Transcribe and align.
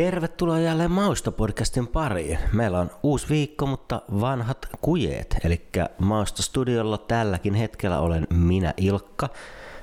Tervetuloa 0.00 0.58
jälleen 0.58 0.90
Mausta-podcastin 0.90 1.86
pariin. 1.86 2.38
Meillä 2.52 2.78
on 2.78 2.90
uusi 3.02 3.28
viikko, 3.28 3.66
mutta 3.66 4.02
vanhat 4.20 4.68
kujeet. 4.80 5.36
Eli 5.44 5.68
Mausta-studiolla 5.98 6.98
tälläkin 6.98 7.54
hetkellä 7.54 8.00
olen 8.00 8.26
minä 8.30 8.74
Ilkka 8.76 9.28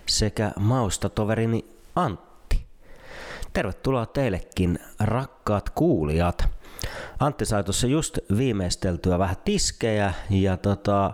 sekä 0.06 0.52
Mausta-toverini 0.60 1.66
Antti. 1.96 2.66
Tervetuloa 3.54 4.06
teillekin, 4.06 4.80
rakkaat 5.00 5.70
kuulijat. 5.70 6.50
Antti 7.20 7.46
sai 7.46 7.64
tuossa 7.64 7.88
just 7.88 8.20
viimeisteltyä 8.38 9.20
vähän 9.20 9.38
tiskejä 9.46 10.14
ja 10.30 10.58
tota, 10.58 11.14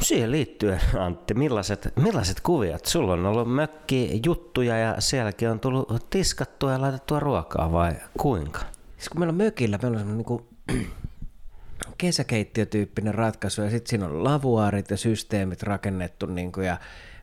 Siihen 0.00 0.30
liittyen, 0.30 0.80
Antti, 0.98 1.34
millaiset, 1.34 1.92
millaiset 1.96 2.40
kuviot? 2.40 2.86
Sulla 2.86 3.12
on 3.12 3.26
ollut 3.26 3.54
mökki 3.54 4.20
juttuja 4.26 4.78
ja 4.78 5.00
sielläkin 5.00 5.50
on 5.50 5.60
tullut 5.60 6.06
tiskattua 6.10 6.72
ja 6.72 6.80
laitettua 6.80 7.20
ruokaa 7.20 7.72
vai 7.72 7.92
kuinka? 8.18 8.60
Siis 8.96 9.08
kun 9.08 9.20
meillä 9.20 9.30
on 9.30 9.36
mökillä, 9.36 9.78
meillä 9.82 9.96
on 9.96 10.06
semmoinen 10.06 10.26
niin 10.68 10.86
kesäkeittiötyyppinen 11.98 13.14
ratkaisu 13.14 13.62
ja 13.62 13.70
sitten 13.70 13.90
siinä 13.90 14.06
on 14.06 14.24
lavuaarit 14.24 14.90
ja 14.90 14.96
systeemit 14.96 15.62
rakennettu 15.62 16.26
kuin, 16.52 16.66
ja 16.66 16.76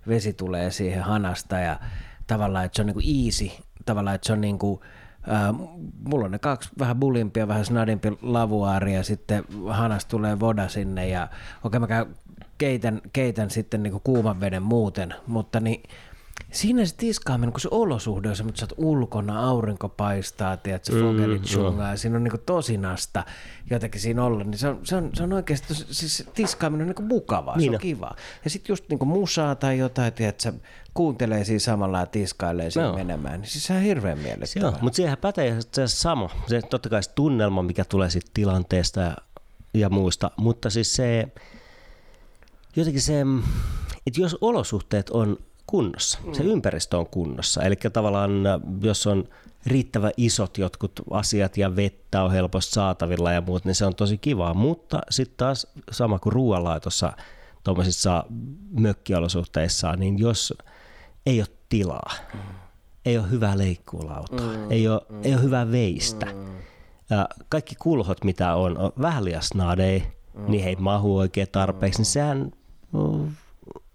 vesi 0.07 0.33
tulee 0.33 0.71
siihen 0.71 1.03
hanasta 1.03 1.57
ja 1.57 1.79
tavallaan, 2.27 2.65
että 2.65 2.75
se 2.75 2.81
on 2.81 2.85
niin 2.85 2.93
kuin 2.93 3.25
easy, 3.25 3.49
tavallaan, 3.85 4.15
että 4.15 4.27
se 4.27 4.33
on 4.33 4.41
niin 4.41 4.59
kuin, 4.59 4.79
Äh, 5.31 5.69
mulla 6.09 6.25
on 6.25 6.31
ne 6.31 6.39
kaksi 6.39 6.69
vähän 6.79 6.99
bulimpia, 6.99 7.47
vähän 7.47 7.65
snadimpi 7.65 8.17
lavuaaria 8.21 9.03
sitten 9.03 9.43
hanasta 9.69 10.09
tulee 10.09 10.39
voda 10.39 10.67
sinne 10.67 11.07
ja 11.07 11.27
okei 11.63 11.77
okay, 11.77 11.79
mä 11.79 12.05
keitän, 12.63 13.01
keitän 13.13 13.49
sitten 13.49 13.83
niin 13.83 14.01
kuuman 14.03 14.39
veden 14.39 14.63
muuten, 14.63 15.15
mutta 15.27 15.59
niin 15.59 15.83
siinä 16.51 16.85
se 16.85 16.95
tiskaaminen, 16.95 17.53
kun 17.53 17.59
se 17.59 17.67
olosuhde 17.71 18.29
on 18.29 18.35
se, 18.35 18.43
mutta 18.43 18.59
sä 18.59 18.65
oot 18.65 18.85
ulkona, 18.85 19.49
aurinko 19.49 19.89
paistaa, 19.89 20.57
tiedät, 20.57 20.85
se 20.85 20.93
mm, 20.93 21.79
ja 21.79 21.97
siinä 21.97 22.17
on 22.17 22.23
niin 22.23 22.33
tosinasta 22.45 23.23
jotenkin 23.69 24.01
siinä 24.01 24.23
olla, 24.23 24.43
niin 24.43 24.57
se 24.57 24.67
on, 24.67 24.79
se 24.83 24.95
on, 24.95 25.09
se 25.13 25.23
on 25.23 25.33
oikeasti, 25.33 25.73
siis 25.73 26.29
tiskaaminen 26.33 26.89
on 26.89 26.93
niin 26.97 27.07
mukavaa, 27.07 27.57
niin 27.57 27.71
se 27.71 27.75
on 27.75 27.81
kiva. 27.81 28.15
Ja 28.43 28.49
sitten 28.49 28.73
just 28.73 28.89
niin 28.89 29.07
musaa 29.07 29.55
tai 29.55 29.77
jotain, 29.77 30.13
tiedät, 30.13 30.39
sä 30.39 30.53
kuuntelee 30.93 31.43
siinä 31.43 31.59
samalla 31.59 31.99
ja 31.99 32.05
tiskailee 32.05 32.69
siinä 32.69 32.87
no. 32.87 32.95
menemään, 32.95 33.41
niin 33.41 33.49
siis 33.49 33.65
se 33.65 33.73
on 33.73 33.81
hirveän 33.81 34.19
miellyttävää. 34.19 34.69
Joo, 34.69 34.77
mutta 34.81 34.95
siihen 34.95 35.17
pätee 35.17 35.57
se 35.71 35.87
sama, 35.87 36.29
se 36.47 36.61
totta 36.61 36.89
kai 36.89 37.03
se 37.03 37.11
tunnelma, 37.15 37.63
mikä 37.63 37.85
tulee 37.85 38.09
siitä 38.09 38.31
tilanteesta 38.33 39.01
ja, 39.01 39.17
ja 39.73 39.89
muista, 39.89 40.31
mutta 40.37 40.69
siis 40.69 40.95
se, 40.95 41.27
jotenkin 42.75 43.01
se, 43.01 43.21
että 44.07 44.21
jos 44.21 44.37
olosuhteet 44.41 45.09
on 45.09 45.37
kunnossa, 45.67 46.19
mm. 46.25 46.33
se 46.33 46.43
ympäristö 46.43 46.97
on 46.97 47.07
kunnossa, 47.07 47.61
eli 47.63 47.75
tavallaan 47.93 48.31
jos 48.81 49.07
on 49.07 49.23
riittävä 49.65 50.11
isot 50.17 50.57
jotkut 50.57 50.91
asiat 51.11 51.57
ja 51.57 51.75
vettä 51.75 52.23
on 52.23 52.31
helposti 52.31 52.71
saatavilla 52.71 53.31
ja 53.31 53.41
muut, 53.41 53.65
niin 53.65 53.75
se 53.75 53.85
on 53.85 53.95
tosi 53.95 54.17
kivaa, 54.17 54.53
mutta 54.53 55.01
sitten 55.09 55.37
taas 55.37 55.67
sama 55.91 56.19
kuin 56.19 56.33
ruoanlaitossa 56.33 57.13
tuommoisissa 57.63 58.23
mökkiolosuhteissa, 58.79 59.95
niin 59.95 60.19
jos 60.19 60.53
ei 61.25 61.39
ole 61.39 61.47
tilaa, 61.69 62.11
mm. 62.33 62.39
ei 63.05 63.17
ole 63.17 63.29
hyvää 63.29 63.57
leikkuulautaa, 63.57 64.47
mm. 64.47 64.71
ei, 64.71 64.87
ole, 64.87 65.01
mm. 65.09 65.19
ei 65.23 65.33
ole 65.33 65.41
hyvää 65.41 65.71
veistä, 65.71 66.25
mm. 66.25 66.55
ja 67.09 67.27
kaikki 67.49 67.75
kulhot 67.75 68.23
mitä 68.23 68.55
on, 68.55 68.77
on 68.77 68.91
vähän 69.01 69.25
liian 69.25 69.43
snadei, 69.43 70.03
mm. 70.33 70.51
niin 70.51 70.67
ei 70.67 70.75
mahu 70.75 71.17
oikein 71.17 71.47
tarpeeksi, 71.51 71.99
niin 71.99 72.05
sehän 72.05 72.51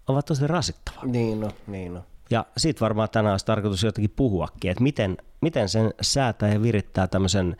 ovat 0.07 0.25
tosi 0.25 0.47
rasittavaa. 0.47 1.05
Niin 1.05 1.39
no, 1.39 1.51
niin 1.67 1.93
no. 1.93 2.03
Ja 2.29 2.45
siitä 2.57 2.79
varmaan 2.79 3.09
tänään 3.09 3.33
olisi 3.33 3.45
tarkoitus 3.45 3.83
jotenkin 3.83 4.13
puhuakin, 4.15 4.71
että 4.71 4.83
miten, 4.83 5.17
miten 5.41 5.69
sen 5.69 5.93
säätää 6.01 6.53
ja 6.53 6.61
virittää 6.61 7.07
tämmöisen 7.07 7.57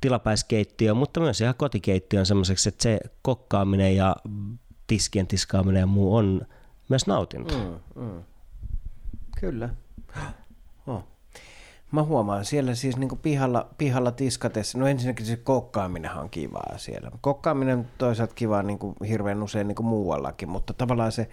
tilapäiskeittiön, 0.00 0.96
mutta 0.96 1.20
myös 1.20 1.40
ihan 1.40 1.54
kotikeittiön 1.54 2.26
semmoiseksi, 2.26 2.68
että 2.68 2.82
se 2.82 3.00
kokkaaminen 3.22 3.96
ja 3.96 4.16
tiskien 4.86 5.26
tiskaaminen 5.26 5.80
ja 5.80 5.86
muu 5.86 6.16
on 6.16 6.42
myös 6.88 7.06
nautinto. 7.06 7.54
Mm, 7.58 8.02
mm. 8.02 8.22
Kyllä. 9.40 9.68
Mä 11.92 12.02
huomaan 12.02 12.44
siellä 12.44 12.74
siis 12.74 12.96
niinku 12.96 13.16
pihalla, 13.16 13.68
pihalla 13.78 14.12
tiskatessa, 14.12 14.78
no 14.78 14.86
ensinnäkin 14.86 15.26
se 15.26 15.36
kokkaaminen 15.36 16.14
on 16.14 16.30
kivaa 16.30 16.78
siellä. 16.78 17.10
Kokkaaminen 17.20 17.88
toisaalta 17.98 18.34
kivaa 18.34 18.62
niinku 18.62 18.94
hirveän 19.08 19.42
usein 19.42 19.68
niinku 19.68 19.82
muuallakin, 19.82 20.48
mutta 20.48 20.72
tavallaan 20.72 21.12
se 21.12 21.28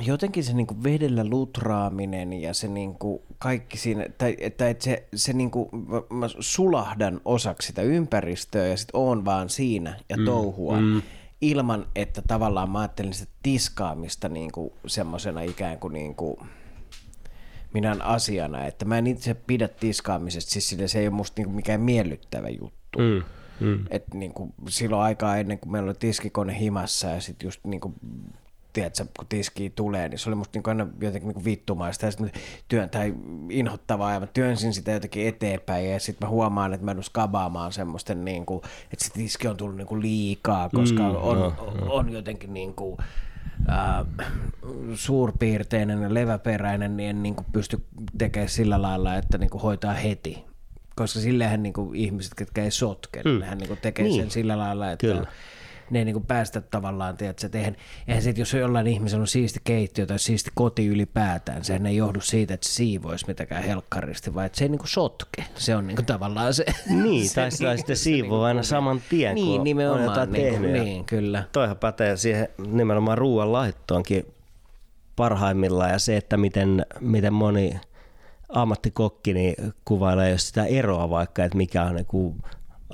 jotenkin 0.00 0.44
se 0.44 0.52
niinku 0.52 0.82
vedellä 0.82 1.24
lutraaminen 1.24 2.32
ja 2.32 2.54
se 2.54 2.68
niinku 2.68 3.22
kaikki 3.38 3.78
siinä, 3.78 4.06
tai 4.18 4.36
että 4.40 4.68
et 4.68 4.80
se, 4.80 5.08
se 5.14 5.32
niinku, 5.32 5.68
mä, 5.72 6.16
mä 6.18 6.28
sulahdan 6.38 7.20
osaksi 7.24 7.66
sitä 7.66 7.82
ympäristöä 7.82 8.66
ja 8.66 8.76
sitten 8.76 9.00
oon 9.00 9.24
vaan 9.24 9.48
siinä 9.48 10.00
ja 10.08 10.16
mm, 10.16 10.24
touhua. 10.24 10.80
Mm. 10.80 11.02
Ilman, 11.40 11.86
että 11.96 12.22
tavallaan 12.22 12.70
mä 12.70 12.80
ajattelin 12.80 13.14
sitä 13.14 13.32
tiskaamista 13.42 14.28
niinku 14.28 14.72
semmoisena 14.86 15.40
ikään 15.40 15.78
kuin 15.78 15.92
niinku, 15.92 16.38
minä 17.74 17.96
asiana, 18.00 18.64
että 18.64 18.84
mä 18.84 18.98
en 18.98 19.06
itse 19.06 19.34
pidä 19.34 19.68
tiskaamisesta, 19.68 20.50
siis 20.50 20.68
sille 20.68 20.88
se 20.88 20.98
ei 20.98 21.06
ole 21.06 21.14
musta 21.14 21.40
niinku 21.40 21.52
mikään 21.52 21.80
miellyttävä 21.80 22.48
juttu. 22.48 22.98
Mm. 22.98 23.22
Mm. 23.60 23.84
Et 23.90 24.14
niinku, 24.14 24.54
silloin 24.68 25.02
aikaa 25.02 25.36
ennen 25.36 25.58
kuin 25.58 25.72
meillä 25.72 25.88
oli 25.88 25.94
tiskikone 25.98 26.58
himassa 26.58 27.08
ja 27.08 27.20
sitten 27.20 27.46
just 27.46 27.60
niinku, 27.64 27.94
tiedätkö, 28.72 29.06
kun 29.16 29.26
tiski 29.28 29.70
tulee, 29.70 30.08
niin 30.08 30.18
se 30.18 30.30
oli 30.30 30.36
musta 30.36 30.56
niinku 30.56 30.70
aina 30.70 30.86
jotenkin 31.00 31.28
niinku 31.28 31.44
vittumaista 31.44 32.06
ja 32.06 32.10
sitten 32.10 32.32
työn, 32.68 32.90
tai 32.90 33.14
inhottavaa 33.50 34.12
ja 34.12 34.20
mä 34.20 34.26
työnsin 34.26 34.74
sitä 34.74 34.90
jotenkin 34.90 35.28
eteenpäin 35.28 35.90
ja 35.90 36.00
sitten 36.00 36.26
mä 36.26 36.30
huomaan, 36.30 36.74
että 36.74 36.84
mä 36.84 36.90
en 36.90 37.02
skabaamaan 37.02 37.72
semmoista, 37.72 38.14
niinku, 38.14 38.62
että 38.92 39.04
se 39.04 39.12
tiski 39.12 39.48
on 39.48 39.56
tullut 39.56 39.76
niinku 39.76 40.00
liikaa, 40.00 40.68
koska 40.74 41.02
mm, 41.02 41.16
on, 41.16 41.38
no, 41.38 41.54
on, 41.58 41.76
no. 41.76 41.92
on 41.94 42.12
jotenkin 42.12 42.54
niinku, 42.54 42.98
äh, 43.68 44.28
suurpiirteinen 44.94 46.02
ja 46.02 46.14
leväperäinen, 46.14 46.96
niin 46.96 47.10
en 47.10 47.22
niin 47.22 47.34
kuin 47.34 47.46
pysty 47.52 47.84
tekemään 48.18 48.48
sillä 48.48 48.82
lailla, 48.82 49.14
että 49.14 49.38
niin 49.38 49.50
kuin 49.50 49.62
hoitaa 49.62 49.94
heti. 49.94 50.44
Koska 50.96 51.20
sillähän 51.20 51.62
niin 51.62 51.72
kuin 51.72 51.96
ihmiset, 51.96 52.34
ketkä 52.34 52.64
ei 52.64 52.70
sotke, 52.70 53.22
mm. 53.24 53.40
nehän 53.40 53.58
niin 53.58 53.68
kuin 53.68 53.80
tekee 53.80 54.04
niin. 54.04 54.22
sen 54.22 54.30
sillä 54.30 54.58
lailla, 54.58 54.90
että 54.90 55.06
Kyllä 55.06 55.26
ne 55.92 55.98
ei 55.98 56.04
niin 56.04 56.26
päästä 56.26 56.60
tavallaan, 56.60 57.16
tiedätkö, 57.16 57.46
että 57.46 57.58
eihän, 57.58 57.76
eihän 58.08 58.22
sit, 58.22 58.38
jos 58.38 58.52
jollain 58.52 58.86
ihmisellä 58.86 59.22
on 59.22 59.26
siisti 59.26 59.60
keittiö 59.64 60.06
tai 60.06 60.18
siisti 60.18 60.50
koti 60.54 60.86
ylipäätään, 60.86 61.64
sehän 61.64 61.86
ei 61.86 61.96
johdu 61.96 62.20
siitä, 62.20 62.54
että 62.54 62.68
se 62.68 62.74
siivoisi 62.74 63.26
mitäkään 63.26 63.62
helkkaristi, 63.62 64.34
vaan 64.34 64.46
että 64.46 64.58
se 64.58 64.64
ei 64.64 64.68
niin 64.68 64.80
sotke. 64.84 65.44
Se 65.54 65.76
on 65.76 65.86
niin 65.86 65.96
kuin 65.96 66.06
tavallaan 66.06 66.54
se. 66.54 66.64
Niin, 67.02 67.28
se, 67.28 67.34
tai 67.34 67.50
sitä 67.50 67.68
niin, 67.68 67.78
sitten 67.78 67.96
siivoo 67.96 68.38
niin, 68.38 68.46
aina 68.46 68.62
saman 68.62 69.02
tien, 69.08 69.34
niin, 69.34 69.56
kun 69.56 69.64
nimenomaan, 69.64 70.00
on 70.00 70.06
jotain 70.06 70.32
niin, 70.32 70.52
tehnyt. 70.52 70.72
Niin, 70.72 71.04
kyllä. 71.04 71.44
Toihan 71.52 71.76
pätee 71.76 72.16
siihen 72.16 72.48
nimenomaan 72.66 73.18
ruoan 73.18 73.52
laittoonkin 73.52 74.26
parhaimmillaan 75.16 75.90
ja 75.90 75.98
se, 75.98 76.16
että 76.16 76.36
miten, 76.36 76.86
miten 77.00 77.32
moni 77.32 77.80
ammattikokki 78.48 79.34
niin 79.34 79.54
kuvailee 79.84 80.38
sitä 80.38 80.64
eroa 80.64 81.10
vaikka, 81.10 81.44
että 81.44 81.58
mikä 81.58 81.82
on 81.82 81.94
niin 81.94 82.06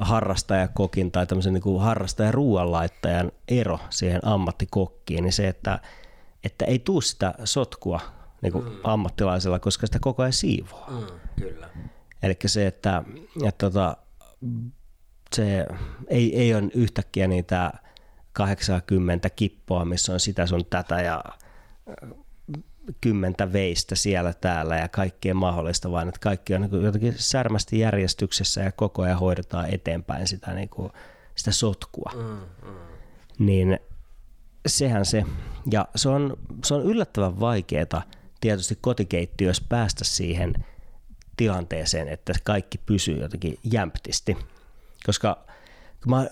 harrastajakokin 0.00 1.12
tai 1.12 1.26
tämmöisen 1.26 1.52
niin 1.52 1.80
harrastajan 1.80 2.34
ruoanlaittajan 2.34 3.32
ero 3.48 3.78
siihen 3.90 4.20
ammattikokkiin, 4.24 5.24
niin 5.24 5.32
se, 5.32 5.48
että, 5.48 5.80
että 6.44 6.64
ei 6.64 6.78
tuu 6.78 7.00
sitä 7.00 7.34
sotkua 7.44 8.00
niin 8.42 8.52
kuin 8.52 8.64
mm. 8.64 8.76
ammattilaisella, 8.84 9.58
koska 9.58 9.86
sitä 9.86 9.98
koko 10.00 10.22
ajan 10.22 10.32
siivoaa. 10.32 10.90
Mm, 10.90 11.06
kyllä. 11.36 11.70
Eli 12.22 12.36
se, 12.46 12.66
että, 12.66 13.02
että 13.44 13.70
tota, 13.70 13.96
se 15.36 15.66
ei, 16.08 16.36
ei 16.40 16.54
ole 16.54 16.70
yhtäkkiä 16.74 17.28
niitä 17.28 17.72
80 18.32 19.30
kippoa, 19.30 19.84
missä 19.84 20.12
on 20.12 20.20
sitä 20.20 20.46
sun 20.46 20.64
tätä 20.70 21.00
ja 21.00 21.24
kymmentä 23.00 23.52
veistä 23.52 23.94
siellä 23.94 24.32
täällä 24.32 24.76
ja 24.76 24.88
kaikkea 24.88 25.34
mahdollista, 25.34 25.90
vaan 25.90 26.08
että 26.08 26.20
kaikki 26.20 26.54
on 26.54 26.60
niin 26.60 26.82
jotenkin 26.82 27.14
särmästi 27.16 27.78
järjestyksessä 27.78 28.60
ja 28.60 28.72
koko 28.72 29.02
ajan 29.02 29.18
hoidetaan 29.18 29.74
eteenpäin 29.74 30.26
sitä, 30.26 30.54
niin 30.54 30.68
kuin, 30.68 30.92
sitä 31.34 31.52
sotkua. 31.52 32.12
Mm, 32.16 32.68
mm. 32.68 32.76
Niin 33.38 33.78
sehän 34.66 35.06
se, 35.06 35.24
ja 35.70 35.88
se 35.96 36.08
on, 36.08 36.36
se 36.64 36.74
on 36.74 36.84
yllättävän 36.84 37.40
vaikeaa 37.40 38.02
tietysti 38.40 38.78
kotikeittiössä 38.80 39.64
päästä 39.68 40.04
siihen 40.04 40.54
tilanteeseen, 41.36 42.08
että 42.08 42.32
kaikki 42.44 42.78
pysyy 42.78 43.20
jotenkin 43.20 43.58
jämptisti, 43.72 44.36
koska 45.06 45.46
mä, 46.06 46.26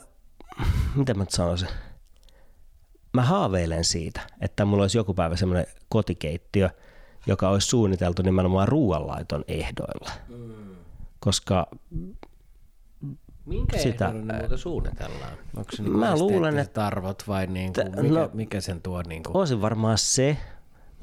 miten 0.95 1.19
mä 1.19 1.25
sanoisin, 1.29 1.69
mä 3.17 3.23
haaveilen 3.23 3.85
siitä, 3.85 4.21
että 4.41 4.65
mulla 4.65 4.85
olisi 4.85 4.99
joku 4.99 5.15
päivä 5.15 5.37
semmoinen 5.37 5.67
kotikeittiö, 5.89 6.71
joka 7.27 7.49
olisi 7.49 7.69
suunniteltu 7.69 8.23
nimenomaan 8.23 8.69
ruoanlaiton 8.69 9.45
ehdoilla. 9.49 10.11
Mm. 10.29 10.77
Koska 11.21 11.67
Minkä 13.47 13.79
sitä, 13.79 14.13
muuta 14.13 14.57
suunnitellaan? 14.57 15.33
Onko 15.57 15.77
se 15.77 15.83
niin 15.83 15.97
mä 15.97 16.19
luulen, 16.19 16.59
että 16.59 16.87
arvot 16.87 17.23
vai 17.29 17.47
niin 17.47 17.73
kuin, 17.73 18.03
mikä, 18.03 18.21
no, 18.21 18.31
mikä 18.35 18.61
sen 18.61 18.83
tuo? 18.83 19.03
Niin 19.03 19.23
kuin? 19.23 19.37
Olisin 19.37 19.63
varmaan 19.63 19.99
se, 19.99 20.37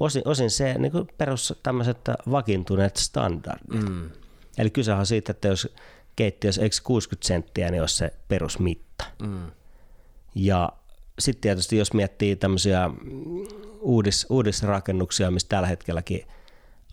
osin, 0.00 0.22
osin 0.24 0.50
se 0.50 0.74
niin 0.78 0.92
kuin 0.92 1.08
perus 1.18 1.60
tämmöiset 1.62 1.98
vakiintuneet 2.30 2.96
standardit. 2.96 3.88
Mm. 3.88 4.10
Eli 4.58 4.70
kyse 4.70 4.92
on 4.92 5.06
siitä, 5.06 5.30
että 5.30 5.48
jos 5.48 5.74
keittiössä 6.16 6.62
eikö 6.62 6.76
60 6.84 7.26
senttiä, 7.26 7.70
niin 7.70 7.80
olisi 7.80 7.96
se 7.96 8.12
perusmitta. 8.28 9.04
Mm. 9.22 9.46
Ja 10.34 10.72
sitten 11.18 11.40
tietysti 11.40 11.76
jos 11.76 11.92
miettii 11.92 12.36
tämmöisiä 12.36 12.90
uudis, 13.80 14.26
uudisrakennuksia, 14.30 15.30
missä 15.30 15.48
tällä 15.48 15.68
hetkelläkin 15.68 16.26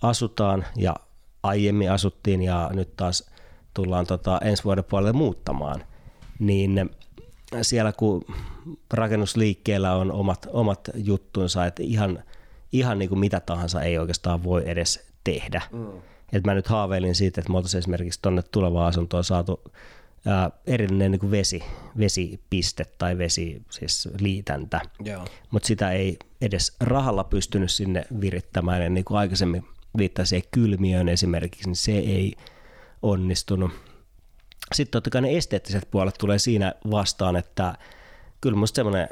asutaan 0.02 0.66
ja 0.76 0.96
aiemmin 1.44 1.92
asuttiin 1.92 2.42
ja 2.42 2.70
nyt 2.74 2.96
taas 2.96 3.32
tullaan 3.74 4.08
tota 4.08 4.40
ensi 4.44 4.64
vuoden 4.64 4.84
puolelle 4.84 5.14
muuttamaan, 5.14 5.84
niin 6.40 6.90
siellä 7.62 7.92
kun 7.92 8.26
rakennusliikkeellä 8.94 9.96
on 9.96 10.12
omat, 10.12 10.48
omat 10.52 10.90
juttunsa, 10.96 11.66
että 11.66 11.84
ihan, 11.84 12.24
ihan 12.72 13.00
niin 13.00 13.10
kuin 13.10 13.20
mitä 13.20 13.40
tahansa 13.40 13.82
ei 13.82 13.98
oikeastaan 13.98 14.44
voi 14.44 14.64
edes 14.66 15.08
tehdä. 15.24 15.62
Mm. 15.72 15.88
Et 16.34 16.46
mä 16.46 16.54
nyt 16.54 16.68
haaveilin 16.68 17.16
siitä, 17.16 17.42
että 17.42 17.52
me 17.52 17.58
oltaisiin 17.58 17.80
esimerkiksi 17.80 18.20
tuonne 18.22 18.42
tulevaan 18.42 18.88
asuntoon 18.88 19.24
saatu 19.24 19.62
ää, 20.26 20.52
erillinen 20.68 21.12
niin 21.12 21.20
kuin 21.20 21.32
vesi, 21.32 21.64
vesipiste 21.98 22.86
tai 22.98 23.18
vesi, 23.18 23.62
siis 23.70 24.10
liitäntä, 24.20 24.82
mutta 25.52 25.68
sitä 25.68 25.92
ei 25.92 26.18
edes 26.42 26.76
rahalla 26.80 27.24
pystynyt 27.24 27.72
sinne 27.72 28.06
virittämään. 28.22 28.84
Ja 28.84 28.90
niin 28.90 29.06
kuin 29.06 29.18
aikaisemmin 29.18 29.66
viittasi 29.98 30.48
kylmiöön 30.52 31.10
esimerkiksi, 31.10 31.68
niin 31.68 31.76
se 31.76 31.92
ei 31.92 32.34
onnistunut. 33.02 33.72
Sitten 34.74 34.92
totta 34.92 35.10
kai 35.10 35.22
ne 35.22 35.38
esteettiset 35.38 35.92
puolet 35.92 36.16
tulee 36.20 36.40
siinä 36.40 36.74
vastaan, 36.92 37.36
että 37.36 37.76
kyllä 38.42 38.58
musta 38.58 38.76
semmoinen 38.76 39.08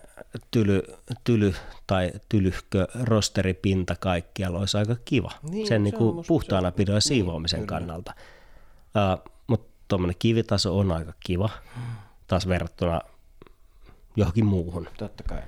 tyly, 0.52 0.84
tyly 1.24 1.54
tai 1.88 2.12
tylyhkö 2.30 2.88
rosteripinta 3.04 3.96
kaikkialla 3.96 4.60
olisi 4.60 4.78
aika 4.78 4.96
kiva. 5.06 5.32
Niin, 5.50 5.68
sen 5.68 5.84
niin 5.84 5.94
kuin 5.94 6.26
puhtaana 6.28 6.72
pidon 6.72 6.96
ja 6.96 7.02
siivoamisen 7.02 7.60
niin, 7.60 7.68
kannalta. 7.68 8.14
Uh, 8.86 9.39
tuommoinen 9.90 10.16
kivitaso 10.20 10.78
on 10.80 10.92
aika 10.92 11.14
kiva 11.20 11.50
taas 12.28 12.48
verrattuna 12.48 13.02
johonkin 14.16 14.46
muuhun. 14.46 14.88
Totta 14.98 15.24
kai, 15.24 15.42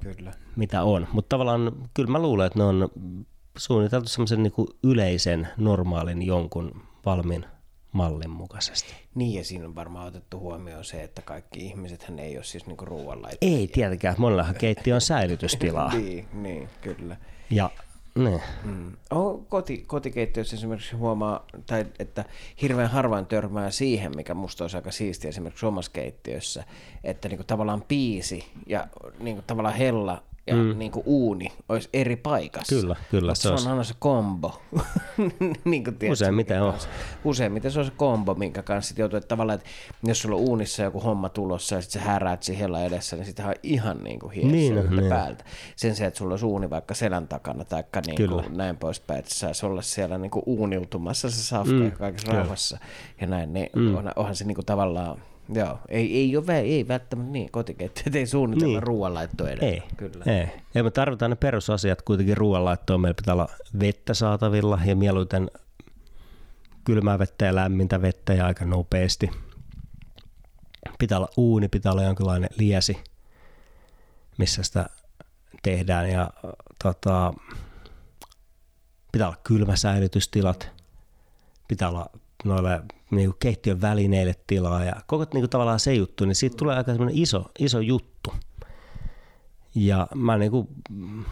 kyllä. 0.00 0.32
Mitä 0.56 0.82
on. 0.82 1.08
Mutta 1.12 1.28
tavallaan 1.28 1.72
kyllä 1.94 2.10
mä 2.10 2.18
luulen, 2.18 2.46
että 2.46 2.58
ne 2.58 2.64
on 2.64 2.88
suunniteltu 3.56 4.08
semmoisen 4.08 4.42
niin 4.42 4.52
yleisen, 4.82 5.48
normaalin 5.56 6.22
jonkun 6.22 6.82
valmiin 7.06 7.46
mallin 7.92 8.30
mukaisesti. 8.30 8.94
Niin, 9.14 9.34
ja 9.34 9.44
siinä 9.44 9.66
on 9.66 9.74
varmaan 9.74 10.06
otettu 10.06 10.40
huomioon 10.40 10.84
se, 10.84 11.02
että 11.02 11.22
kaikki 11.22 11.66
ihmiset 11.66 12.12
ei 12.18 12.36
ole 12.36 12.44
siis 12.44 12.66
niinku 12.66 12.84
ruoanlaittajia. 12.84 13.58
Ei 13.58 13.66
tietenkään, 13.66 14.14
monellahan 14.18 14.54
keittiö 14.54 14.94
on 14.94 15.00
säilytystilaa. 15.00 15.94
niin, 15.98 16.28
niin, 16.32 16.68
kyllä. 16.80 17.16
Ja 17.50 17.70
ne. 18.14 18.40
Mm. 18.64 18.92
Oh, 19.10 19.48
koti, 19.48 19.84
kotikeittiössä 19.86 20.56
esimerkiksi 20.56 20.96
huomaa, 20.96 21.46
tai 21.66 21.86
että 21.98 22.24
hirveän 22.62 22.90
harvoin 22.90 23.26
törmää 23.26 23.70
siihen, 23.70 24.16
mikä 24.16 24.34
musta 24.34 24.64
olisi 24.64 24.76
aika 24.76 24.90
siistiä 24.90 25.28
esimerkiksi 25.28 25.66
omassa 25.66 25.90
keittiössä, 25.94 26.64
että 27.04 27.28
niinku 27.28 27.44
tavallaan 27.44 27.84
piisi 27.88 28.44
ja 28.66 28.86
niinku 29.18 29.42
tavallaan 29.46 29.76
hella 29.76 30.22
ja 30.46 30.54
mm. 30.54 30.78
niin 30.78 30.92
kuin 30.92 31.02
uuni 31.06 31.52
olisi 31.68 31.88
eri 31.92 32.16
paikassa. 32.16 32.74
Kyllä, 32.74 32.96
kyllä. 33.10 33.34
Se, 33.34 33.42
se 33.42 33.48
on 33.48 33.68
aina 33.68 33.84
se 33.84 33.94
kombo. 33.98 34.62
niin 35.64 35.84
kuin 35.84 35.96
tiedät, 35.98 36.12
Useimmiten 36.12 36.62
on. 36.62 36.74
Useimmiten 37.24 37.70
se 37.70 37.78
on 37.78 37.84
se 37.84 37.92
kombo, 37.96 38.34
minkä 38.34 38.62
kanssa 38.62 38.94
joutuu, 38.98 39.16
että 39.16 39.28
tavallaan, 39.28 39.58
että 39.58 39.70
jos 40.04 40.22
sulla 40.22 40.36
on 40.36 40.42
uunissa 40.42 40.82
joku 40.82 41.00
homma 41.00 41.28
tulossa 41.28 41.74
ja 41.74 41.80
sitten 41.80 42.02
sä 42.02 42.08
häräät 42.08 42.42
siihen 42.42 42.74
edessä, 42.74 43.16
niin 43.16 43.26
sitten 43.26 43.46
on 43.46 43.54
ihan 43.62 44.04
niin 44.04 44.18
kuin 44.18 44.52
niin, 44.52 44.74
niin. 44.74 45.08
päältä. 45.08 45.44
Sen 45.76 45.96
sijaan, 45.96 46.08
että 46.08 46.18
sulla 46.18 46.32
olisi 46.32 46.46
uuni 46.46 46.70
vaikka 46.70 46.94
selän 46.94 47.28
takana 47.28 47.64
tai 47.64 47.84
niin 48.06 48.28
kuin 48.28 48.56
näin 48.56 48.76
poispäin, 48.76 49.18
että 49.18 49.34
saisi 49.34 49.66
olla 49.66 49.82
siellä 49.82 50.18
niin 50.18 50.30
kuin 50.30 50.42
uuniutumassa 50.46 51.30
se 51.30 51.42
safka 51.42 51.74
mm. 51.74 51.92
kaikessa 51.92 52.32
rauhassa 52.32 52.78
ja 53.20 53.26
näin, 53.26 53.52
niin 53.52 53.70
mm. 53.76 53.94
on, 53.96 54.12
onhan 54.16 54.36
se 54.36 54.44
niin 54.44 54.54
kuin 54.54 54.66
tavallaan 54.66 55.18
Joo, 55.54 55.78
ei, 55.88 56.16
ei, 56.16 56.36
ole, 56.36 56.60
ei 56.60 56.88
välttämättä 56.88 57.32
niin, 57.32 57.50
kotikeittiöt 57.50 58.14
ei 58.14 58.26
suunnitella 58.26 58.72
niin. 58.72 58.82
ruoanlaittoa 58.82 59.48
edes. 59.48 59.62
Ei, 59.62 59.82
Kyllä. 59.96 60.24
ei. 60.26 60.46
Ja 60.74 60.84
me 60.84 60.90
tarvitaan 60.90 61.30
ne 61.30 61.36
perusasiat 61.36 62.02
kuitenkin 62.02 62.36
ruoanlaittoon. 62.36 63.00
Meillä 63.00 63.14
pitää 63.14 63.34
olla 63.34 63.48
vettä 63.80 64.14
saatavilla 64.14 64.78
ja 64.84 64.96
mieluiten 64.96 65.50
kylmää 66.84 67.18
vettä 67.18 67.44
ja 67.44 67.54
lämmintä 67.54 68.02
vettä 68.02 68.34
ja 68.34 68.46
aika 68.46 68.64
nopeasti. 68.64 69.30
Pitää 70.98 71.18
olla 71.18 71.28
uuni, 71.36 71.68
pitää 71.68 71.92
olla 71.92 72.02
jonkinlainen 72.02 72.50
liesi, 72.58 72.96
missä 74.38 74.62
sitä 74.62 74.86
tehdään 75.62 76.10
ja 76.10 76.30
tota, 76.82 77.34
pitää 79.12 79.26
olla 79.26 79.38
kylmäsäilytystilat, 79.44 80.70
pitää 81.68 81.88
olla 81.88 82.10
noille 82.44 82.82
niin 83.10 83.30
kuin 83.30 83.38
keittiön 83.38 83.80
välineille 83.80 84.34
tilaa 84.46 84.84
ja 84.84 84.92
koko 85.06 85.22
niin 85.22 85.42
kuin 85.42 85.50
tavallaan 85.50 85.80
se 85.80 85.94
juttu, 85.94 86.24
niin 86.24 86.34
siitä 86.34 86.56
tulee 86.56 86.76
aika 86.76 86.92
iso, 87.10 87.44
iso 87.58 87.80
juttu. 87.80 88.34
Ja 89.74 90.06
mä 90.14 90.38
niin 90.38 90.50
kuin, 90.50 90.68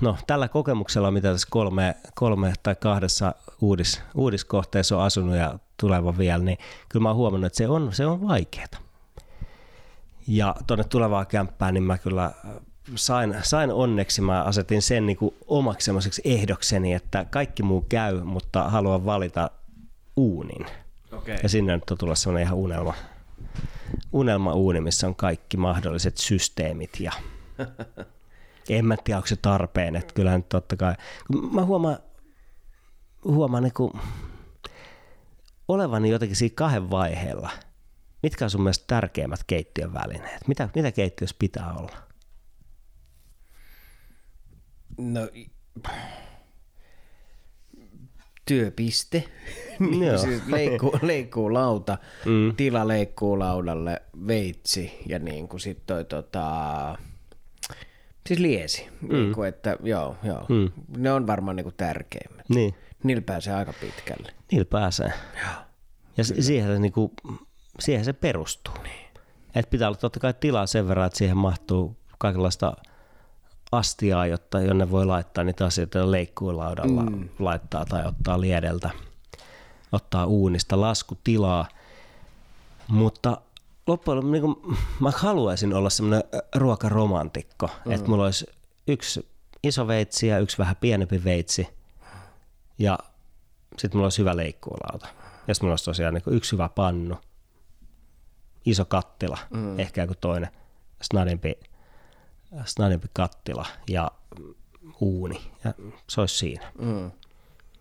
no, 0.01 0.17
tällä 0.27 0.49
kokemuksella, 0.49 1.11
mitä 1.11 1.33
tässä 1.33 1.49
kolme, 1.51 1.97
kolme 2.15 2.53
tai 2.62 2.77
kahdessa 2.77 3.35
uudis, 3.61 4.03
uudiskohteessa 4.15 4.97
on 4.97 5.03
asunut 5.03 5.37
ja 5.37 5.59
tuleva 5.77 6.19
vielä, 6.19 6.45
niin 6.45 6.59
kyllä 6.89 7.03
mä 7.03 7.09
oon 7.09 7.17
huomannut, 7.17 7.47
että 7.47 7.56
se 7.56 7.69
on, 7.69 7.93
se 7.93 8.06
on 8.06 8.29
vaikeaa. 8.29 8.67
Ja 10.27 10.55
tuonne 10.67 10.85
tulevaan 10.85 11.27
kämppään, 11.27 11.75
niin 11.75 11.85
mä 11.85 11.99
kyllä 11.99 12.33
sain, 12.95 13.37
sain 13.43 13.73
onneksi, 13.73 14.21
mä 14.23 14.43
asetin 14.43 14.83
sen 14.83 15.06
niin 15.06 15.17
kuin 15.17 15.35
omaksi 15.47 15.91
ehdokseni, 16.25 16.93
että 16.93 17.25
kaikki 17.25 17.63
muu 17.63 17.87
käy, 17.89 18.21
mutta 18.25 18.71
haluan 18.71 19.05
valita 19.05 19.51
uunin. 20.17 20.67
Okay. 21.12 21.39
Ja 21.43 21.49
sinne 21.49 21.75
nyt 21.75 21.91
on 21.91 21.99
tulla 21.99 22.15
semmoinen 22.15 22.47
ihan 22.47 22.59
unelma, 22.59 22.95
unelma 24.12 24.55
uuni, 24.55 24.81
missä 24.81 25.07
on 25.07 25.15
kaikki 25.15 25.57
mahdolliset 25.57 26.17
systeemit 26.17 27.01
ja 27.01 27.12
en 28.69 28.87
mä 28.87 28.97
tiedä, 29.05 29.19
onko 29.19 29.27
se 29.27 29.37
tarpeen, 29.37 29.97
että 29.97 30.15
kyllähän 30.15 30.43
totta 30.43 30.77
kai, 30.77 30.95
mä 31.53 31.65
huomaan, 31.65 31.99
huomaan 33.25 33.62
niin 33.62 33.75
kuin, 33.75 33.93
olevani 35.69 36.11
jotenkin 36.11 36.37
siinä 36.37 36.55
kahden 36.55 36.91
vaiheella. 36.91 37.51
Mitkä 38.23 38.45
on 38.45 38.51
sun 38.51 38.63
mielestä 38.63 38.85
tärkeimmät 38.87 39.45
keittiön 39.47 39.95
välineet? 39.95 40.49
Mitä, 40.49 40.69
mitä 40.75 40.93
keittiössä 40.93 41.37
pitää 41.39 41.73
olla? 41.73 41.97
No, 44.99 45.20
työpiste, 48.51 49.25
niin 49.79 50.19
siis 50.19 50.47
leikkuu, 50.47 50.99
leikkuu 51.03 51.55
lauta, 51.55 51.99
mm. 52.25 52.57
tila 52.57 52.89
leikkuu 52.89 53.39
laudalle, 53.39 54.03
veitsi 54.27 55.03
ja 55.07 55.19
niin 55.19 55.49
kuin 55.49 55.61
sit 55.61 55.87
toi 55.87 56.05
tota, 56.05 56.99
siis 58.27 58.41
liesi. 58.41 58.89
Mm. 59.01 59.09
Niin 59.13 59.35
kuin, 59.35 59.49
että 59.49 59.77
joo, 59.83 60.17
joo. 60.23 60.47
Mm. 60.49 60.71
Ne 60.97 61.13
on 61.13 61.27
varmaan 61.27 61.57
niin 61.57 61.65
kuin 61.65 61.75
tärkeimmät. 61.77 62.49
Niin. 62.49 62.75
Niillä 63.03 63.23
pääsee 63.23 63.55
aika 63.55 63.73
pitkälle. 63.81 64.33
Niillä 64.53 64.65
pääsee. 64.71 65.13
Joo. 65.43 65.65
Ja 66.17 66.25
siihen 66.25 66.73
se, 66.73 66.79
niin 66.79 66.93
kuin, 66.93 67.13
siihen 67.81 68.05
se 68.05 68.13
perustuu. 68.13 68.75
Niin. 68.83 69.11
Et 69.55 69.71
pitää 69.71 69.89
olla 69.89 69.99
totta 69.99 70.21
kai 70.21 70.35
tilaa 70.41 70.67
sen 70.67 70.89
verran, 70.89 71.07
että 71.07 71.19
siihen 71.19 71.37
mahtuu 71.37 71.97
kaikenlaista– 72.19 72.77
astiaa, 73.72 74.27
jotta 74.27 74.60
jonne 74.60 74.91
voi 74.91 75.06
laittaa 75.06 75.44
niitä 75.44 75.65
asioita 75.65 76.10
leikkuulaudalla 76.10 77.03
mm. 77.03 77.29
laittaa 77.39 77.84
tai 77.84 78.06
ottaa 78.06 78.41
liedeltä, 78.41 78.91
ottaa 79.93 80.27
uunista 80.27 80.81
laskutilaa. 80.81 81.69
Mutta 82.89 83.41
loppujen 83.86 84.31
niin 84.31 84.43
kuin, 84.43 84.56
mä 85.00 85.10
haluaisin 85.17 85.74
olla 85.74 85.91
semmoinen 85.91 86.24
ruokaromantikko, 86.55 87.70
mm. 87.84 87.93
että 87.93 88.08
mulla 88.08 88.24
olisi 88.24 88.46
yksi 88.86 89.29
iso 89.62 89.86
veitsi 89.86 90.27
ja 90.27 90.39
yksi 90.39 90.58
vähän 90.58 90.77
pienempi 90.77 91.24
veitsi 91.24 91.69
ja 92.79 92.98
sitten 93.79 93.98
mulla 93.98 94.06
olisi 94.06 94.19
hyvä 94.19 94.36
leikkuulauta. 94.36 95.06
Ja 95.48 95.55
sitten 95.55 95.67
mulla 95.67 95.72
olisi 95.72 95.84
tosiaan 95.84 96.15
niin 96.15 96.22
yksi 96.27 96.53
hyvä 96.53 96.69
pannu, 96.69 97.17
iso 98.65 98.84
kattila, 98.84 99.39
mm. 99.50 99.79
ehkä 99.79 100.03
joku 100.03 100.15
toinen 100.20 100.50
snadimpi 101.03 101.58
snadempi 102.65 103.09
kattila 103.13 103.67
ja 103.89 104.11
uuni, 105.01 105.41
ja 105.65 105.75
se 106.09 106.21
olisi 106.21 106.39
siinä. 106.39 106.73
Mm. 106.79 107.11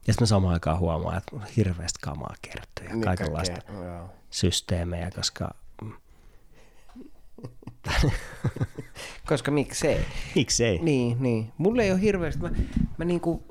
Ja 0.08 0.14
sitten 0.14 0.28
samaan 0.28 0.54
aikaan 0.54 0.80
huomaa, 0.80 1.18
että 1.18 1.36
on 1.36 1.44
hirveästi 1.58 2.00
kamaa 2.02 2.36
kertyy 2.42 2.88
ja 2.88 2.94
niin 2.94 3.02
kaikenlaista 3.02 3.62
kaikkea, 3.62 4.10
systeemejä, 4.30 5.12
koska... 5.16 5.56
koska 9.30 9.52
miksei. 9.52 10.06
Miksei. 10.36 10.80
Niin, 10.80 11.24
niin. 11.24 11.52
Mulle 11.58 11.84
ei 11.84 11.92
ole 11.92 12.02
hirveästi, 12.02 12.42
mä, 12.42 12.50
mä 12.98 13.06
niinku, 13.06 13.46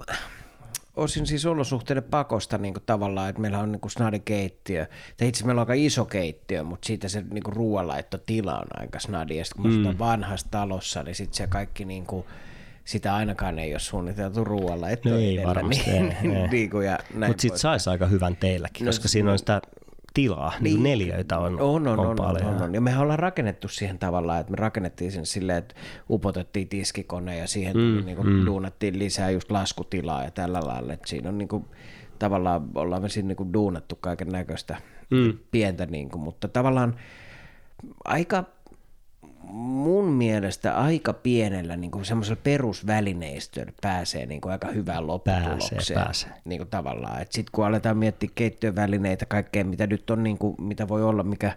osin 0.98 1.26
siis 1.26 1.46
olosuhteiden 1.46 2.02
pakosta 2.02 2.58
niin 2.58 2.74
kuin 2.74 2.82
tavallaan, 2.86 3.28
että 3.28 3.40
meillä 3.40 3.58
on 3.58 3.72
niin 3.72 3.90
snadi 3.90 4.18
keittiö. 4.18 4.86
Tai 5.16 5.28
itse 5.28 5.46
meillä 5.46 5.60
on 5.60 5.62
aika 5.62 5.82
iso 5.82 6.04
keittiö, 6.04 6.62
mutta 6.62 6.86
siitä 6.86 7.08
se 7.08 7.24
niin 7.30 7.42
ruoanlaittotila 7.46 8.58
on 8.58 8.80
aika 8.80 8.98
snadi. 8.98 9.36
Ja 9.36 9.44
sitten 9.44 9.62
kun 9.62 9.86
mm. 9.86 9.98
vanhassa 9.98 10.46
talossa, 10.50 11.02
niin 11.02 11.14
sitten 11.14 11.36
se 11.36 11.46
kaikki 11.46 11.84
niin 11.84 12.06
kuin, 12.06 12.24
sitä 12.84 13.14
ainakaan 13.14 13.58
ei 13.58 13.72
ole 13.72 13.78
suunniteltu 13.78 14.44
ruoalla. 14.44 14.86
No 15.04 15.16
ei 15.16 15.40
varmasti, 15.46 15.90
niin, 15.90 16.16
ei, 16.24 16.30
ei. 16.42 16.48
niin 16.48 16.70
kuin 16.70 16.86
ja 16.86 16.98
näin 17.14 17.30
Mutta 17.30 17.42
sitten 17.42 17.58
saisi 17.58 17.90
aika 17.90 18.06
hyvän 18.06 18.36
teilläkin, 18.36 18.84
No 18.84 18.88
koska 18.88 19.08
siinä 19.08 19.32
on 19.32 19.38
sitä 19.38 19.60
tilaa, 20.14 20.52
niin, 20.60 20.62
Niin. 20.74 20.82
neljöitä 20.82 21.38
on, 21.38 21.60
On, 21.60 21.88
on, 21.88 21.98
on, 21.98 22.06
on, 22.06 22.16
paljon. 22.16 22.46
on, 22.46 22.62
on. 22.62 22.74
Ja 22.74 22.80
mehän 22.80 23.00
ollaan 23.00 23.18
rakennettu 23.18 23.68
siihen 23.68 23.98
tavallaan, 23.98 24.40
että 24.40 24.50
me 24.50 24.56
rakennettiin 24.56 25.12
sen 25.12 25.26
silleen, 25.26 25.58
että 25.58 25.74
upotettiin 26.10 26.68
tiskikone 26.68 27.38
ja 27.38 27.46
siihen 27.46 27.76
mm, 27.76 28.04
niin 28.06 28.16
kuin 28.16 28.28
mm. 28.28 28.46
duunattiin 28.46 28.98
lisää 28.98 29.30
just 29.30 29.50
laskutilaa 29.50 30.24
ja 30.24 30.30
tällä 30.30 30.60
lailla. 30.64 30.92
Että 30.92 31.08
siinä 31.08 31.28
on 31.28 31.38
niin 31.38 31.48
kuin, 31.48 31.64
tavallaan, 32.18 32.62
ollaan 32.74 33.02
me 33.02 33.08
siinä 33.08 33.26
niin 33.28 33.36
kuin 33.36 33.52
duunattu 33.52 33.98
kaiken 34.00 34.28
näköistä 34.28 34.76
mm. 35.10 35.38
pientä, 35.50 35.86
niin 35.86 36.10
kuin, 36.10 36.22
mutta 36.22 36.48
tavallaan 36.48 36.94
aika 38.04 38.44
mun 39.50 40.04
mielestä 40.04 40.76
aika 40.76 41.12
pienellä 41.12 41.76
niin 41.76 41.90
kuin 41.90 42.04
semmoisella 42.04 42.40
perusvälineistöllä 42.44 43.72
pääsee 43.82 44.26
niin 44.26 44.40
kuin 44.40 44.52
aika 44.52 44.68
hyvään 44.68 45.06
lopputulokseen. 45.06 45.76
Pääsee, 45.76 45.96
pääsee. 45.96 46.30
Niin 46.44 46.58
kuin 46.58 46.68
tavallaan. 46.68 47.20
Sitten 47.20 47.52
kun 47.52 47.66
aletaan 47.66 47.96
miettiä 47.96 48.30
keittiövälineitä, 48.34 49.26
kaikkea 49.26 49.64
mitä 49.64 49.86
nyt 49.86 50.10
on, 50.10 50.22
niin 50.22 50.38
kuin, 50.38 50.54
mitä 50.58 50.88
voi 50.88 51.04
olla, 51.04 51.22
mikä 51.22 51.56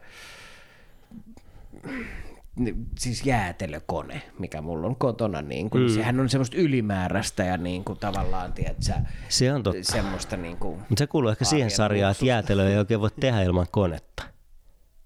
siis 2.99 3.25
jäätelökone, 3.25 4.21
mikä 4.39 4.61
mulla 4.61 4.87
on 4.87 4.95
kotona, 4.95 5.41
niin 5.41 5.69
kuin, 5.69 5.83
mm. 5.83 5.89
sehän 5.89 6.19
on 6.19 6.29
semmoista 6.29 6.57
ylimääräistä 6.57 7.43
ja 7.43 7.57
niin 7.57 7.83
kuin, 7.83 7.99
tavallaan, 7.99 8.53
tiedätkö, 8.53 8.93
Se 9.29 9.53
on 9.53 9.63
totta. 9.63 9.91
semmoista 9.91 10.37
niin 10.37 10.57
kuin, 10.57 10.77
Mutta 10.77 10.95
se 10.97 11.07
kuuluu 11.07 11.29
ehkä 11.29 11.45
siihen 11.45 11.71
sarjaan, 11.71 12.11
että 12.11 12.25
jäätelöä 12.25 12.69
ei 12.69 12.77
oikein 12.77 13.01
voi 13.01 13.09
tehdä 13.19 13.41
ilman 13.41 13.67
konetta. 13.71 14.23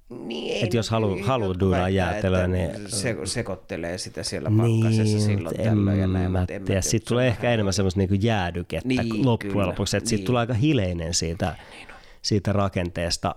Niin, 0.09 0.53
ei 0.57 0.63
Et 0.63 0.73
jos 0.73 0.89
halu- 0.89 1.15
niin 1.15 1.25
haluu 1.25 1.47
jotkut 1.47 1.59
duunaa 1.59 1.89
jäätelöä, 1.89 2.45
että 2.45 2.57
niin- 2.57 2.89
Se, 2.89 3.17
sekoittelee 3.23 3.97
sitä 3.97 4.23
siellä 4.23 4.49
pakkasessa 4.57 5.19
silloin 5.19 5.61
en 5.61 5.65
tällöin 5.69 5.99
ja 5.99 6.07
näin. 6.07 6.31
mä 6.31 6.39
mutta 6.39 6.53
en 6.53 6.61
mä 6.61 6.65
tiedä. 6.65 6.81
se 6.81 6.99
tulee 6.99 7.27
ehkä 7.27 7.51
enemmän 7.51 7.73
semmoista 7.73 7.97
niinku 7.99 8.15
jäädykettä 8.19 8.87
Niin, 8.87 9.25
loppujen 9.25 9.53
kyllä, 9.53 9.67
lopuksi. 9.67 9.97
Että 9.97 10.09
siitä 10.09 10.19
niin. 10.21 10.25
tulee 10.27 10.39
aika 10.39 10.53
hileinen 10.53 11.13
siitä, 11.13 11.55
siitä 12.21 12.53
rakenteesta. 12.53 13.35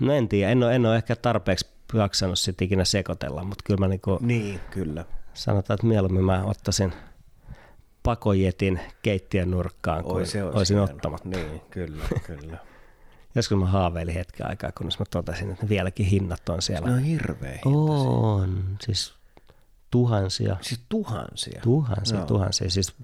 No 0.00 0.12
en 0.12 0.28
tiedä, 0.28 0.50
en 0.52 0.62
ole, 0.62 0.74
en 0.74 0.86
ole 0.86 0.96
ehkä 0.96 1.16
tarpeeksi 1.16 1.66
jaksanut 1.94 2.38
sit 2.38 2.62
ikinä 2.62 2.84
sekoitella, 2.84 3.44
mutta 3.44 3.64
kyllä 3.66 3.78
mä 3.80 3.88
niinku 3.88 4.18
Niin, 4.20 4.60
kyllä. 4.70 5.04
sanotaan, 5.34 5.74
että 5.74 5.86
mieluummin 5.86 6.24
mä 6.24 6.44
ottaisin 6.44 6.92
pakojetin 8.02 8.80
keittiön 9.02 9.50
nurkkaan, 9.50 10.02
kuin 10.04 10.16
Oi, 10.16 10.26
se 10.26 10.44
olisin 10.44 10.78
ottamatta. 10.78 11.28
Niin, 11.28 11.60
kyllä, 11.70 12.04
kyllä. 12.26 12.58
Joskus 13.34 13.58
mä 13.58 13.66
haaveilin 13.66 14.14
hetken 14.14 14.48
aikaa, 14.48 14.72
kunnes 14.72 14.98
mä 14.98 15.04
totesin, 15.10 15.50
että 15.50 15.68
vieläkin 15.68 16.06
hinnat 16.06 16.48
on 16.48 16.62
siellä. 16.62 16.90
No 16.90 16.96
hirveä. 16.96 17.58
On, 17.64 18.64
siis 18.80 19.14
tuhansia, 19.90 20.56
Siis 20.60 20.80
tuhansia. 20.88 21.60
tuhansia, 21.62 22.16
Joo. 22.18 22.26
tuhansia. 22.26 22.70
Siis 22.70 22.94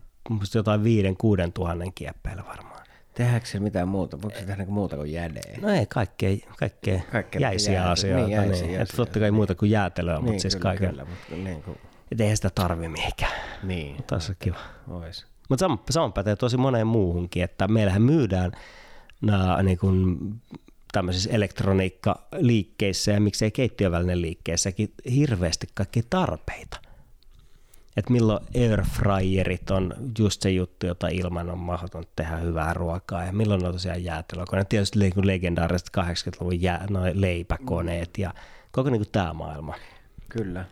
jotain 0.54 0.84
viiden, 0.84 1.16
kuuden 1.16 1.52
tuhannen 1.52 1.92
kieppeillä 1.92 2.44
varmaan. 2.48 2.78
Tehdäänkö 3.14 3.46
se 3.46 3.60
mitään 3.60 3.88
muuta? 3.88 4.22
Voiko 4.22 4.34
se 4.34 4.40
tehdä 4.40 4.56
niinku 4.56 4.72
muuta 4.72 4.96
kuin 4.96 5.12
jädeen? 5.12 5.62
No 5.62 5.68
ei 5.68 5.86
kaikkea, 5.86 6.36
kaikkea, 6.58 7.00
Kaikkea 7.12 7.40
jäisiä 7.40 7.74
jäätä- 7.74 7.90
asioita. 7.90 8.26
niin, 8.26 8.36
jäisiä 8.36 8.66
Niin, 8.66 8.80
Että 8.80 8.82
asioita, 8.82 8.96
totta 8.96 9.20
kai 9.20 9.30
muuta 9.30 9.54
kuin 9.54 9.70
jäätelöä, 9.70 10.14
mutta 10.16 10.30
niin, 10.30 10.40
siis 10.40 10.56
kyllä, 10.56 10.62
kaiken. 10.62 10.90
Kyllä, 10.90 11.04
mutta 11.04 11.34
niin 11.34 11.62
kuin, 11.62 11.78
Et 12.12 12.20
eihän 12.20 12.36
sitä 12.36 12.50
tarvi 12.54 12.88
mihinkään. 12.88 13.32
niin, 13.62 14.02
Taas 14.06 14.28
on 14.30 14.36
kiva. 14.38 14.56
ois. 14.88 15.26
Mutta 15.48 15.60
sama, 15.60 15.78
sama 15.90 16.10
pätee 16.10 16.36
tosi 16.36 16.56
moneen 16.56 16.86
muuhunkin, 16.86 17.42
että 17.44 17.68
meillähän 17.68 18.02
myydään 18.02 18.52
nämä 19.20 19.62
niin 19.62 19.78
kuin, 19.78 20.18
tämmöisissä 20.92 21.30
elektroniikkaliikkeissä 21.30 23.12
ja 23.12 23.20
miksei 23.20 23.50
keittiövälinen 23.50 24.22
liikkeessäkin 24.22 24.92
hirveästi 25.14 25.66
kaikki 25.74 26.02
tarpeita. 26.10 26.80
Että 27.96 28.12
milloin 28.12 28.44
airfryerit 28.56 29.70
on 29.70 29.94
just 30.18 30.42
se 30.42 30.50
juttu, 30.50 30.86
jota 30.86 31.08
ilman 31.08 31.50
on 31.50 31.58
mahdoton 31.58 32.04
tehdä 32.16 32.36
hyvää 32.36 32.74
ruokaa 32.74 33.24
ja 33.24 33.32
milloin 33.32 33.66
on 33.66 33.72
tosiaan 33.72 34.04
jäätelökoneet. 34.04 34.68
Tietysti 34.68 34.98
niin 34.98 35.14
kuin 35.14 35.26
legendaariset 35.26 35.90
80-luvun 35.98 36.62
jää, 36.62 36.86
noi 36.90 37.12
leipäkoneet 37.14 38.18
ja 38.18 38.34
koko 38.70 38.90
niin 38.90 39.04
tämä 39.12 39.32
maailma. 39.32 39.74
Kyllä. 40.28 40.64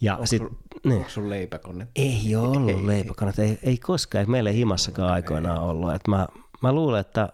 Ja 0.00 0.14
Onko, 0.14 0.26
sit, 0.26 0.42
sul, 0.42 0.50
niin. 0.84 0.98
onko 0.98 1.10
sun 1.10 1.30
leipäkone? 1.30 1.86
Ei 1.96 2.36
ole 2.36 2.48
ollut 2.48 2.84
leipäkonetta, 2.84 3.42
ei, 3.42 3.58
ei 3.62 3.78
koskaan, 3.78 4.20
ei 4.20 4.26
meillä 4.26 4.50
ei 4.50 4.56
himassakaan 4.56 5.12
aikoinaan 5.12 5.62
ollut. 5.62 5.94
Et 5.94 6.08
mä, 6.08 6.28
mä 6.62 6.72
luulen, 6.72 7.00
että 7.00 7.28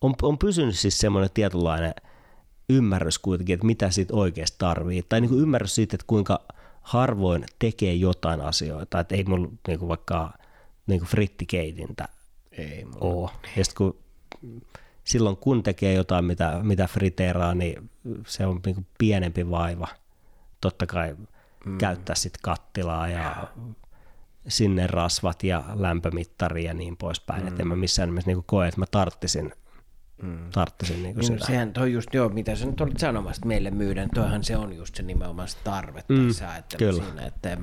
on, 0.00 0.14
on 0.22 0.38
pysynyt 0.38 0.78
siis 0.78 0.98
semmoinen 0.98 1.30
tietynlainen 1.34 1.94
ymmärrys 2.68 3.18
kuitenkin, 3.18 3.54
että 3.54 3.66
mitä 3.66 3.90
siitä 3.90 4.14
oikeasti 4.16 4.56
tarvii. 4.58 5.02
Tai 5.02 5.20
niin 5.20 5.28
kuin 5.28 5.40
ymmärrys 5.40 5.74
siitä, 5.74 5.96
että 5.96 6.06
kuinka 6.06 6.40
harvoin 6.82 7.44
tekee 7.58 7.94
jotain 7.94 8.40
asioita. 8.40 9.00
Että 9.00 9.14
ei 9.14 9.24
mulla 9.24 9.48
niin 9.68 9.78
kuin 9.78 9.88
vaikka 9.88 10.32
niin 10.86 11.00
kuin 11.00 11.08
frittikeitintä 11.08 12.08
Ei 12.52 12.84
mulla. 12.84 12.98
ole. 13.00 13.30
Ja 13.56 13.64
sit 13.64 13.74
kun, 13.74 13.98
silloin 15.04 15.36
kun 15.36 15.62
tekee 15.62 15.94
jotain, 15.94 16.24
mitä, 16.24 16.60
mitä 16.62 16.86
friteeraa, 16.86 17.54
niin 17.54 17.90
se 18.26 18.46
on 18.46 18.60
niin 18.66 18.74
kuin 18.74 18.86
pienempi 18.98 19.50
vaiva. 19.50 19.88
Totta 20.60 20.86
kai 20.86 21.16
mm. 21.64 21.78
käyttää 21.78 22.16
sitten 22.16 22.42
kattilaa 22.42 23.08
ja 23.08 23.48
sinne 24.48 24.86
rasvat 24.86 25.44
ja 25.44 25.64
lämpömittari 25.74 26.64
ja 26.64 26.74
niin 26.74 26.96
poispäin. 26.96 27.42
Mm. 27.42 27.48
Että 27.48 27.62
en 27.62 27.68
mä 27.68 27.76
missään 27.76 28.08
nimessä 28.08 28.30
niin 28.30 28.44
koe, 28.46 28.68
että 28.68 28.80
mä 28.80 28.86
tarttisin, 28.90 29.52
mm. 30.22 30.50
tarttisin 30.52 31.02
niin 31.02 31.16
Niin, 31.16 31.24
sitä. 31.24 31.46
sehän 31.46 31.72
toi 31.72 31.92
just, 31.92 32.14
joo, 32.14 32.28
mitä 32.28 32.56
sä 32.56 32.66
nyt 32.66 32.80
olit 32.80 32.98
sanomassa, 32.98 33.38
että 33.38 33.48
meille 33.48 33.70
myydään, 33.70 34.10
toihan 34.14 34.44
se 34.44 34.56
on 34.56 34.76
just 34.76 34.94
se 34.94 35.02
nimenomaan 35.02 35.48
se 35.48 35.56
tarve 35.64 36.04
mm, 36.08 36.26
tässä 36.26 36.62
kyllä. 36.78 37.04
siinä, 37.04 37.26
että 37.26 37.58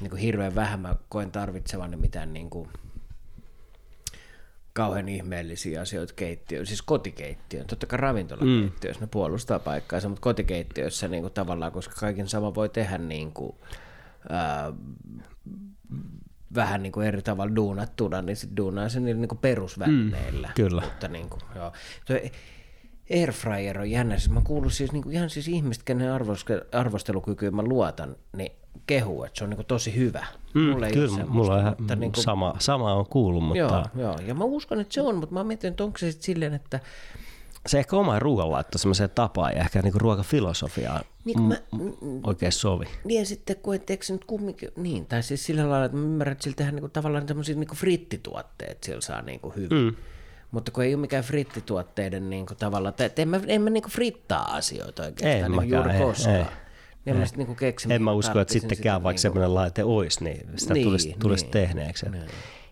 niin 0.00 0.10
kuin 0.10 0.20
hirveän 0.20 0.54
vähän 0.54 0.80
mä 0.80 0.96
koen 1.08 1.30
tarvitsevani 1.30 1.96
mitään 1.96 2.32
niin 2.32 2.50
kuin, 2.50 2.68
kauhean 4.76 5.08
ihmeellisiä 5.08 5.80
asioita 5.80 6.14
keittiöön, 6.14 6.66
siis 6.66 6.82
kotikeittiöön, 6.82 7.66
totta 7.66 7.86
kai 7.86 7.96
ravintolakeittiössä, 7.96 9.00
mm. 9.00 9.04
ne 9.04 9.08
puolustaa 9.10 9.58
paikkaansa, 9.58 10.08
mutta 10.08 10.22
kotikeittiössä 10.22 11.08
niin 11.08 11.22
kuin 11.22 11.32
tavallaan, 11.32 11.72
koska 11.72 11.94
kaiken 12.00 12.28
sama 12.28 12.54
voi 12.54 12.68
tehdä 12.68 12.98
niin 12.98 13.32
kuin, 13.32 13.56
ää, 14.28 14.72
vähän 16.54 16.82
niin 16.82 16.92
kuin 16.92 17.06
eri 17.06 17.22
tavalla 17.22 17.56
duunattuna, 17.56 18.22
niin 18.22 18.36
sitten 18.36 18.56
duunaa 18.56 18.88
sen 18.88 19.04
niillä 19.04 19.20
niin 19.20 19.28
kuin 19.28 19.38
perusvälineillä. 19.38 20.48
Mm, 20.48 20.54
kyllä. 20.54 20.82
Mutta 20.82 21.08
niin 21.08 21.28
kuin, 21.28 21.40
joo. 21.54 21.72
Tuo 22.06 22.16
Airfryer 23.10 23.78
on 23.78 23.90
jännä. 23.90 24.18
Siis 24.18 24.30
mä 24.30 24.40
kuullut 24.40 24.72
siis, 24.72 24.92
niin 24.92 25.02
kuin, 25.02 25.14
ihan 25.14 25.30
siis 25.30 25.48
ihmiset, 25.48 25.82
kenen 25.82 26.08
arvostelukykyyn 26.72 27.56
mä 27.56 27.62
luotan, 27.62 28.16
niin 28.36 28.52
kehuu, 28.86 29.24
että 29.24 29.38
se 29.38 29.44
on 29.44 29.50
niin 29.50 29.56
kuin, 29.56 29.66
tosi 29.66 29.96
hyvä. 29.96 30.26
Mm, 30.54 30.60
Mulla 30.60 30.86
ei 30.86 30.92
kyllä, 30.92 31.08
semmoista, 31.08 31.32
mulla 31.34 31.54
on 31.54 31.60
ihan 31.60 31.76
niin 32.00 32.12
kuin, 32.12 32.24
sama, 32.24 32.54
sama 32.58 32.94
on 32.94 33.06
kuullut, 33.06 33.44
mutta 33.44 33.58
Joo, 33.58 33.84
joo, 33.94 34.18
ja 34.26 34.34
mä 34.34 34.44
uskon, 34.44 34.80
että 34.80 34.94
se 34.94 35.00
on, 35.00 35.16
mutta 35.16 35.32
mä 35.34 35.40
oon 35.40 35.46
miettinyt, 35.46 35.72
että 35.72 35.84
onko 35.84 35.98
se 35.98 36.10
sitten 36.10 36.26
silleen, 36.26 36.54
että 36.54 36.80
se 37.66 37.78
ehkä 37.78 37.96
oma 37.96 38.18
ruoanlaitto 38.18 38.78
semmoiseen 38.78 39.10
tapaan 39.14 39.52
ja 39.52 39.60
ehkä 39.60 39.82
niinku 39.82 39.98
ruokafilosofiaan 39.98 41.04
niin 41.24 41.42
mä, 41.42 41.54
oikein 42.26 42.52
sovi. 42.52 42.84
niin 43.04 43.18
ja 43.20 43.26
sitten 43.26 43.56
kun 43.56 43.74
et, 43.74 44.02
se 44.02 44.12
nyt 44.12 44.24
kumminkin, 44.24 44.70
niin, 44.76 45.06
tai 45.06 45.22
siis 45.22 45.44
sillä 45.46 45.70
lailla, 45.70 45.84
että 45.84 45.96
mä 45.98 46.04
ymmärrän, 46.04 46.32
että 46.32 46.44
sillä 46.44 46.56
tehdään 46.56 46.74
niinku 46.74 46.88
tavallaan 46.88 47.26
tämmöisiä 47.26 47.54
niinku 47.54 47.74
frittituotteet, 47.74 48.84
sillä 48.84 49.00
saa 49.00 49.22
niinku 49.22 49.52
hyvin. 49.56 49.78
Mm. 49.78 49.94
Mutta 50.50 50.72
kun 50.72 50.84
ei 50.84 50.94
ole 50.94 51.00
mikään 51.00 51.24
frittituotteiden 51.24 52.30
niinku 52.30 52.54
tavalla, 52.54 52.92
tai 52.92 53.10
en 53.16 53.28
mä, 53.28 53.40
en 53.46 53.62
mä 53.62 53.70
niinku 53.70 53.88
frittaa 53.88 54.54
asioita 54.56 55.02
oikeastaan 55.02 55.32
En 55.44 55.52
niinku 55.52 55.74
juuri 55.74 55.90
ei, 55.92 56.00
koskaan. 56.00 56.36
ei. 56.36 56.44
Niin 57.04 57.16
mä 57.16 57.24
niinku 57.36 57.54
keksin, 57.54 57.92
En 57.92 58.02
mä 58.02 58.12
usko, 58.12 58.40
että 58.40 58.52
sittenkään 58.52 59.02
vaikka 59.02 59.08
niinku- 59.16 59.22
semmoinen 59.22 59.54
laite 59.54 59.84
olisi, 59.84 60.24
niin 60.24 60.46
sitä 60.56 60.74
Niin, 60.74 60.86
tulisi, 60.86 61.16
tulisi 61.18 61.44
niin. 61.44 61.52
tehneeksi. 61.52 62.06
Että 62.06 62.18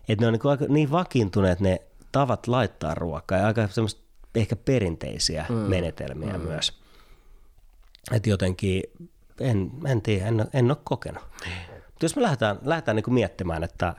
et 0.09 0.19
ne 0.21 0.27
on 0.27 0.33
niin, 0.33 0.41
aika, 0.49 0.65
niin 0.69 0.91
vakiintuneet 0.91 1.59
ne 1.59 1.81
tavat 2.11 2.47
laittaa 2.47 2.95
ruokaa 2.95 3.37
ja 3.37 3.47
aika 3.47 3.67
semmoista 3.67 4.01
ehkä 4.35 4.55
perinteisiä 4.55 5.45
mm. 5.49 5.55
menetelmiä 5.55 6.37
mm. 6.37 6.43
myös. 6.43 6.79
Että 8.11 8.29
jotenkin, 8.29 8.83
en, 9.39 9.71
en 9.87 10.01
tiedä, 10.01 10.27
en, 10.27 10.45
en 10.53 10.71
ole 10.71 10.77
kokenut. 10.83 11.23
Mutta 11.85 12.05
jos 12.05 12.15
me 12.15 12.21
lähdetään, 12.21 12.59
lähdetään 12.63 12.95
niin 12.95 13.13
miettimään, 13.13 13.63
että 13.63 13.95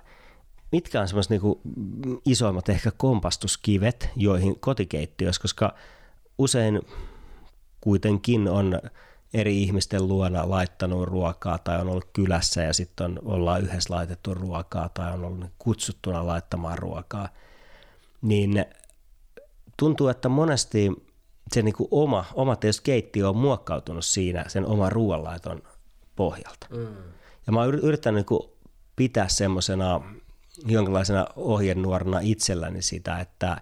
mitkä 0.73 1.01
on 1.01 1.09
semmoiset 1.09 1.31
niin 1.31 2.21
isoimmat 2.25 2.69
ehkä 2.69 2.91
kompastuskivet, 2.97 4.11
joihin 4.17 4.61
kotikeittiössä, 4.61 5.43
koska 5.43 5.75
usein 6.39 6.81
kuitenkin 7.81 8.49
on 8.49 8.81
eri 9.35 9.63
ihmisten 9.63 10.09
luona 10.09 10.51
laittanut 10.51 11.09
ruokaa 11.09 11.59
tai 11.59 11.81
on 11.81 11.89
ollut 11.89 12.09
kylässä 12.13 12.63
ja 12.63 12.73
sitten 12.73 13.07
on, 13.07 13.19
ollaan 13.25 13.63
yhdessä 13.63 13.95
laitettu 13.95 14.35
ruokaa 14.35 14.89
tai 14.89 15.13
on 15.13 15.25
ollut 15.25 15.45
kutsuttuna 15.59 16.27
laittamaan 16.27 16.79
ruokaa, 16.79 17.29
niin 18.23 18.65
tuntuu, 19.77 20.09
että 20.09 20.29
monesti 20.29 20.91
se 21.55 21.63
niin 21.63 21.75
kuin 21.75 21.89
oma, 21.91 22.25
oma 22.35 22.57
keittiö 22.83 23.29
on 23.29 23.37
muokkautunut 23.37 24.05
siinä 24.05 24.45
sen 24.49 24.67
oman 24.67 24.93
ruoanlaiton 24.93 25.63
pohjalta. 26.17 26.67
Mm. 26.71 26.87
Ja 27.47 27.53
mä 27.53 27.61
oon 27.61 27.69
yri- 27.69 27.81
yrittänyt 27.83 28.17
niin 28.17 28.27
kuin 28.27 28.43
pitää 28.97 29.29
semmoisena 29.29 30.01
jonkinlaisena 30.67 31.27
ohjenuorana 31.37 32.21
itselläni 32.21 32.83
sitä, 32.83 33.19
että 33.19 33.61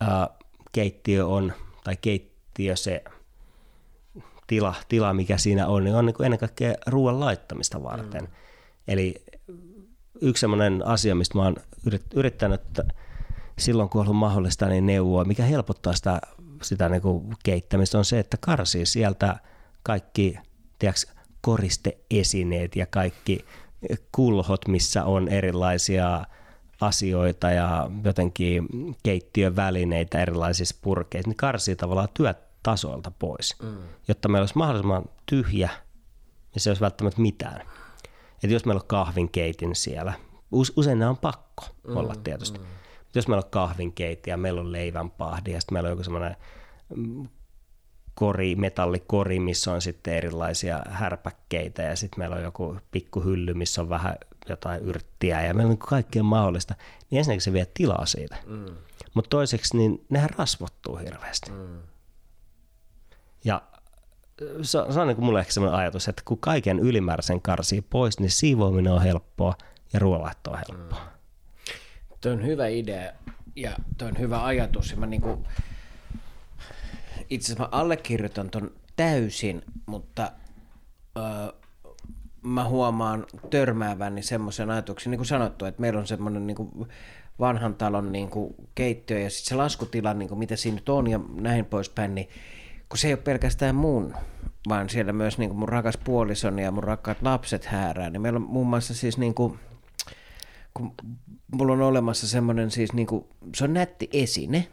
ää, 0.00 0.28
keittiö 0.72 1.26
on, 1.26 1.52
tai 1.84 1.96
keittiö 1.96 2.76
se 2.76 3.04
tila, 4.46 4.74
tila, 4.88 5.14
mikä 5.14 5.38
siinä 5.38 5.66
on, 5.66 5.84
niin 5.84 5.96
on 5.96 6.06
niin 6.06 6.14
kuin 6.14 6.24
ennen 6.24 6.38
kaikkea 6.38 6.74
ruoan 6.86 7.20
laittamista 7.20 7.82
varten. 7.82 8.22
Mm. 8.22 8.28
Eli 8.88 9.24
yksi 10.20 10.40
sellainen 10.40 10.86
asia, 10.86 11.14
mistä 11.14 11.38
mä 11.38 11.44
oon 11.44 11.56
yrittänyt 12.14 12.60
silloin, 13.58 13.88
kun 13.88 14.00
on 14.00 14.06
ollut 14.06 14.18
mahdollista, 14.18 14.66
niin 14.66 14.86
neuvoa, 14.86 15.24
mikä 15.24 15.44
helpottaa 15.44 15.92
sitä, 15.92 16.20
sitä 16.62 16.88
niin 16.88 17.02
kuin 17.02 17.36
keittämistä, 17.44 17.98
on 17.98 18.04
se, 18.04 18.18
että 18.18 18.36
karsii 18.40 18.86
sieltä 18.86 19.36
kaikki 19.82 20.38
tiedätkö, 20.78 21.12
koristeesineet 21.40 22.76
ja 22.76 22.86
kaikki 22.86 23.44
kulhot, 24.12 24.68
missä 24.68 25.04
on 25.04 25.28
erilaisia 25.28 26.24
asioita 26.80 27.50
ja 27.50 27.90
jotenkin 28.04 28.68
keittiön 29.02 29.56
välineitä 29.56 30.22
erilaisissa 30.22 30.76
purkeissa, 30.82 31.28
niin 31.28 31.36
karsii 31.36 31.76
tavallaan 31.76 32.08
työtasolta 32.14 33.10
pois, 33.18 33.56
mm. 33.62 33.76
jotta 34.08 34.28
meillä 34.28 34.42
olisi 34.42 34.58
mahdollisimman 34.58 35.04
tyhjä 35.26 35.70
ja 36.54 36.60
se 36.60 36.70
olisi 36.70 36.80
välttämättä 36.80 37.20
mitään. 37.20 37.60
Että 38.34 38.54
jos 38.54 38.64
meillä 38.64 38.80
on 38.80 38.86
kahvinkeitin 38.86 39.76
siellä, 39.76 40.12
usein 40.76 40.98
ne 40.98 41.06
on 41.06 41.16
pakko 41.16 41.64
mm, 41.88 41.96
olla 41.96 42.14
tietysti. 42.24 42.58
Mm. 42.58 42.64
Jos 43.14 43.28
meillä 43.28 43.44
on 43.44 43.50
kahvinkeitti 43.50 44.30
ja 44.30 44.36
meillä 44.36 44.60
on 44.60 44.72
leivänpahdi 44.72 45.52
ja 45.52 45.60
sitten 45.60 45.74
meillä 45.74 45.86
on 45.86 45.92
joku 45.92 46.04
semmoinen 46.04 46.36
mm, 46.96 47.28
kori, 48.14 48.56
metallikori, 48.56 49.40
missä 49.40 49.72
on 49.72 49.82
sitten 49.82 50.14
erilaisia 50.14 50.82
härpäkkeitä 50.88 51.82
ja 51.82 51.96
sitten 51.96 52.18
meillä 52.18 52.36
on 52.36 52.42
joku 52.42 52.76
pikkuhylly, 52.90 53.54
missä 53.54 53.80
on 53.80 53.88
vähän 53.88 54.16
jotain 54.48 54.82
yrttiä 54.82 55.42
ja 55.42 55.54
meillä 55.54 55.70
on 55.70 55.78
kaikkea 55.78 56.22
mahdollista, 56.22 56.74
niin 57.10 57.18
ensinnäkin 57.18 57.40
se 57.40 57.52
vie 57.52 57.66
tilaa 57.74 58.06
siitä. 58.06 58.36
Mm. 58.46 58.66
Mutta 59.14 59.28
toiseksi, 59.28 59.76
niin 59.76 60.06
nehän 60.08 60.30
rasvottuu 60.30 60.96
hirveästi. 60.96 61.50
Mm. 61.50 61.78
Ja 63.44 63.62
se, 64.62 64.78
se 64.90 65.00
on 65.00 65.06
niin 65.06 65.16
kuin 65.16 65.24
mulle 65.24 65.40
ehkä 65.40 65.52
sellainen 65.52 65.80
ajatus, 65.80 66.08
että 66.08 66.22
kun 66.24 66.38
kaiken 66.38 66.78
ylimääräisen 66.78 67.42
karsii 67.42 67.80
pois, 67.80 68.20
niin 68.20 68.30
siivoaminen 68.30 68.92
on 68.92 69.02
helppoa 69.02 69.54
ja 69.92 69.98
ruoanlaitto 69.98 70.50
on 70.50 70.58
helppoa. 70.58 70.98
Mm. 70.98 71.11
Tuo 72.22 72.32
on 72.32 72.46
hyvä 72.46 72.66
idea 72.66 73.12
ja 73.56 73.76
tuo 73.98 74.08
on 74.08 74.18
hyvä 74.18 74.44
ajatus. 74.44 74.90
Ja 74.90 74.96
mä 74.96 75.06
niin 75.06 75.20
kuin, 75.20 75.46
itse 77.30 77.46
asiassa 77.46 77.62
mä 77.62 77.80
allekirjoitan 77.80 78.50
ton 78.50 78.70
täysin, 78.96 79.62
mutta 79.86 80.32
öö, 81.16 81.24
mä 82.42 82.68
huomaan 82.68 83.26
törmääväni 83.50 84.22
semmoisen 84.22 84.70
ajatuksen, 84.70 85.10
niin 85.10 85.18
kuin 85.18 85.26
sanottu, 85.26 85.64
että 85.64 85.80
meillä 85.80 86.00
on 86.00 86.06
semmoinen 86.06 86.46
niin 86.46 86.56
kuin 86.56 86.88
vanhan 87.40 87.74
talon 87.74 88.12
niin 88.12 88.30
kuin 88.30 88.54
keittiö 88.74 89.18
ja 89.18 89.30
sitten 89.30 89.48
se 89.48 89.54
laskutila, 89.54 90.14
niin 90.14 90.28
kuin 90.28 90.38
mitä 90.38 90.56
siinä 90.56 90.74
nyt 90.74 90.88
on 90.88 91.10
ja 91.10 91.20
näin 91.40 91.64
poispäin, 91.64 92.14
niin 92.14 92.28
kun 92.88 92.98
se 92.98 93.08
ei 93.08 93.14
ole 93.14 93.22
pelkästään 93.22 93.74
mun, 93.74 94.14
vaan 94.68 94.88
siellä 94.88 95.12
myös 95.12 95.38
niin 95.38 95.50
kuin 95.50 95.58
mun 95.58 95.68
rakas 95.68 95.96
puolisoni 96.04 96.62
ja 96.62 96.70
mun 96.70 96.84
rakkaat 96.84 97.22
lapset 97.22 97.64
häärää, 97.64 98.10
niin 98.10 98.22
meillä 98.22 98.36
on 98.36 98.42
muun 98.42 98.66
muassa 98.66 98.94
siis 98.94 99.18
niin 99.18 99.34
kuin, 99.34 99.58
kun 100.74 100.94
mulla 101.52 101.72
on 101.72 101.82
olemassa 101.82 102.28
semmoinen 102.28 102.70
siis 102.70 102.92
niin 102.92 103.06
kuin, 103.06 103.24
se 103.56 103.64
on 103.64 103.74
nätti 103.74 104.08
esine, 104.12 104.68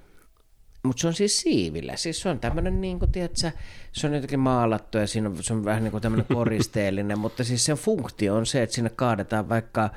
mutta 0.84 1.02
se 1.02 1.08
on 1.08 1.14
siis 1.14 1.40
siivillä. 1.40 1.96
Siis 1.96 2.22
se 2.22 2.30
on 2.30 2.40
tämmöinen, 2.40 2.82
niin 2.82 3.00
kuin, 3.00 3.12
tiedätkö, 3.12 3.52
se 3.92 4.08
on 4.08 4.14
jotenkin 4.14 4.40
maalattu 4.40 4.98
ja 4.98 5.08
siinä 5.08 5.30
on, 5.30 5.44
se 5.44 5.54
on 5.54 5.66
vähän 5.66 5.84
niin 5.84 5.92
kuin 5.92 6.02
tämmöinen 6.02 6.28
koristeellinen, 6.34 7.20
mutta 7.26 7.44
siis 7.44 7.66
sen 7.66 7.78
funktio 7.78 8.36
on 8.36 8.46
se, 8.46 8.64
että 8.64 8.76
sinne 8.76 8.90
kaadetaan 8.90 9.50
vaikka 9.50 9.90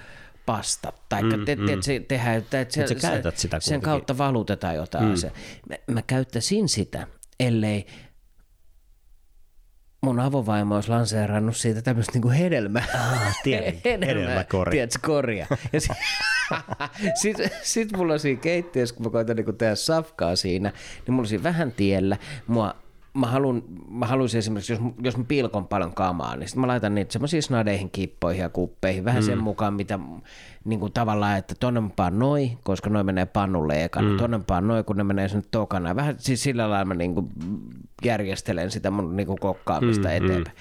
pasta, 0.47 0.93
tai 1.09 1.23
mm, 1.23 1.45
te, 1.45 1.57
te, 1.57 1.57
mm. 1.57 1.81
te, 1.85 2.01
tehdään, 2.09 2.37
että 2.37 2.67
se, 2.69 2.87
se, 2.87 2.95
sitä 2.95 3.11
sen 3.21 3.61
kuitenkin. 3.61 3.81
kautta 3.81 4.19
valutetaan 4.19 4.75
jotain 4.75 5.05
mm. 5.05 5.13
asiaa. 5.13 5.35
Mä, 5.69 5.77
mä 5.95 6.03
käyttäisin 6.03 6.69
sitä, 6.69 7.07
ellei 7.41 7.87
mun 10.07 10.21
avovaimo 10.21 10.75
olisi 10.75 10.89
lanseerannut 10.89 11.57
siitä 11.57 11.83
tämmöistä 11.83 12.13
niinku 12.13 12.31
hedelmää. 12.31 12.85
Ah, 12.95 13.37
tiedän, 13.43 13.75
hedelmäkori. 13.85 14.71
Tiedätkö, 14.71 14.99
koria. 15.03 15.47
Ja 15.73 15.81
sit, 15.81 15.97
sit, 17.23 17.37
sit 17.63 17.97
mulla 17.97 18.19
siinä 18.19 18.41
keittiössä, 18.41 18.95
kun 18.95 19.07
mä 19.07 19.11
koitan 19.11 19.37
niinku 19.37 19.53
tehdä 19.53 19.75
safkaa 19.75 20.37
siinä, 20.37 20.73
niin 21.07 21.15
mulla 21.15 21.29
siinä 21.29 21.43
vähän 21.43 21.73
tiellä. 21.73 22.17
Mua 22.47 22.75
mä, 23.15 23.27
haluan, 23.27 23.63
mä 23.89 24.07
haluaisin 24.07 24.39
esimerkiksi, 24.39 24.73
jos, 24.73 24.81
jos 25.03 25.17
mä 25.17 25.25
pilkon 25.25 25.69
paljon 25.69 25.95
kamaa, 25.95 26.37
niin 26.37 26.49
sitten 26.49 26.61
mä 26.61 26.67
laitan 26.67 26.95
niitä 26.95 27.13
semmoisiin 27.13 27.43
snadeihin, 27.43 27.91
kippoihin 27.91 28.43
ja 28.43 28.49
kuppeihin, 28.49 29.05
vähän 29.05 29.23
mm. 29.23 29.27
sen 29.27 29.39
mukaan, 29.39 29.75
mitä 29.75 29.99
niin 30.65 30.81
kuin 30.81 30.93
tavallaan, 30.93 31.39
että 31.39 31.55
tonne 31.61 31.81
mä 31.81 31.91
paan 31.97 32.19
noi, 32.19 32.59
koska 32.63 32.91
noi 32.91 33.05
menee 33.05 33.27
pannulle 33.27 33.85
ekana, 33.85 34.11
mm. 34.11 34.17
tonne 34.17 34.39
mä 34.39 34.45
paan 34.47 34.69
noi, 34.69 34.85
kun 34.85 34.97
ne 34.97 35.05
menee 35.05 35.29
sinne 35.29 35.45
tokana. 35.51 35.97
Vähän 35.97 36.15
siis 36.19 36.43
sillä 36.43 36.71
lailla 36.71 36.85
mä 36.85 36.95
niin 36.95 37.15
kuin 37.15 37.29
järjestelen 38.05 38.71
sitä 38.71 38.91
mun 38.91 39.17
niin 39.17 39.27
kuin 39.27 39.39
kokkaamista 39.39 40.09
mm, 40.09 40.15
mm. 40.15 40.17
eteenpäin. 40.25 40.57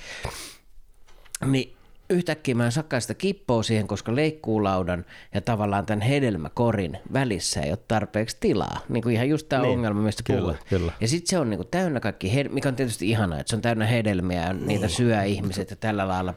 Mm. 1.46 1.52
Niin 1.52 1.76
Yhtäkkiä 2.12 2.56
mä 2.56 2.66
en 2.66 2.72
sitä 3.00 3.14
kippoa 3.14 3.64
siihen, 3.64 3.88
koska 3.88 4.16
leikkuulaudan 4.16 5.06
ja 5.34 5.42
tavallaan 5.42 5.86
tämän 5.86 6.02
hedelmäkorin 6.02 6.98
välissä 7.14 7.62
ei 7.62 7.70
ole 7.70 7.80
tarpeeksi 7.88 8.38
tilaa. 8.40 8.80
Niin 8.90 9.04
kuin 9.04 9.16
ihan 9.16 9.30
just 9.30 9.50
tämä 9.50 9.62
niin. 9.62 9.74
ongelma, 9.74 10.02
mistä 10.02 10.24
kyllä, 10.26 10.42
puhuit. 10.42 10.64
Kyllä. 10.70 10.94
Ja 11.02 11.08
sitten 11.08 11.30
se 11.30 11.40
on 11.40 11.50
niin 11.50 11.58
kuin 11.58 11.68
täynnä 11.72 12.00
kaikki, 12.00 12.44
mikä 12.50 12.70
on 12.70 12.76
tietysti 12.76 13.10
ihanaa, 13.10 13.40
että 13.40 13.50
se 13.50 13.56
on 13.56 13.62
täynnä 13.62 13.86
hedelmiä 13.86 14.42
ja 14.42 14.54
niin. 14.54 14.68
niitä 14.68 14.88
syö 14.88 15.24
ihmiset 15.24 15.70
ja 15.70 15.76
tällä 15.76 16.08
lailla 16.08 16.34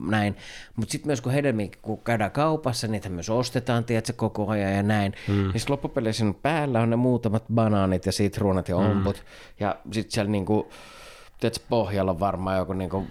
näin. 0.00 0.36
Mutta 0.76 0.92
sitten 0.92 1.08
myös 1.08 1.20
kun 1.20 1.32
hedelmiä, 1.32 1.68
kun 1.82 1.98
käydään 1.98 2.30
kaupassa, 2.30 2.88
niitä 2.88 3.08
myös 3.08 3.30
ostetaan, 3.30 3.84
tiedätkö, 3.84 4.12
koko 4.12 4.48
ajan 4.48 4.72
ja 4.72 4.82
näin. 4.82 5.12
Mm. 5.28 5.34
Niin 5.34 5.62
loppupeleissä 5.68 6.24
päällä 6.42 6.80
on 6.80 6.90
ne 6.90 6.96
muutamat 6.96 7.44
banaanit 7.54 8.06
ja 8.06 8.12
sitruunat 8.12 8.68
ja 8.68 8.76
mm. 8.76 8.90
omput. 8.90 9.16
Mm. 9.16 9.22
Ja 9.60 9.76
sitten 9.92 10.12
siellä 10.12 10.30
niinku, 10.30 10.70
pohjalla 11.68 12.10
on 12.10 12.20
varmaan 12.20 12.58
joku 12.58 12.72
niinku 12.72 13.06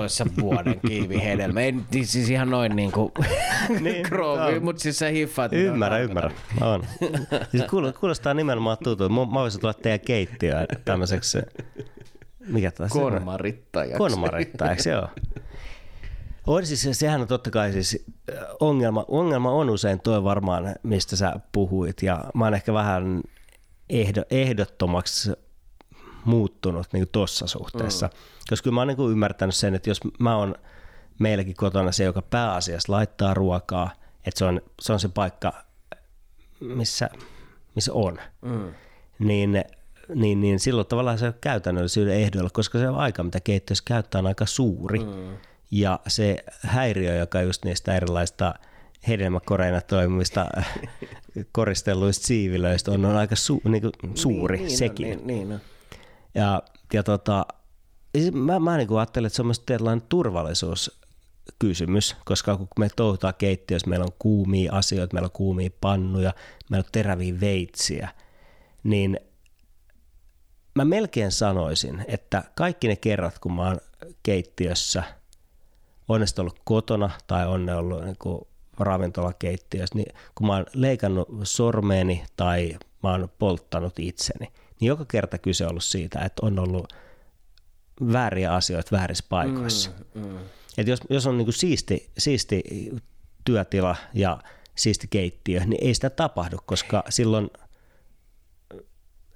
15 0.00 0.24
vuoden 0.40 0.80
kiivihedelmä. 0.86 1.60
Ei 1.60 1.72
niin 1.72 2.06
siis 2.06 2.30
ihan 2.30 2.50
noin 2.50 2.76
niin 2.76 2.92
kuin 2.92 3.12
niin, 3.80 4.02
kroovi, 4.02 4.60
mutta 4.60 4.82
siis 4.82 4.98
sä 4.98 5.08
hiffaat. 5.08 5.52
Ymmärrä, 5.52 5.98
ymmärrä. 5.98 6.30
On. 6.60 6.84
Siis 7.50 7.64
kuulostaa 8.00 8.34
nimenomaan 8.34 8.76
tutulta. 8.84 9.14
Mä, 9.14 9.20
mä 9.26 9.32
voisin 9.32 9.60
tulla 9.60 9.74
teidän 9.74 10.00
keittiöön 10.00 10.66
tämmöiseksi 10.84 11.38
mikä 12.46 12.70
taas? 12.70 12.92
Konmarittajaksi. 12.92 13.98
Konmarittajaksi, 13.98 14.90
joo. 14.90 15.08
On 16.46 16.66
siis-, 16.66 16.82
siis, 16.82 16.98
sehän 16.98 17.20
on 17.20 17.28
totta 17.28 17.50
kai 17.50 17.72
siis 17.72 18.04
ongelma, 18.60 19.04
ongelma 19.08 19.50
on 19.50 19.70
usein 19.70 20.00
tuo 20.00 20.24
varmaan, 20.24 20.74
mistä 20.82 21.16
sä 21.16 21.40
puhuit, 21.52 22.02
ja 22.02 22.24
mä 22.34 22.44
oon 22.44 22.54
ehkä 22.54 22.72
vähän 22.72 23.22
ehdo, 23.90 24.22
ehdottomaksi 24.30 25.32
muuttunut 26.24 26.86
niin 26.92 27.08
tuossa 27.12 27.46
suhteessa. 27.46 28.06
Mm. 28.06 28.12
Koska 28.50 28.64
kyllä 28.64 28.74
mä 28.74 28.80
oon 28.80 28.88
niin 28.88 29.10
ymmärtänyt 29.10 29.54
sen, 29.54 29.74
että 29.74 29.90
jos 29.90 30.00
mä 30.18 30.36
oon 30.36 30.54
meilläkin 31.18 31.56
kotona 31.56 31.92
se, 31.92 32.04
joka 32.04 32.22
pääasiassa 32.22 32.92
laittaa 32.92 33.34
ruokaa, 33.34 33.90
että 34.26 34.38
se 34.38 34.44
on 34.44 34.60
se, 34.80 34.92
on 34.92 35.00
se 35.00 35.08
paikka, 35.08 35.52
missä, 36.60 37.10
missä 37.74 37.92
on, 37.92 38.18
mm. 38.42 38.74
niin, 39.18 39.64
niin, 40.14 40.40
niin 40.40 40.60
silloin 40.60 40.86
tavallaan 40.86 41.18
se 41.18 41.26
on 41.26 41.34
käytännöllisyyden 41.40 42.14
ehdoilla, 42.14 42.50
koska 42.52 42.78
se 42.78 42.88
on 42.88 42.98
aika, 42.98 43.22
mitä 43.22 43.40
keittiössä 43.40 43.84
käyttää, 43.86 44.18
on 44.18 44.26
aika 44.26 44.46
suuri. 44.46 44.98
Mm. 44.98 45.36
Ja 45.70 46.00
se 46.06 46.44
häiriö, 46.60 47.14
joka 47.14 47.42
just 47.42 47.64
niistä 47.64 47.96
erilaista 47.96 48.54
hedelmäkoreina 49.08 49.80
toimivista 49.80 50.46
koristelluista 51.52 52.26
siivilöistä 52.26 52.90
on, 52.90 53.04
on 53.04 53.16
aika 53.16 53.36
su, 53.36 53.62
niin 53.64 53.82
suuri 54.14 54.56
niin, 54.56 54.66
niin 54.66 54.78
sekin. 54.78 55.06
niin, 55.06 55.26
niin, 55.26 55.48
niin. 55.48 55.60
Ja, 56.34 56.62
ja 56.92 57.02
tota, 57.02 57.46
mä, 58.32 58.60
mä 58.60 58.76
niin 58.76 58.98
ajattelen, 58.98 59.26
että 59.26 59.36
se 59.36 59.42
on 59.42 59.46
myös 59.46 59.60
tietynlainen 59.60 60.06
turvallisuuskysymys, 60.08 62.16
koska 62.24 62.56
kun 62.56 62.68
me 62.78 62.88
touhutaan 62.96 63.34
keittiössä, 63.38 63.90
meillä 63.90 64.04
on 64.04 64.16
kuumia 64.18 64.72
asioita, 64.72 65.14
meillä 65.14 65.26
on 65.26 65.32
kuumia 65.32 65.70
pannuja, 65.80 66.32
meillä 66.70 66.84
on 66.84 66.92
teräviä 66.92 67.40
veitsiä, 67.40 68.08
niin 68.84 69.20
mä 70.74 70.84
melkein 70.84 71.32
sanoisin, 71.32 72.04
että 72.08 72.44
kaikki 72.54 72.88
ne 72.88 72.96
kerrat, 72.96 73.38
kun 73.38 73.54
mä 73.54 73.68
oon 73.68 73.80
keittiössä, 74.22 75.02
on 76.08 76.20
ne 76.20 76.26
ollut 76.38 76.60
kotona 76.64 77.10
tai 77.26 77.46
on 77.46 77.66
ne 77.66 77.74
ollut 77.74 78.04
niin 78.04 78.16
kuin 78.18 78.40
ravintolakeittiössä, 78.78 79.94
niin 79.94 80.14
kun 80.34 80.46
mä 80.46 80.52
oon 80.52 80.66
leikannut 80.74 81.28
sormeeni 81.42 82.24
tai 82.36 82.78
mä 83.02 83.10
oon 83.10 83.28
polttanut 83.38 83.98
itseni, 83.98 84.52
niin 84.84 84.88
joka 84.88 85.04
kerta 85.04 85.38
kyse 85.38 85.64
on 85.64 85.70
ollut 85.70 85.84
siitä, 85.84 86.20
että 86.20 86.46
on 86.46 86.58
ollut 86.58 86.92
vääriä 88.12 88.54
asioita 88.54 88.96
väärissä 88.96 89.24
paikoissa. 89.28 89.90
Mm, 90.14 90.26
mm. 90.26 90.38
Et 90.78 90.86
jos, 90.88 91.00
jos 91.10 91.26
on 91.26 91.38
niinku 91.38 91.52
siisti, 91.52 92.10
siisti 92.18 92.62
työtila 93.44 93.96
ja 94.14 94.38
siisti 94.74 95.06
keittiö, 95.10 95.60
niin 95.60 95.84
ei 95.84 95.94
sitä 95.94 96.10
tapahdu, 96.10 96.56
koska 96.66 97.04
silloin 97.08 97.50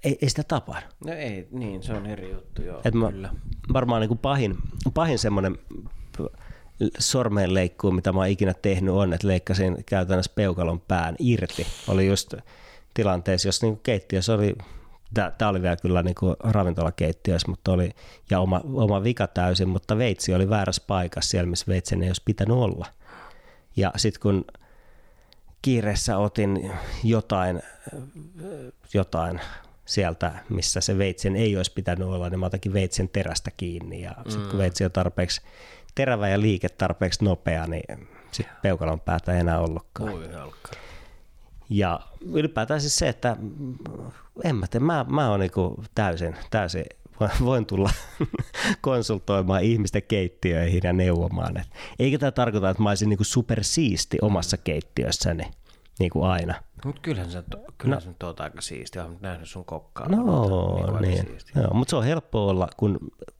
ei, 0.03 0.17
ei 0.21 0.29
sitä 0.29 0.43
tapahdu. 0.43 0.87
No 1.05 1.13
ei, 1.13 1.47
niin, 1.51 1.83
se 1.83 1.93
on 1.93 2.05
eri 2.05 2.31
juttu, 2.31 2.61
joo, 2.61 2.81
Et 2.85 2.93
mä, 2.93 3.11
kyllä. 3.11 3.29
Varmaan 3.73 4.01
niin 4.01 4.07
kuin 4.07 4.19
pahin, 4.19 4.57
pahin 4.93 5.19
semmoinen 5.19 5.57
sormeen 6.99 7.53
leikkuu, 7.53 7.91
mitä 7.91 8.11
mä 8.11 8.19
oon 8.19 8.27
ikinä 8.27 8.53
tehnyt 8.53 8.93
on, 8.93 9.13
että 9.13 9.27
leikkasin 9.27 9.83
käytännössä 9.85 10.31
peukalon 10.35 10.79
pään 10.79 11.15
irti. 11.19 11.67
Oli 11.87 12.07
just 12.07 12.33
tilanteessa, 12.93 13.47
jos 13.47 13.61
niin 13.61 13.79
keittiössä 13.79 14.33
oli 14.33 14.55
Tämä 15.13 15.49
oli 15.49 15.61
vielä 15.61 15.75
kyllä 15.75 16.03
niin 16.03 16.15
kuin 16.15 16.35
ravintolakeittiössä, 16.39 17.47
mutta 17.47 17.71
oli, 17.71 17.91
ja 18.29 18.39
oma, 18.39 18.61
oma 18.73 19.03
vika 19.03 19.27
täysin, 19.27 19.69
mutta 19.69 19.97
veitsi 19.97 20.33
oli 20.33 20.49
väärässä 20.49 20.83
paikassa 20.87 21.29
siellä, 21.29 21.49
missä 21.49 21.65
veitsen 21.67 22.03
ei 22.03 22.09
olisi 22.09 22.21
pitänyt 22.25 22.57
olla. 22.57 22.85
Ja 23.75 23.93
sitten 23.95 24.21
kun 24.21 24.45
kiireessä 25.61 26.17
otin 26.17 26.71
jotain, 27.03 27.61
jotain 28.93 29.41
sieltä, 29.85 30.31
missä 30.49 30.81
se 30.81 30.97
veitsen 30.97 31.35
ei 31.35 31.57
olisi 31.57 31.73
pitänyt 31.73 32.07
olla, 32.07 32.29
niin 32.29 32.39
mä 32.39 32.45
otakin 32.45 32.73
veitsen 32.73 33.09
terästä 33.09 33.51
kiinni. 33.57 34.01
Ja 34.01 34.15
sitten 34.27 34.41
kun 34.41 34.53
mm. 34.53 34.57
veitsi 34.57 34.85
on 34.85 34.91
tarpeeksi 34.91 35.41
terävä 35.95 36.29
ja 36.29 36.41
liike 36.41 36.69
tarpeeksi 36.69 37.25
nopea, 37.25 37.67
niin 37.67 38.09
sitten 38.31 38.55
peukalon 38.61 38.99
päätä 38.99 39.33
ei 39.33 39.39
enää 39.39 39.59
ollutkaan. 39.59 40.13
Oi, 40.13 40.29
ja 41.69 41.99
ylipäätään 42.21 42.81
siis 42.81 42.95
se, 42.95 43.09
että 43.09 43.37
en 44.43 44.55
mä 44.55 44.67
tiedä, 44.67 44.85
mä, 44.85 45.05
mä 45.09 45.29
oon 45.29 45.39
niinku 45.39 45.83
täysin, 45.95 46.35
täysin 46.49 46.85
voin 47.45 47.65
tulla 47.65 47.89
konsultoimaan 48.81 49.63
ihmisten 49.63 50.03
keittiöihin 50.03 50.81
ja 50.83 50.93
neuvomaan. 50.93 51.57
Et 51.57 51.67
eikä 51.99 52.19
tämä 52.19 52.31
tarkoita, 52.31 52.69
että 52.69 52.83
mä 52.83 52.89
olisin 52.89 53.09
niinku 53.09 53.23
supersiisti 53.23 54.17
omassa 54.21 54.57
keittiössäni 54.57 55.43
niin 55.99 56.09
kuin 56.09 56.25
aina. 56.25 56.55
Mutta 56.85 57.01
kyllähän 57.01 57.31
sä, 57.31 57.43
kyllähän 57.77 58.03
no, 58.05 58.13
sä 58.21 58.27
oot 58.27 58.39
aika 58.39 58.61
siisti, 58.61 58.99
olen 58.99 59.17
nähnyt 59.21 59.49
sun 59.49 59.65
kokkaa. 59.65 60.09
No 60.09 60.99
niin, 61.01 61.25
niin. 61.25 61.67
mutta 61.73 61.89
se 61.89 61.95
on 61.95 62.03
helppo 62.03 62.47
olla, 62.47 62.67
kun 62.77 62.99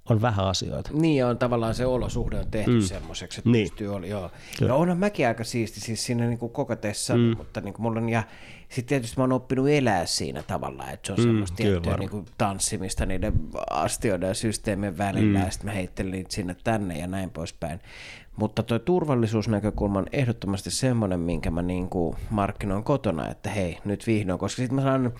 on 0.09 0.21
vähän 0.21 0.45
asioita. 0.45 0.89
Niin, 0.93 1.25
on 1.25 1.37
tavallaan 1.37 1.75
se 1.75 1.85
olosuhde 1.85 2.39
on 2.39 2.51
tehty 2.51 2.71
mm. 2.71 2.81
semmoiseksi, 2.81 3.39
että 3.39 3.49
niin. 3.49 3.63
pystyy 3.69 3.95
olla, 3.95 4.07
joo. 4.07 4.31
Kyllä. 4.59 4.71
Ja 4.71 4.75
onhan 4.75 4.97
mäkin 4.97 5.27
aika 5.27 5.43
siisti 5.43 5.79
siis 5.79 6.05
siinä 6.05 6.25
niin 6.25 6.39
kuin 6.39 6.51
kokatessa, 6.51 7.15
mm. 7.15 7.37
mutta 7.37 7.61
niin 7.61 7.73
kuin 7.73 7.81
mulla 7.81 7.99
on, 7.99 8.09
ja 8.09 8.23
sitten 8.69 8.89
tietysti 8.89 9.17
mä 9.17 9.23
oon 9.23 9.31
oppinut 9.31 9.69
elää 9.69 10.05
siinä 10.05 10.43
tavalla, 10.43 10.91
että 10.91 11.05
se 11.05 11.11
on 11.11 11.19
mm, 11.19 11.23
semmoista 11.23 11.55
tiettyä 11.55 11.97
niin 11.97 12.09
kuin 12.09 12.25
tanssimista 12.37 13.05
niiden 13.05 13.33
astioiden 13.69 14.27
ja 14.27 14.33
systeemien 14.33 14.97
välillä, 14.97 15.39
mm. 15.39 15.45
ja 15.45 15.51
sitten 15.51 15.69
mä 15.69 15.73
heittelin 15.73 16.11
niitä 16.11 16.35
sinne 16.35 16.55
tänne 16.63 16.99
ja 16.99 17.07
näin 17.07 17.29
poispäin. 17.29 17.79
Mutta 18.35 18.63
tuo 18.63 18.79
turvallisuusnäkökulma 18.79 19.99
on 19.99 20.07
ehdottomasti 20.11 20.71
semmoinen, 20.71 21.19
minkä 21.19 21.51
mä 21.51 21.61
niin 21.61 21.89
kuin 21.89 22.15
markkinoin 22.29 22.83
kotona, 22.83 23.29
että 23.29 23.49
hei, 23.49 23.77
nyt 23.85 24.07
vihdoin, 24.07 24.39
koska 24.39 24.61
sitten 24.61 24.75
mä 24.75 24.81
sanon, 24.81 25.13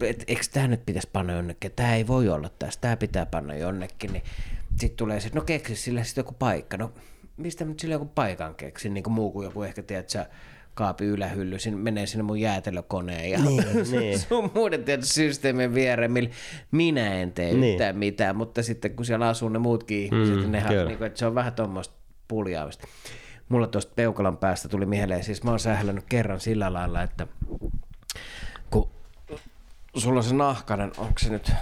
että 0.00 0.24
eikö 0.26 0.42
tämä 0.52 0.66
nyt 0.66 0.86
pitäisi 0.86 1.08
panna 1.12 1.32
jonnekin, 1.32 1.72
tämä 1.76 1.94
ei 1.94 2.06
voi 2.06 2.28
olla 2.28 2.50
tässä, 2.58 2.80
tämä 2.80 2.96
pitää 2.96 3.26
panna 3.26 3.54
jonnekin, 3.54 4.12
niin 4.12 4.22
sitten 4.76 4.96
tulee 4.96 5.20
se, 5.20 5.30
no 5.34 5.40
keksi 5.40 5.76
sille 5.76 6.04
sitten 6.04 6.22
joku 6.22 6.34
paikka, 6.38 6.76
no 6.76 6.92
mistä 7.36 7.64
nyt 7.64 7.80
sille 7.80 7.94
joku 7.94 8.10
paikan 8.14 8.54
keksin, 8.54 8.94
niin 8.94 9.04
kuin 9.04 9.14
muu 9.14 9.32
kuin 9.32 9.44
joku 9.44 9.62
ehkä, 9.62 9.82
tiedät 9.82 10.10
kaapi 10.74 11.04
ylähylly, 11.04 11.58
sinne, 11.58 11.80
menee 11.80 12.06
sinne 12.06 12.22
mun 12.22 12.40
jäätelökoneen 12.40 13.30
ja 13.30 13.38
niin, 13.38 13.64
niin. 13.92 14.18
sun 14.18 14.50
muuden 14.54 14.84
tietysti 14.84 15.14
systeemin 15.14 15.74
viereen, 15.74 16.12
millä 16.12 16.30
minä 16.70 17.14
en 17.14 17.32
tee 17.32 17.54
niin. 17.54 17.72
yhtään 17.72 17.98
mitään, 17.98 18.36
mutta 18.36 18.62
sitten 18.62 18.96
kun 18.96 19.06
siellä 19.06 19.28
asuu 19.28 19.48
ne 19.48 19.58
muutkin 19.58 19.98
ihmiset, 19.98 20.34
mm, 20.34 20.40
niin 20.40 20.52
nehän, 20.52 20.86
niin 20.86 20.98
kuin, 20.98 21.06
että 21.06 21.18
se 21.18 21.26
on 21.26 21.34
vähän 21.34 21.52
tuommoista 21.52 21.94
puljaamista. 22.28 22.86
Mulla 23.48 23.66
tuosta 23.66 23.92
peukalan 23.96 24.36
päästä 24.36 24.68
tuli 24.68 24.86
mieleen, 24.86 25.24
siis 25.24 25.42
mä 25.44 25.50
oon 25.50 25.60
sählännyt 25.60 26.04
kerran 26.08 26.40
sillä 26.40 26.72
lailla, 26.72 27.02
että 27.02 27.26
kun 28.70 28.88
sulla 29.96 30.18
on 30.18 30.24
se 30.24 30.34
nahkainen, 30.34 30.92
onko 30.98 31.18
se 31.18 31.30
nyt, 31.30 31.52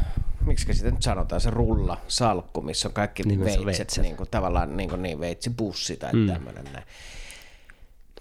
miksi 0.47 0.75
sitä 0.75 0.91
nyt 0.91 1.03
sanotaan, 1.03 1.41
se 1.41 1.51
rulla, 1.51 1.99
salkku, 2.09 2.61
missä 2.61 2.89
on 2.89 2.95
kaikki 2.95 3.23
niin, 3.23 3.45
veitset, 3.45 3.67
veitset. 3.67 4.03
Niin 4.03 4.17
kuin, 4.17 4.31
tavallaan 4.31 4.77
niin, 4.77 4.89
kuin 4.91 5.03
niin 5.03 5.21
veitsipussi 5.21 5.97
tai 5.97 6.13
mm. 6.13 6.27
tämmöinen 6.27 6.65
näin. 6.65 6.85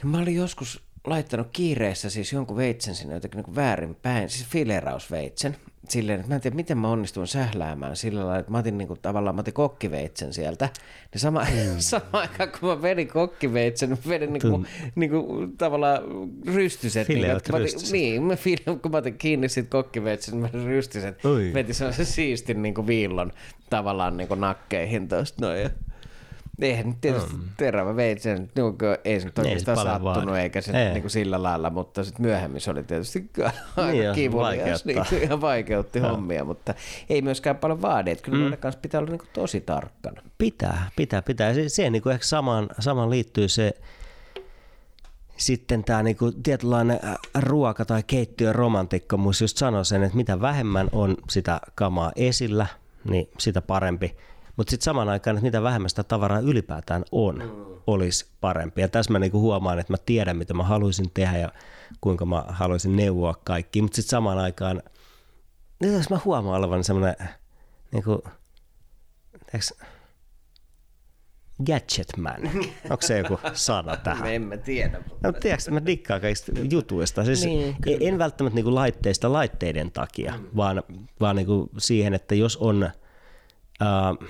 Mä 0.04 0.18
olin 0.18 0.36
joskus 0.36 0.82
laittanut 1.08 1.48
kiireessä 1.54 2.10
siis 2.10 2.34
jonkun 2.34 2.58
veitsen 2.58 2.96
sinne 2.96 3.14
jotenkin 3.14 3.42
niin 3.42 3.56
väärinpäin, 3.56 4.30
siis 4.30 4.48
filerausveitsen, 4.48 5.56
silleen, 5.90 6.20
että 6.20 6.30
mä 6.30 6.36
en 6.36 6.42
tiedä, 6.42 6.56
miten 6.56 6.78
mä 6.78 6.90
onnistuin 6.90 7.28
sähläämään 7.28 7.96
sillä 7.96 8.20
lailla, 8.20 8.40
että 8.40 8.52
mä 8.52 8.58
otin 8.58 8.78
niin 8.78 8.88
kuin, 8.88 9.00
tavallaan, 9.02 9.36
mä 9.36 9.40
otin 9.40 9.54
kokkiveitsen 9.54 10.34
sieltä, 10.34 10.70
niin 11.14 11.22
sama, 11.22 11.42
mm. 11.42 11.80
sama 11.80 12.06
aikaan 12.12 12.50
kun 12.60 12.70
mä 12.70 12.82
vedin 12.82 13.08
kokkiveitsen, 13.08 13.90
mä 13.90 13.98
vedin 14.08 14.34
niin 14.34 14.42
kuin, 14.42 14.68
niin 14.96 15.12
kuin, 15.12 15.58
tavallaan 15.58 16.02
rystyset. 16.48 17.08
Fileot 17.08 17.50
niin, 17.50 17.62
rystyset. 17.62 17.92
Niin, 17.92 18.24
mä, 18.24 18.36
kun 18.82 18.92
mä 18.92 18.98
otin 18.98 19.18
kiinni 19.18 19.50
siitä 19.50 19.70
kokkiveitsen, 19.70 20.38
mä 20.38 20.50
rystyset, 20.66 21.26
Oi. 21.26 21.52
veti 21.54 21.74
sellaisen 21.74 22.06
siistin 22.06 22.62
niin 22.62 22.74
kuin 22.74 22.88
viillon 22.88 23.32
tavallaan 23.70 24.18
niin 24.18 24.28
kuin 24.28 24.42
nakkeihin 24.42 25.08
tuosta 25.08 25.46
noin. 25.46 25.70
Ja 26.62 26.68
Eihän 26.68 26.96
tietysti 27.02 27.34
mm. 27.34 27.44
terävä 27.58 27.96
veitsen, 27.96 28.50
niin 28.56 28.78
ei 29.04 29.20
se 29.20 29.26
nyt 29.26 29.40
oikeastaan 29.40 29.78
sattunut 29.78 30.26
vaadi. 30.26 30.42
eikä 30.42 30.62
se 30.62 30.72
ei. 30.88 30.94
niin 30.94 31.02
kuin 31.02 31.12
sillä 31.12 31.44
lailla, 31.44 31.70
mutta 31.70 32.04
sitten 32.04 32.26
myöhemmin 32.26 32.62
se 32.62 32.72
oli 32.72 32.84
tietysti 32.84 33.30
aika 33.78 33.92
niin 33.92 34.14
kivulias, 34.16 34.86
niin 34.86 35.04
ihan 35.22 35.42
vaikeutti 35.42 36.00
no. 36.00 36.10
hommia, 36.10 36.44
mutta 36.44 36.74
ei 37.10 37.22
myöskään 37.22 37.58
paljon 37.58 37.82
vaadi, 37.82 38.12
että 38.12 38.24
kyllä 38.24 38.50
mm. 38.50 38.58
kanssa 38.58 38.80
pitää 38.82 39.00
olla 39.00 39.10
niin 39.10 39.20
kuin 39.20 39.30
tosi 39.34 39.62
tarkkana. 39.62 40.22
Pitää, 40.38 40.90
pitää, 40.96 41.22
pitää. 41.22 41.54
Se, 41.54 41.70
siihen 41.70 41.92
niin 41.94 42.04
kuin 42.04 42.14
ehkä 42.14 42.26
samaan, 42.26 42.70
samaan 42.80 43.10
liittyy 43.10 43.48
se, 43.48 43.74
sitten 45.38 45.84
tämä 45.84 46.04
niinku 46.04 46.32
tietynlainen 46.32 47.00
ruoka- 47.40 47.86
tai 47.86 48.04
keittiön 48.08 48.56
romantikkomus 48.56 49.42
just 49.42 49.58
sanoi 49.58 49.86
sen, 49.86 50.04
että 50.04 50.18
mitä 50.18 50.42
vähemmän 50.42 50.90
on 50.92 51.18
sitä 51.30 51.62
kamaa 51.76 52.12
esillä, 52.16 52.68
niin 53.10 53.30
sitä 53.38 53.62
parempi. 53.62 54.16
Mutta 54.60 54.72
sitten 54.72 54.86
samaan 54.86 55.10
aikaan, 55.10 55.38
että 55.38 55.46
mitä 55.46 55.64
vähemmän 55.64 55.90
sitä 55.90 56.04
tavaraa 56.04 56.40
ylipäätään 56.40 57.06
on, 57.12 57.36
mm. 57.36 57.82
olisi 57.88 58.28
parempi. 58.42 58.82
Ja 58.82 58.88
tässä 58.88 59.12
mä 59.12 59.20
niinku 59.20 59.40
huomaan, 59.40 59.80
että 59.80 59.94
mä 59.94 59.98
tiedän, 60.06 60.38
mitä 60.38 60.54
mä 60.54 60.64
haluaisin 60.64 61.12
tehdä 61.14 61.38
ja 61.38 61.52
kuinka 62.02 62.26
mä 62.26 62.44
haluaisin 62.48 62.96
neuvoa 62.96 63.36
kaikki. 63.44 63.82
Mutta 63.82 63.96
sitten 63.96 64.10
samaan 64.10 64.38
aikaan, 64.38 64.84
nyt 65.80 66.10
mä 66.10 66.20
huomaan 66.26 66.58
olevan 66.58 66.84
semmoinen, 66.84 67.16
niinku, 67.92 68.24
gadget 71.66 72.18
man. 72.18 72.42
Onko 72.90 73.02
se 73.02 73.18
joku 73.18 73.40
sana 73.54 73.98
tähän? 73.98 74.24
Me 74.24 74.36
emme 74.36 74.58
tiedä. 74.58 75.02
No, 75.24 75.32
tiedätkö, 75.32 75.72
mä 75.72 75.86
dikkaan 75.86 76.22
kaikista 76.22 76.52
jutuista. 76.72 77.26
Siis 77.26 77.46
niin, 77.46 77.76
en 78.00 78.18
välttämättä 78.18 78.56
niinku 78.56 78.76
laitteista 78.76 79.34
laitteiden 79.34 79.92
takia, 79.92 80.34
mm. 80.38 80.48
vaan, 80.56 80.84
vaan 81.20 81.36
niinku 81.36 81.70
siihen, 81.78 82.14
että 82.14 82.36
jos 82.36 82.58
on... 82.58 82.92
Uh, 83.82 84.28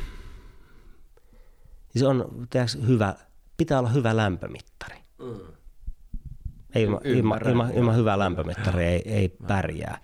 se 1.96 2.08
on 2.08 2.48
hyvä, 2.88 3.16
pitää 3.58 3.80
olla 3.80 3.90
hyvä 3.90 4.18
lämpömittari. 4.18 4.98
Mm. 5.20 5.40
Ei, 6.76 6.84
ilma, 6.84 7.00
ilma, 7.04 7.38
ilma, 7.46 7.70
ilma 7.74 7.94
hyvää 7.94 8.20
lämpömittaria 8.20 8.90
ei, 8.90 9.02
ei 9.06 9.30
pärjää. 9.30 9.98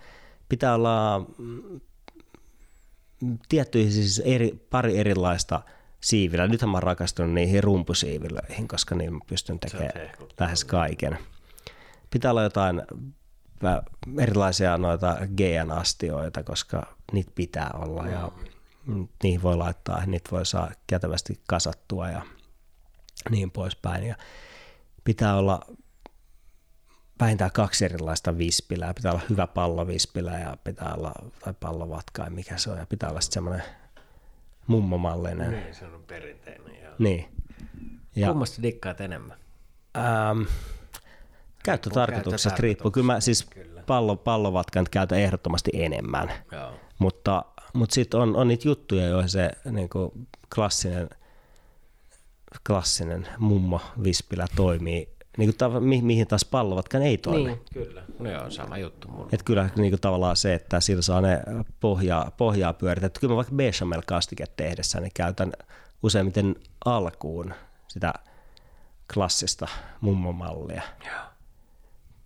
Pitää 0.50 0.76
olla 0.76 1.26
mm, 1.38 1.80
tiettyihin 3.50 3.92
siis 3.92 4.22
eri, 4.26 4.66
pari 4.70 4.98
erilaista 4.98 5.62
siivillä. 6.02 6.48
Nythän 6.48 6.70
mä 6.70 6.76
oon 6.76 6.84
rakastunut 6.84 7.34
niihin 7.34 7.64
rumpusiivilöihin, 7.64 8.68
koska 8.68 8.96
niin 8.96 9.14
mä 9.14 9.20
pystyn 9.28 9.60
tekemään 9.60 10.12
lähes 10.40 10.66
kaiken. 10.66 11.18
Pitää 12.10 12.32
olla 12.32 12.44
jotain 12.44 12.82
erilaisia 14.20 14.78
noita 14.78 15.18
GN-astioita, 15.38 16.44
koska 16.44 16.96
niitä 17.12 17.32
pitää 17.36 17.70
olla. 17.74 18.08
Ja 18.08 18.32
mm 18.36 18.55
niihin 19.24 19.42
voi 19.42 19.58
laittaa, 19.58 20.06
niitä 20.06 20.32
voi 20.32 20.46
saa 20.46 20.72
kätevästi 20.88 21.40
kasattua 21.48 22.10
ja 22.10 22.22
niin 23.30 23.52
poispäin. 23.52 24.04
Ja 24.04 24.16
pitää 25.04 25.36
olla 25.36 25.62
vähintään 27.20 27.52
kaksi 27.52 27.86
erilaista 27.86 28.38
vispilää. 28.38 28.94
Pitää 28.94 29.12
olla 29.12 29.22
hyvä 29.30 29.48
pallovispilä 29.48 30.40
ja 30.40 30.58
pitää 30.64 30.94
olla, 30.94 31.14
tai 31.40 31.54
pallovatka, 31.60 32.30
mikä 32.30 32.58
se 32.58 32.72
on, 32.72 32.78
ja 32.78 32.86
pitää 32.86 33.10
olla 33.10 33.22
sitten 33.22 33.34
semmoinen 33.34 33.64
mummomallinen. 34.68 35.52
Niin, 35.52 35.76
se 35.76 35.86
on 35.86 36.04
perinteinen. 36.08 36.84
Joo. 36.84 36.94
Niin. 37.00 37.26
Ja, 38.16 38.28
Kummasta 38.28 38.62
dikkaat 38.62 39.02
enemmän? 39.02 39.38
Ähm, 39.98 40.42
käyttötarkoituksesta 41.64 42.62
riippuu. 42.62 42.92
Kyllä 42.92 43.06
mä 43.14 43.20
siis 43.20 43.48
pallo, 43.88 44.16
pallovatkan 44.16 44.86
käytän 44.92 45.20
ehdottomasti 45.20 45.72
enemmän. 45.74 46.32
Joo. 46.52 46.72
Mutta 47.00 47.46
mutta 47.76 47.94
sitten 47.94 48.20
on, 48.20 48.36
on 48.36 48.48
niitä 48.48 48.68
juttuja, 48.68 49.08
joihin 49.08 49.30
se 49.30 49.52
niin 49.72 49.90
kuin 49.90 50.28
klassinen, 50.56 51.10
klassinen 52.68 53.28
mummo 53.38 53.82
vispilä 54.04 54.48
toimii, 54.56 55.10
niin 55.38 55.54
kuin 55.54 55.72
tav- 55.72 55.80
mi- 55.80 56.02
mihin 56.02 56.28
taas 56.28 56.46
pallovatkaan 56.46 57.04
ei 57.04 57.18
toimi. 57.18 57.48
Niin, 57.48 57.62
kyllä. 57.74 58.04
No 58.20 58.32
joo, 58.32 58.50
sama 58.50 58.78
juttu 58.78 59.08
mulla. 59.08 59.30
Et 59.32 59.44
kyllä 59.44 59.70
niin 59.76 59.92
kuin 59.92 60.02
tavallaan 60.02 60.36
se, 60.36 60.54
että 60.54 60.80
sillä 60.80 61.02
saa 61.02 61.22
ne 61.22 61.42
pohjaa, 61.80 62.32
pohjaa 62.38 62.74
pyöritetty. 62.74 63.20
Kyllä 63.20 63.32
mä 63.32 63.36
vaikka 63.36 63.56
bechamel-kastike 63.56 64.46
tehdessä, 64.58 65.00
niin 65.00 65.12
käytän 65.14 65.54
useimmiten 66.04 66.56
alkuun 66.86 67.54
sitä 67.88 68.14
klassista 69.14 69.68
mummomallia. 70.02 70.82
Joo. 71.06 71.35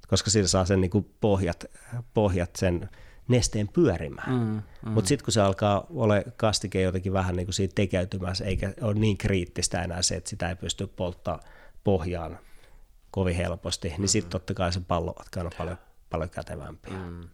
Koska 0.09 0.29
sillä 0.29 0.47
saa 0.47 0.65
sen 0.65 0.81
niin 0.81 0.91
kuin 0.91 1.09
pohjat, 1.21 1.65
pohjat 2.13 2.55
sen 2.55 2.89
nesteen 3.27 3.67
pyörimään. 3.67 4.31
Mm, 4.31 4.61
mm. 4.85 4.91
Mutta 4.91 5.07
sitten 5.07 5.25
kun 5.25 5.33
se 5.33 5.41
alkaa 5.41 5.85
olla 5.89 6.13
kastike 6.37 6.81
jotenkin 6.81 7.13
vähän 7.13 7.35
niin 7.35 7.45
kuin 7.45 7.53
siitä 7.53 7.75
tekeytymässä, 7.75 8.45
eikä 8.45 8.73
ole 8.81 8.93
niin 8.93 9.17
kriittistä 9.17 9.83
enää 9.83 10.01
se, 10.01 10.15
että 10.15 10.29
sitä 10.29 10.49
ei 10.49 10.55
pysty 10.55 10.87
polttaa 10.87 11.39
pohjaan 11.83 12.39
kovin 13.11 13.35
helposti, 13.35 13.87
niin 13.87 14.01
mm. 14.01 14.07
sitten 14.07 14.31
totta 14.31 14.53
kai 14.53 14.73
se 14.73 14.79
pallo 14.87 15.15
on 15.37 15.49
paljon, 15.57 15.77
paljon 16.09 16.29
kätevämpi. 16.29 16.89
Mm. 16.89 17.29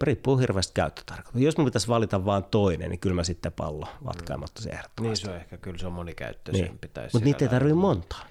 riippuu, 0.00 0.38
hirveästi 0.38 0.72
käyttötarkoituksesta. 0.74 1.44
Jos 1.44 1.56
mun 1.56 1.64
pitäisi 1.64 1.88
valita 1.88 2.24
vain 2.24 2.44
toinen, 2.44 2.90
niin 2.90 3.00
kyllä 3.00 3.16
mä 3.16 3.24
sitten 3.24 3.52
pallo 3.52 3.88
vatkaamatta 4.04 4.62
se 4.62 4.70
ehdottomasti. 4.70 5.02
Niin 5.02 5.16
se 5.16 5.30
on 5.30 5.36
ehkä, 5.36 5.56
kyllä 5.56 5.78
se 5.78 5.86
on 5.86 5.92
monikäyttöisen. 5.92 6.64
Niin. 6.64 6.78
Pitäisi 6.78 7.16
Mutta 7.16 7.24
niitä 7.24 7.44
ei 7.44 7.48
tarvitse 7.48 7.74
montaa. 7.74 8.26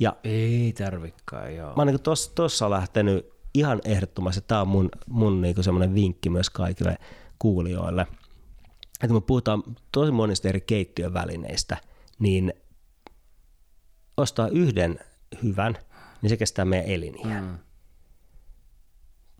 Ja 0.00 0.16
Ei 0.24 0.72
tarvikaan, 0.78 1.56
joo. 1.56 1.68
mä 1.68 1.74
oon 1.76 1.86
niin 1.86 2.00
tuossa 2.34 2.70
lähtenyt 2.70 3.34
ihan 3.54 3.80
ehdottomasti, 3.84 4.44
tämä 4.46 4.60
on 4.60 4.68
mun, 4.68 4.88
mun 5.06 5.42
niin 5.42 5.64
semmoinen 5.64 5.94
vinkki 5.94 6.30
myös 6.30 6.50
kaikille 6.50 6.96
kuulijoille, 7.38 8.02
että 8.94 9.06
kun 9.06 9.16
me 9.16 9.20
puhutaan 9.20 9.62
tosi 9.92 10.12
monista 10.12 10.48
eri 10.48 10.60
keittiövälineistä, 10.60 11.76
niin 12.18 12.52
ostaa 14.16 14.48
yhden 14.48 15.00
hyvän, 15.42 15.78
niin 16.22 16.30
se 16.30 16.36
kestää 16.36 16.64
meidän 16.64 16.88
eliniä. 16.88 17.40
Mm. 17.40 17.58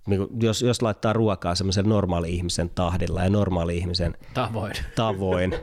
Niin 0.07 0.19
kuin 0.19 0.40
jos, 0.40 0.62
jos 0.62 0.83
laittaa 0.83 1.12
ruokaa 1.12 1.55
semmoisen 1.55 1.88
normaali-ihmisen 1.88 2.71
tahdilla 2.75 3.23
ja 3.25 3.31
normaali-ihmisen 3.31 4.17
Tavoin. 4.35 4.73
tavoin, 4.97 5.55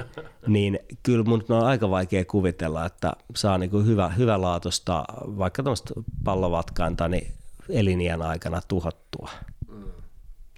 niin 0.48 0.80
kyllä 1.04 1.24
mun 1.24 1.44
on 1.50 1.66
aika 1.66 1.90
vaikea 1.90 2.26
kuvitella, 2.26 2.86
että 2.86 3.12
saa 3.36 3.58
niin 3.58 3.70
kuin 3.70 3.86
hyvä, 3.86 4.10
hyvälaatuista 4.10 5.06
vaikka 5.18 5.64
tämmöistä 5.64 5.94
pallovatkainta 6.24 7.08
niin 7.08 7.34
eliniän 7.70 8.22
aikana 8.22 8.62
tuhottua. 8.68 9.30
Mm. 9.70 9.84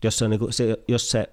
Jos, 0.04 0.18
se 0.18 0.26
on 0.26 0.32
niin 0.32 0.40
kuin, 0.40 0.54
se, 0.54 0.78
jos 0.88 1.12
se 1.12 1.30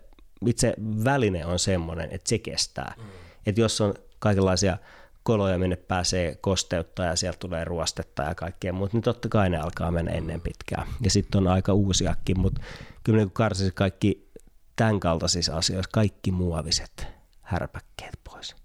itse 0.47 0.75
väline 1.05 1.47
on 1.47 1.59
semmoinen, 1.59 2.09
että 2.11 2.29
se 2.29 2.39
kestää. 2.39 2.95
Mm. 2.97 3.05
Että 3.47 3.61
jos 3.61 3.81
on 3.81 3.95
kaikenlaisia 4.19 4.79
koloja, 5.23 5.59
minne 5.59 5.77
pääsee 5.77 6.39
kosteutta 6.41 7.05
ja 7.05 7.17
sieltä 7.17 7.39
tulee 7.39 7.65
ruostetta 7.65 8.23
ja 8.23 8.35
kaikkea 8.35 8.73
muuta, 8.73 8.97
niin 8.97 9.03
totta 9.03 9.29
kai 9.29 9.51
ne 9.51 9.59
alkaa 9.59 9.91
mennä 9.91 10.13
ennen 10.13 10.41
pitkään. 10.41 10.87
Ja 11.01 11.11
sitten 11.11 11.39
on 11.39 11.49
aika 11.49 11.73
uusiakin, 11.73 12.41
mutta 12.41 12.61
kyllä 13.05 13.19
niin 13.19 13.31
karsisi 13.31 13.73
kaikki 13.75 14.31
tämän 14.77 15.01
kaltaisissa 15.01 15.57
asioissa, 15.57 15.91
kaikki 15.93 16.33
muoviset 16.33 17.07
härpäkkeet 17.43 18.19
pois. 18.25 18.57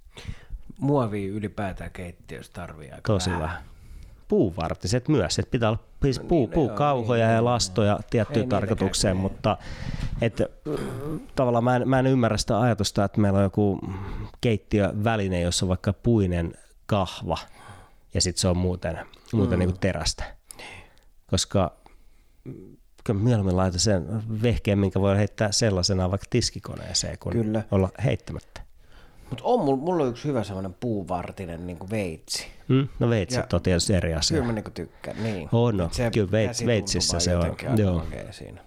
Muovia 0.80 1.32
ylipäätään 1.32 1.92
keittiössä 1.92 2.54
tarvii 2.54 2.92
aika 2.92 3.02
Tosi 3.08 3.30
vähän. 3.30 3.42
vähän. 3.42 3.64
Puuvartiset 4.28 5.08
myös, 5.08 5.40
että 5.40 5.52
pitää 5.52 5.70
olla 5.70 5.80
siis 6.02 6.20
puu, 6.20 6.46
niin, 6.46 6.54
puukauhoja 6.54 7.28
niin, 7.28 7.36
ja 7.36 7.46
lastoja 7.46 8.00
tiettyyn 8.10 8.50
tarkoitukseen, 8.50 9.18
mutta 9.18 9.58
et, 10.22 10.42
tavallaan 11.36 11.64
mä 11.64 11.76
en, 11.76 11.90
mä 11.90 12.00
en 12.00 12.08
ymmärrä 12.08 12.38
sitä 12.38 12.62
ajatusta, 12.62 13.04
että 13.04 13.22
meillä 13.22 13.38
on 13.38 13.44
joku 13.44 13.80
keittiöväline, 14.42 15.42
jossa 15.42 15.66
on 15.66 15.70
vaikka 15.70 15.94
puinen 15.94 16.54
kahva 16.86 17.38
ja 18.14 18.22
sitten 18.22 18.42
se 18.42 18.48
on 18.48 18.58
muuten, 18.58 19.00
muuten 19.34 19.60
mm. 19.60 19.66
niin 19.66 19.80
terästä. 19.80 20.24
Koska 21.28 21.78
kyllä 23.04 23.20
mieluummin 23.20 23.58
laita 23.58 23.80
sen 23.80 24.24
vehkeen, 24.42 24.80
minkä 24.80 25.02
voi 25.02 25.18
heittää 25.18 25.52
sellaisena 25.52 26.12
vaikka 26.12 26.28
tiskikoneeseen, 26.30 27.18
kun 27.20 27.32
Kyllä. 27.32 27.64
olla 27.72 27.90
heittämättä. 28.04 28.65
Mutta 29.30 29.44
on, 29.44 29.66
mulla, 29.66 29.78
mulla 29.78 30.04
on 30.04 30.10
yksi 30.10 30.28
hyvä 30.28 30.44
semmoinen 30.44 30.74
puuvartinen 30.74 31.68
niin 31.68 31.78
kuin 31.78 31.92
veitsi. 31.92 32.48
Mm, 32.68 32.88
no 33.00 33.10
veitsit 33.10 33.54
on 33.54 33.62
tietysti 33.62 33.94
eri 33.94 34.14
asia. 34.14 34.36
Kyllä 34.36 34.48
mä 34.48 34.54
niin 34.54 34.74
tykkään, 34.74 35.24
niin. 35.24 35.50
On, 35.52 35.78
no, 35.78 35.90
se 35.92 36.10
kyllä 36.14 36.32
veits, 36.32 36.66
veitsissä 36.66 37.20
se 37.20 37.38
on. 37.38 37.56
Joo. 37.78 38.04
Siinä. 38.32 38.62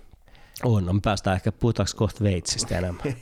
On, 0.64 0.86
no 0.86 0.92
me 0.92 1.00
päästään 1.04 1.36
ehkä, 1.36 1.52
puhutaanko 1.52 1.92
kohta 1.96 2.24
veitsistä 2.24 2.78
enemmän? 2.78 3.02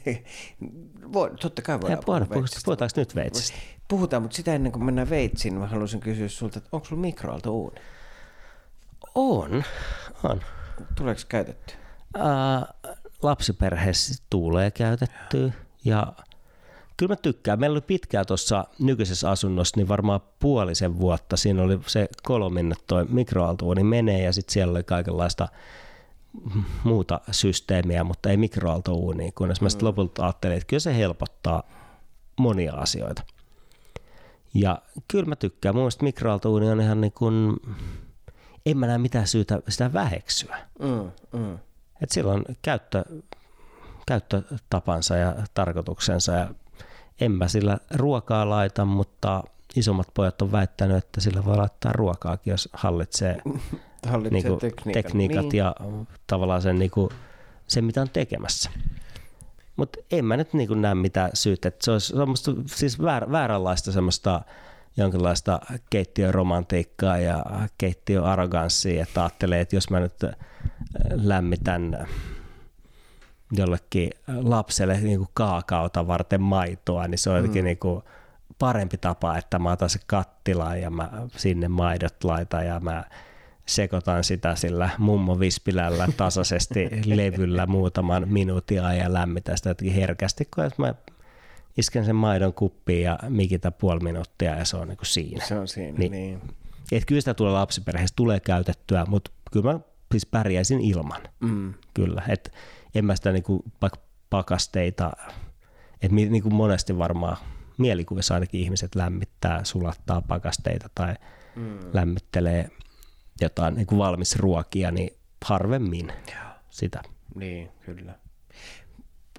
Voi, 1.12 1.30
totta 1.40 1.62
kai 1.62 1.80
voidaan 1.80 2.02
puhua 2.06 2.20
veitsistä. 2.20 2.60
Puhutaanko 2.64 2.92
nyt 2.96 3.14
veitsistä? 3.14 3.58
Puhutaan, 3.88 4.22
mutta 4.22 4.36
sitä 4.36 4.54
ennen 4.54 4.72
kuin 4.72 4.84
mennään 4.84 5.10
veitsiin, 5.10 5.54
niin 5.54 5.60
mä 5.60 5.66
haluaisin 5.66 6.00
kysyä 6.00 6.28
sulta, 6.28 6.58
että 6.58 6.68
onko 6.72 6.86
sulla 6.86 7.02
mikroalto 7.02 7.52
uuni? 7.52 7.80
On, 9.14 9.64
on. 10.22 10.40
Tuleeko 10.94 11.20
käytetty? 11.28 11.74
Uh, 12.16 12.76
lapsiperheessä 13.22 14.24
tulee 14.30 14.70
käytetty 14.70 15.52
ja 15.84 16.12
kyllä 16.96 17.12
mä 17.12 17.16
tykkään. 17.16 17.60
Meillä 17.60 17.74
oli 17.74 17.80
pitkään 17.80 18.26
tuossa 18.26 18.64
nykyisessä 18.78 19.30
asunnossa, 19.30 19.76
niin 19.76 19.88
varmaan 19.88 20.20
puolisen 20.40 20.98
vuotta. 20.98 21.36
Siinä 21.36 21.62
oli 21.62 21.80
se 21.86 22.08
kolminne 22.22 22.74
toi 22.86 23.04
mikroaaltouuni 23.04 23.84
menee 23.84 24.22
ja 24.22 24.32
sitten 24.32 24.52
siellä 24.52 24.70
oli 24.70 24.82
kaikenlaista 24.82 25.48
muuta 26.84 27.20
systeemiä, 27.30 28.04
mutta 28.04 28.30
ei 28.30 28.36
mikroaaltouunia, 28.36 29.32
kunnes 29.34 29.60
mä 29.60 29.68
sitten 29.68 29.84
mm. 29.84 29.88
lopulta 29.88 30.24
ajattelin, 30.24 30.56
että 30.56 30.66
kyllä 30.66 30.80
se 30.80 30.96
helpottaa 30.96 31.62
monia 32.38 32.74
asioita. 32.74 33.22
Ja 34.54 34.82
kyllä 35.08 35.24
mä 35.24 35.36
tykkään. 35.36 35.74
Mun 35.74 35.82
mielestä 35.82 36.04
mikroaaltouuni 36.04 36.70
on 36.70 36.80
ihan 36.80 37.00
niin 37.00 37.12
kuin, 37.12 37.56
en 38.66 38.78
mä 38.78 38.86
näe 38.86 38.98
mitään 38.98 39.26
syytä 39.26 39.62
sitä 39.68 39.92
väheksyä. 39.92 40.58
Mm, 40.78 41.10
mm. 41.40 41.58
Et 42.02 42.10
sillä 42.10 42.32
on 42.32 42.44
käyttö, 42.62 43.04
käyttötapansa 44.06 45.16
ja 45.16 45.36
tarkoituksensa 45.54 46.32
ja 46.32 46.48
en 47.20 47.32
mä 47.32 47.48
sillä 47.48 47.78
ruokaa 47.94 48.48
laita, 48.48 48.84
mutta 48.84 49.44
isommat 49.76 50.06
pojat 50.14 50.42
on 50.42 50.52
väittänyt, 50.52 50.96
että 50.96 51.20
sillä 51.20 51.44
voi 51.44 51.56
laittaa 51.56 51.92
ruokaakin, 51.92 52.50
jos 52.50 52.68
hallitsee, 52.72 53.42
hallitsee 54.10 54.42
niinku, 54.42 54.58
tekniikat 54.92 55.42
niin. 55.42 55.58
ja 55.58 55.74
tavallaan 56.26 56.62
sen, 56.62 56.78
niinku, 56.78 57.08
sen, 57.66 57.84
mitä 57.84 58.00
on 58.00 58.10
tekemässä. 58.10 58.70
Mutta 59.76 59.98
en 60.10 60.24
mä 60.24 60.36
nyt 60.36 60.52
niinku 60.52 60.74
näe 60.74 60.94
mitään 60.94 61.30
syytä, 61.34 61.68
että 61.68 61.84
se 61.84 61.90
olisi 61.90 62.16
semmoista, 62.16 62.52
siis 62.66 63.02
väär, 63.02 63.30
vääränlaista 63.32 63.92
semmoista 63.92 64.42
jonkinlaista 64.96 65.60
keittiöromantiikkaa 65.90 67.18
ja 67.18 67.44
keittiöarroganssia, 67.78 69.02
että 69.02 69.20
ajattelee, 69.20 69.60
että 69.60 69.76
jos 69.76 69.90
mä 69.90 70.00
nyt 70.00 70.24
lämmitän 71.10 72.06
jollekin 73.52 74.10
lapselle 74.26 75.00
niin 75.00 75.18
kuin 75.18 75.28
kaakaota 75.34 76.06
varten 76.06 76.42
maitoa, 76.42 77.08
niin 77.08 77.18
se 77.18 77.30
on 77.30 77.36
jotenkin 77.36 77.62
mm. 77.62 77.66
niin 77.66 77.78
kuin 77.78 78.02
parempi 78.58 78.96
tapa, 78.98 79.38
että 79.38 79.58
mä 79.58 79.72
otan 79.72 79.90
se 79.90 79.98
kattilaan 80.06 80.80
ja 80.80 80.90
mä 80.90 81.10
sinne 81.36 81.68
maidot 81.68 82.24
laitan 82.24 82.66
ja 82.66 82.80
mä 82.80 83.04
sekoitan 83.66 84.24
sitä 84.24 84.54
sillä 84.54 84.90
mummo 84.98 85.40
vispilällä 85.40 86.08
tasaisesti 86.16 86.88
levyllä 87.16 87.66
muutaman 87.66 88.28
minuutin 88.28 88.76
ja 88.76 89.12
lämmitän 89.12 89.56
sitä 89.56 89.70
jotenkin 89.70 89.96
herkästi, 89.96 90.48
kun 90.54 90.64
mä 90.78 90.94
isken 91.76 92.04
sen 92.04 92.16
maidon 92.16 92.54
kuppiin 92.54 93.02
ja 93.02 93.18
mikitä 93.28 93.70
puoli 93.70 94.00
minuuttia 94.00 94.54
ja 94.54 94.64
se 94.64 94.76
on 94.76 94.88
niin 94.88 94.98
kuin 94.98 95.06
siinä. 95.06 95.46
Se 95.46 95.58
on 95.58 95.68
siinä, 95.68 95.98
niin. 95.98 96.12
niin. 96.12 96.40
Et 96.92 97.04
kyllä 97.04 97.20
sitä 97.20 97.34
tulee 97.34 97.52
lapsiperheessä, 97.52 98.16
tulee 98.16 98.40
käytettyä, 98.40 99.04
mutta 99.08 99.30
kyllä 99.52 99.72
mä 99.72 99.80
siis 100.10 100.26
pärjäisin 100.26 100.80
ilman. 100.80 101.22
Mm. 101.40 101.74
Kyllä, 101.94 102.22
että 102.28 102.50
en 102.98 103.04
mä 103.04 103.16
sitä 103.16 103.32
niinku 103.32 103.64
pakasteita, 104.30 105.12
että 106.02 106.14
niinku 106.14 106.50
monesti 106.50 106.98
varmaan 106.98 107.36
mielikuvissa 107.78 108.34
ainakin 108.34 108.60
ihmiset 108.60 108.94
lämmittää, 108.94 109.64
sulattaa 109.64 110.22
pakasteita 110.22 110.90
tai 110.94 111.14
mm. 111.56 111.78
lämmittelee 111.92 112.70
jotain 113.40 113.74
niinku 113.74 113.98
valmis 113.98 114.36
ruokia, 114.36 114.90
niin 114.90 115.10
harvemmin 115.44 116.12
sitä. 116.70 117.02
Niin, 117.34 117.68
kyllä. 117.84 118.14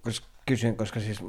Koska 0.02 0.28
kysyn, 0.47 0.75
koska 0.75 0.99
siis 0.99 1.19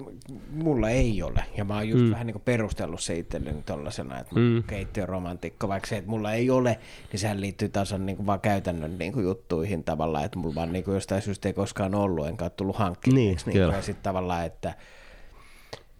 mulla 0.51 0.91
ei 0.91 1.23
ole, 1.23 1.45
ja 1.57 1.65
mä 1.65 1.75
oon 1.75 1.89
just 1.89 2.05
mm. 2.05 2.11
vähän 2.11 2.27
niin 2.27 2.35
kuin 2.35 2.43
perustellut 2.43 3.01
se 3.01 3.15
itselleni 3.15 3.63
tollasena, 3.63 4.19
että 4.19 4.35
mm. 4.35 4.63
keittiön 4.63 5.09
romantikko, 5.09 5.69
vaikka 5.69 5.89
se, 5.89 5.97
että 5.97 6.11
mulla 6.11 6.33
ei 6.33 6.51
ole, 6.51 6.79
niin 7.13 7.21
sehän 7.21 7.41
liittyy 7.41 7.69
taas 7.69 7.93
on 7.93 8.07
niin 8.07 8.17
kuin 8.17 8.27
vaan 8.27 8.41
käytännön 8.41 8.99
niin 8.99 9.13
kuin 9.13 9.25
juttuihin 9.25 9.85
tavallaan, 9.85 10.25
että 10.25 10.39
mulla 10.39 10.55
vaan 10.55 10.73
niin 10.73 10.85
kuin 10.85 10.95
jostain 10.95 11.23
syystä 11.23 11.49
ei 11.49 11.53
koskaan 11.53 11.95
ollut, 11.95 12.27
enkä 12.27 12.45
ole 12.45 12.51
tullut 12.51 12.77
hankkineeksi. 12.77 13.47
Niin, 13.47 13.61
niin 13.61 13.73
ja 13.73 13.83
sitten 13.83 14.03
tavallaan, 14.03 14.47
että, 14.47 14.75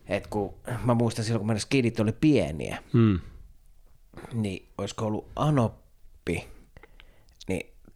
että 0.07 0.29
kun 0.29 0.55
mä 0.85 0.95
muistan 0.95 1.25
silloin, 1.25 1.41
kun 1.41 1.47
meidän 1.47 1.61
skidit 1.61 2.01
oli 2.01 2.13
pieniä, 2.13 2.79
mm. 2.93 3.21
niin 4.33 4.69
olisiko 4.79 5.07
ollut 5.07 5.27
Anoppi, 5.37 6.49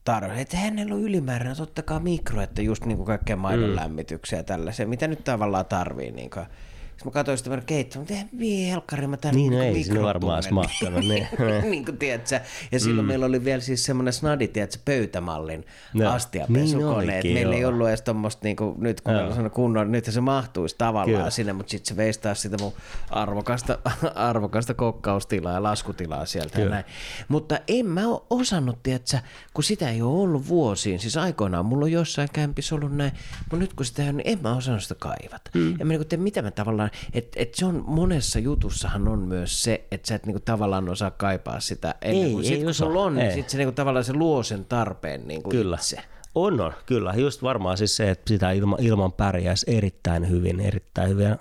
tarve. 0.05 0.41
Että 0.41 0.57
hänellä 0.57 0.95
on 0.95 1.01
ylimääräinen, 1.01 1.63
ottakaa 1.63 2.01
mikro, 2.01 2.43
että 2.43 2.63
just 2.63 2.85
niin 2.85 2.97
kuin 2.97 3.07
kaikkea 3.07 3.37
maidon 3.37 3.71
mm. 3.71 3.77
lämmityksiä 3.77 4.39
ja 4.39 4.45
tällaisia, 4.45 4.87
mitä 4.87 5.09
nyt 5.09 5.25
tavallaan 5.25 5.67
tarvii. 5.67 6.11
Niin 6.13 6.31
kuin 6.31 6.47
sitten 6.93 7.11
mä 7.11 7.11
katsoin 7.11 7.39
sitä 7.39 7.51
meidän 7.51 7.67
keittoa, 7.67 8.01
mutta 8.01 8.15
ei 8.41 8.71
helkkari, 8.71 9.07
mä 9.07 9.17
tänne 9.17 9.41
niin, 9.41 9.53
no 9.53 9.63
ei 9.63 9.85
sinne 9.85 10.03
varmaan 10.03 10.39
edes 10.39 10.51
mahtanut. 10.51 11.01
Niin, 11.01 11.29
niin 11.71 11.85
kuin 11.85 11.99
tiedätkö, 11.99 12.41
ja 12.73 12.81
silloin 12.81 13.07
mm. 13.07 13.09
meillä 13.09 13.27
oli 13.27 13.45
vielä 13.45 13.61
siis 13.61 13.85
semmoinen 13.85 14.13
snadi, 14.13 14.49
tiedätkö, 14.49 14.79
pöytämallin 14.85 15.67
no, 15.95 16.11
astiapesukone, 16.11 17.21
niin 17.21 17.35
meillä 17.35 17.55
ei 17.55 17.65
ollut 17.65 17.89
edes 17.89 18.03
tuommoista, 18.03 18.41
niin 18.45 18.57
kuin, 18.57 18.75
nyt 18.79 19.01
kun 19.01 19.15
on 19.15 19.51
kunnon, 19.51 19.93
nyt 19.93 20.05
se 20.05 20.21
mahtuisi 20.21 20.75
tavallaan 20.79 21.19
Kyllä. 21.19 21.31
sinne, 21.31 21.53
mutta 21.53 21.71
sitten 21.71 21.89
se 21.89 21.97
veisi 21.97 22.21
taas 22.21 22.43
sitä 22.43 22.57
mun 22.61 22.73
arvokasta, 23.11 23.79
arvokasta 24.15 24.75
kokkaustilaa 24.75 25.53
ja 25.53 25.63
laskutilaa 25.63 26.27
sieltä 26.27 26.61
ja 26.61 26.69
näin. 26.69 26.85
Mutta 27.29 27.59
en 27.69 27.87
mä 27.87 28.09
ole 28.09 28.23
osannut, 28.31 28.83
tiedätkö, 28.83 29.19
kun 29.55 29.65
sitä 29.65 29.91
ei 29.91 30.03
ole 30.03 30.23
ollut 30.23 30.49
vuosiin, 30.49 30.99
siis 30.99 31.17
aikoinaan 31.17 31.67
mulla 31.67 31.85
on 31.85 31.93
jossain 31.93 32.29
kämpissä 32.33 32.75
ollut 32.75 32.97
näin, 32.97 33.13
mutta 33.39 33.57
nyt 33.57 33.75
kun 33.75 33.87
sitä 33.87 34.03
on, 34.03 34.17
niin 34.17 34.29
en 34.29 34.39
mä 34.43 34.57
osannut 34.57 34.83
sitä 34.83 34.95
kaivata. 34.95 35.51
Mm. 35.55 35.77
Ja 35.79 35.85
mä 35.85 35.93
niin 35.93 36.07
kuin, 36.09 36.21
mitä 36.21 36.43
mä 36.43 36.51
tavallaan 36.51 36.82
että 37.13 37.41
et 37.41 37.55
se 37.55 37.67
on 37.67 37.85
monessa 37.87 38.39
jutussahan 38.39 39.09
on 39.09 39.19
myös 39.19 39.63
se, 39.63 39.85
että 39.91 40.09
sä 40.09 40.15
et 40.15 40.27
niinku 40.27 40.43
tavallaan 40.45 40.89
osaa 40.89 41.11
kaipaa 41.11 41.61
sitä 41.61 41.95
ennen 42.03 42.27
ei, 42.27 42.33
kuin 42.33 42.45
sit, 42.45 42.59
ei 42.59 42.65
kun 42.65 42.75
sulla 42.75 43.01
on, 43.01 43.15
niin 43.15 43.33
sit 43.33 43.49
se 43.49 43.59
niinku 43.59 43.73
tavallaan 43.73 44.05
se 44.05 44.13
luo 44.13 44.43
sen 44.43 44.65
tarpeen 44.65 45.29
niinku 45.29 45.51
Kyllä. 45.51 45.77
itse. 45.77 46.03
On, 46.35 46.61
on, 46.61 46.73
kyllä. 46.87 47.15
Just 47.17 47.43
varmaan 47.43 47.77
siis 47.77 47.97
se, 47.97 48.11
että 48.11 48.29
sitä 48.29 48.51
ilma, 48.51 48.77
ilman 48.81 49.13
pärjäisi 49.13 49.67
erittäin 49.77 50.29
hyvin, 50.29 50.61
erittäin 50.61 51.09
hyvin. 51.09 51.37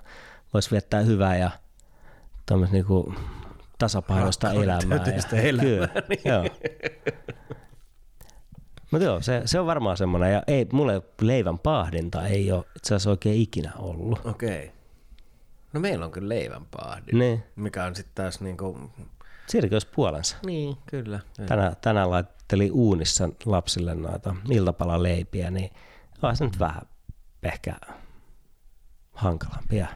Voisi 0.53 0.71
viettää 0.71 1.01
hyvää 1.01 1.37
ja 1.37 1.51
niinku 2.71 3.13
tasapainoista 3.77 4.51
elämää. 4.51 5.03
Ja, 5.31 5.41
elämää. 5.41 5.87
Kyllä, 5.87 6.01
niin. 6.09 6.19
joo. 6.25 6.45
Mutta 8.91 9.05
joo, 9.05 9.21
se, 9.21 9.41
se 9.45 9.59
on 9.59 9.65
varmaan 9.65 9.97
semmoinen. 9.97 10.33
Ja 10.33 10.43
ei, 10.47 10.67
mulle 10.71 11.01
leivän 11.21 11.59
pahdinta 11.59 12.27
ei 12.27 12.51
ole 12.51 12.65
itse 12.75 12.95
asiassa 12.95 13.09
oikein 13.09 13.41
ikinä 13.41 13.71
ollut. 13.77 14.25
Okei. 14.25 14.65
Okay. 14.65 14.80
No 15.73 15.79
meillä 15.79 16.05
on 16.05 16.11
kyllä 16.11 16.29
leivän 16.29 16.65
pahdin, 16.65 17.19
niin. 17.19 17.43
mikä 17.55 17.85
on 17.85 17.95
sitten 17.95 18.23
taas 18.23 18.41
niinku... 18.41 18.91
Siinäkin 19.47 19.75
olisi 19.75 19.87
puolensa. 19.95 20.37
Niin, 20.45 20.77
kyllä. 20.85 21.19
Tänään, 21.45 21.75
tänään 21.81 22.09
laitteli 22.09 22.71
uunissa 22.71 23.29
lapsille 23.45 23.95
noita 23.95 24.35
iltapalaleipiä, 24.49 25.51
niin 25.51 25.71
on 26.21 26.35
se 26.35 26.45
nyt 26.45 26.59
vähän 26.59 26.81
ehkä 27.43 27.75
hankalampia. 29.13 29.87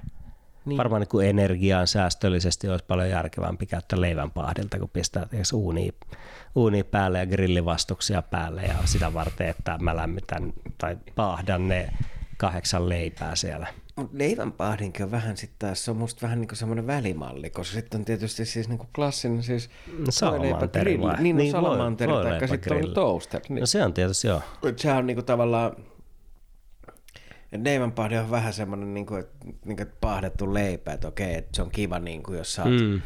Niin. 0.65 0.77
Varmaan 0.77 0.99
niin 0.99 1.09
kuin 1.09 1.27
energiaan 1.27 1.87
säästöllisesti 1.87 2.69
olisi 2.69 2.85
paljon 2.85 3.09
järkevämpi 3.09 3.65
käyttää 3.65 4.01
leivän 4.01 4.31
pahdilta, 4.31 4.79
kun 4.79 4.89
pistää 4.89 5.27
uuni, 5.53 5.89
uuni 6.55 6.83
päälle 6.83 7.19
ja 7.19 7.25
grillivastuksia 7.25 8.21
päälle 8.21 8.61
ja 8.61 8.75
sitä 8.85 9.13
varten, 9.13 9.47
että 9.47 9.77
mä 9.81 9.95
lämmitän 9.95 10.53
tai 10.77 10.97
paahdan 11.15 11.67
ne 11.67 11.89
kahdeksan 12.37 12.89
leipää 12.89 13.35
siellä. 13.35 13.67
Mut 13.95 14.13
leivän 14.13 14.51
pahdinkin 14.51 15.05
on 15.05 15.11
vähän 15.11 15.37
sitten 15.37 15.59
taas, 15.59 15.85
se 15.85 15.91
on 15.91 15.97
musta 15.97 16.21
vähän 16.21 16.41
niinku 16.41 16.55
semmoinen 16.55 16.87
välimalli, 16.87 17.49
koska 17.49 17.73
sitten 17.73 17.99
on 18.01 18.05
tietysti 18.05 18.45
siis 18.45 18.69
niinku 18.69 18.87
klassinen 18.95 19.43
siis 19.43 19.69
salamanteri 20.09 21.01
vai? 21.01 21.23
Niin, 21.23 21.37
niin 21.37 21.51
salamanteri 21.51 22.11
tai 22.11 22.47
sitten 22.47 22.85
on 22.85 22.93
toaster. 22.93 23.41
Niin. 23.49 23.59
No 23.59 23.65
se 23.65 23.83
on 23.83 23.93
tietysti 23.93 24.27
joo. 24.27 24.41
Se 24.75 24.91
on 24.91 25.07
niinku 25.07 25.23
tavallaan, 25.23 25.75
leivänpahdi 27.63 28.17
on 28.17 28.31
vähän 28.31 28.53
semmoinen 28.53 28.93
niin 28.93 29.05
kuin, 29.05 29.23
niin 29.65 29.77
kuin 29.77 29.91
pahdettu 30.01 30.53
leipä, 30.53 30.93
että 30.93 31.07
okei, 31.07 31.35
että 31.35 31.55
se 31.55 31.61
on 31.61 31.71
kiva, 31.71 31.99
niin 31.99 32.23
kuin, 32.23 32.37
jos 32.37 32.53
sä 32.53 32.63
oot 32.63 32.71
mm. 32.81 33.01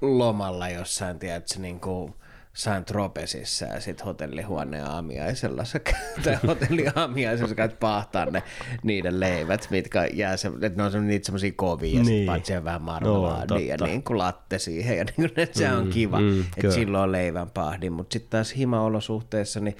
lomalla 0.00 0.68
jossain, 0.68 1.18
tiedätkö, 1.18 1.58
niin 1.58 1.80
kuin 1.80 2.14
Saint 2.56 2.86
Tropezissa 2.86 3.64
ja 3.64 3.80
sitten 3.80 4.06
hotellihuoneen 4.06 4.84
aamiaisella 4.84 5.62
tai 6.24 6.38
hotelliaamiaisella 6.46 7.54
käyt 7.54 7.80
pahtaa 7.80 8.24
ne 8.24 8.42
niiden 8.82 9.20
leivät, 9.20 9.68
mitkä 9.70 10.08
jää 10.12 10.36
se, 10.36 10.50
että 10.62 10.82
ne 10.82 10.98
on 10.98 11.06
niitä 11.06 11.26
semmoisia 11.26 11.52
kovia 11.56 12.02
niin. 12.02 12.26
ja 12.26 12.34
sitten 12.34 12.64
vähän 12.64 12.82
marmelaadia 12.82 13.56
no, 13.56 13.86
ja 13.86 13.86
niin 13.86 14.02
kuin 14.02 14.18
latte 14.18 14.58
siihen 14.58 14.98
ja 14.98 15.04
niin 15.04 15.14
kuin, 15.14 15.32
että 15.36 15.58
se 15.58 15.72
on 15.72 15.84
mm, 15.84 15.90
kiva, 15.90 16.20
mm, 16.20 16.40
että 16.56 16.72
silloin 16.72 17.04
on 17.04 17.12
leivän 17.12 17.50
pahdi, 17.50 17.90
mutta 17.90 18.12
sitten 18.12 18.30
taas 18.30 18.56
himaolosuhteessa 18.56 19.60
niin 19.60 19.76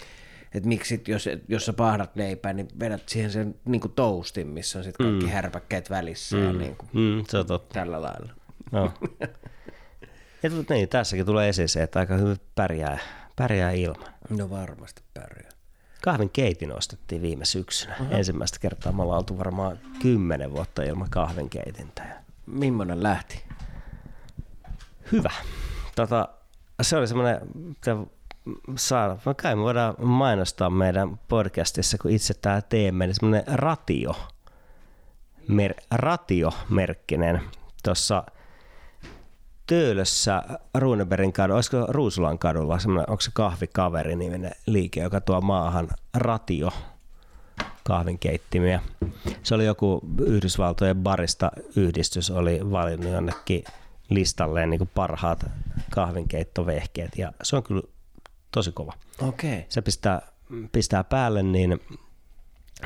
että 0.55 0.69
miksi 0.69 0.89
sit, 0.89 1.09
jos, 1.09 1.29
jos 1.49 1.67
sä 1.67 1.73
pahdat 1.73 2.17
leipää, 2.17 2.53
niin 2.53 2.69
vedät 2.81 3.09
siihen 3.09 3.31
sen 3.31 3.55
niin 3.65 3.81
kuin 3.81 3.93
toastin, 3.93 4.47
missä 4.47 4.79
on 4.79 4.85
sitten 4.85 5.07
kaikki 5.07 5.27
mm. 5.27 5.33
härpäkkeet 5.33 5.91
välissä 5.91 6.37
mm. 6.37 6.45
ja 6.45 6.53
niin 6.53 6.77
kuin, 6.77 6.89
mm, 6.93 7.25
se 7.29 7.39
on 7.39 7.47
totta. 7.47 7.75
tällä 7.75 8.03
lailla. 8.03 8.33
No. 8.73 8.93
ja 10.43 10.51
niin, 10.71 10.89
tässäkin 10.89 11.27
tulee 11.27 11.49
esiin 11.49 11.69
se, 11.69 11.83
että 11.83 11.99
aika 11.99 12.15
hyvin 12.15 12.37
pärjää, 12.55 12.99
pärjää 13.37 13.71
ilman. 13.71 14.13
No 14.31 14.51
varmasti 14.51 15.03
pärjää. 15.15 15.51
Kahvin 16.03 16.31
keitin 16.31 16.77
ostettiin 16.77 17.23
viime 17.23 17.45
syksynä. 17.45 17.97
Uh-huh. 18.01 18.15
Ensimmäistä 18.15 18.59
kertaa 18.59 18.93
me 18.93 19.03
ollaan 19.03 19.19
oltu 19.19 19.39
varmaan 19.39 19.79
kymmenen 20.03 20.53
vuotta 20.53 20.83
ilman 20.83 21.09
keitintä. 21.51 22.23
Mimmonen 22.47 23.03
lähti? 23.03 23.45
Hyvä. 25.13 25.31
Tota, 25.97 26.29
se 26.83 26.97
oli 26.97 27.07
semmoinen, 27.07 27.41
saada, 28.77 29.19
kai 29.43 29.57
me 29.57 29.63
voidaan 29.63 29.95
mainostaa 29.99 30.71
meidän 30.71 31.21
podcastissa, 31.29 31.99
kun 31.99 32.11
itse 32.11 32.35
tämä 32.35 32.63
teemme, 32.63 33.07
niin 33.07 33.15
semmoinen 33.15 33.45
ratio, 33.47 34.17
mer, 35.49 35.75
ratio-merkkinen 35.91 37.41
tuossa 37.83 38.25
Töölössä 39.67 40.43
Runeberin 40.75 41.33
kadulla, 41.33 41.57
olisiko 41.57 41.87
Ruusulan 41.89 42.39
kadulla, 42.39 42.79
semmoinen, 42.79 43.11
onko 43.11 43.21
se 43.21 43.31
kahvikaveri 43.35 44.17
niminen 44.17 44.53
liike, 44.67 45.01
joka 45.01 45.21
tuo 45.21 45.41
maahan 45.41 45.89
ratio 46.15 46.71
kahvinkeittimiä. 47.83 48.81
Se 49.43 49.55
oli 49.55 49.67
joku 49.67 50.01
Yhdysvaltojen 50.21 50.97
barista 50.97 51.51
yhdistys, 51.77 52.31
oli 52.31 52.71
valinnut 52.71 53.13
jonnekin 53.13 53.65
listalleen 54.11 54.71
niin 54.71 54.91
parhaat 54.95 55.47
kahvinkeittovehkeet 55.91 57.19
ja 57.19 57.33
se 57.43 57.57
on 57.57 57.63
kyllä 57.63 57.83
tosi 58.53 58.73
kova. 58.73 58.93
Okay. 59.23 59.63
Se 59.69 59.83
pistää, 59.83 60.23
pistää 60.73 61.05
päälle, 61.05 61.43
niin, 61.43 61.81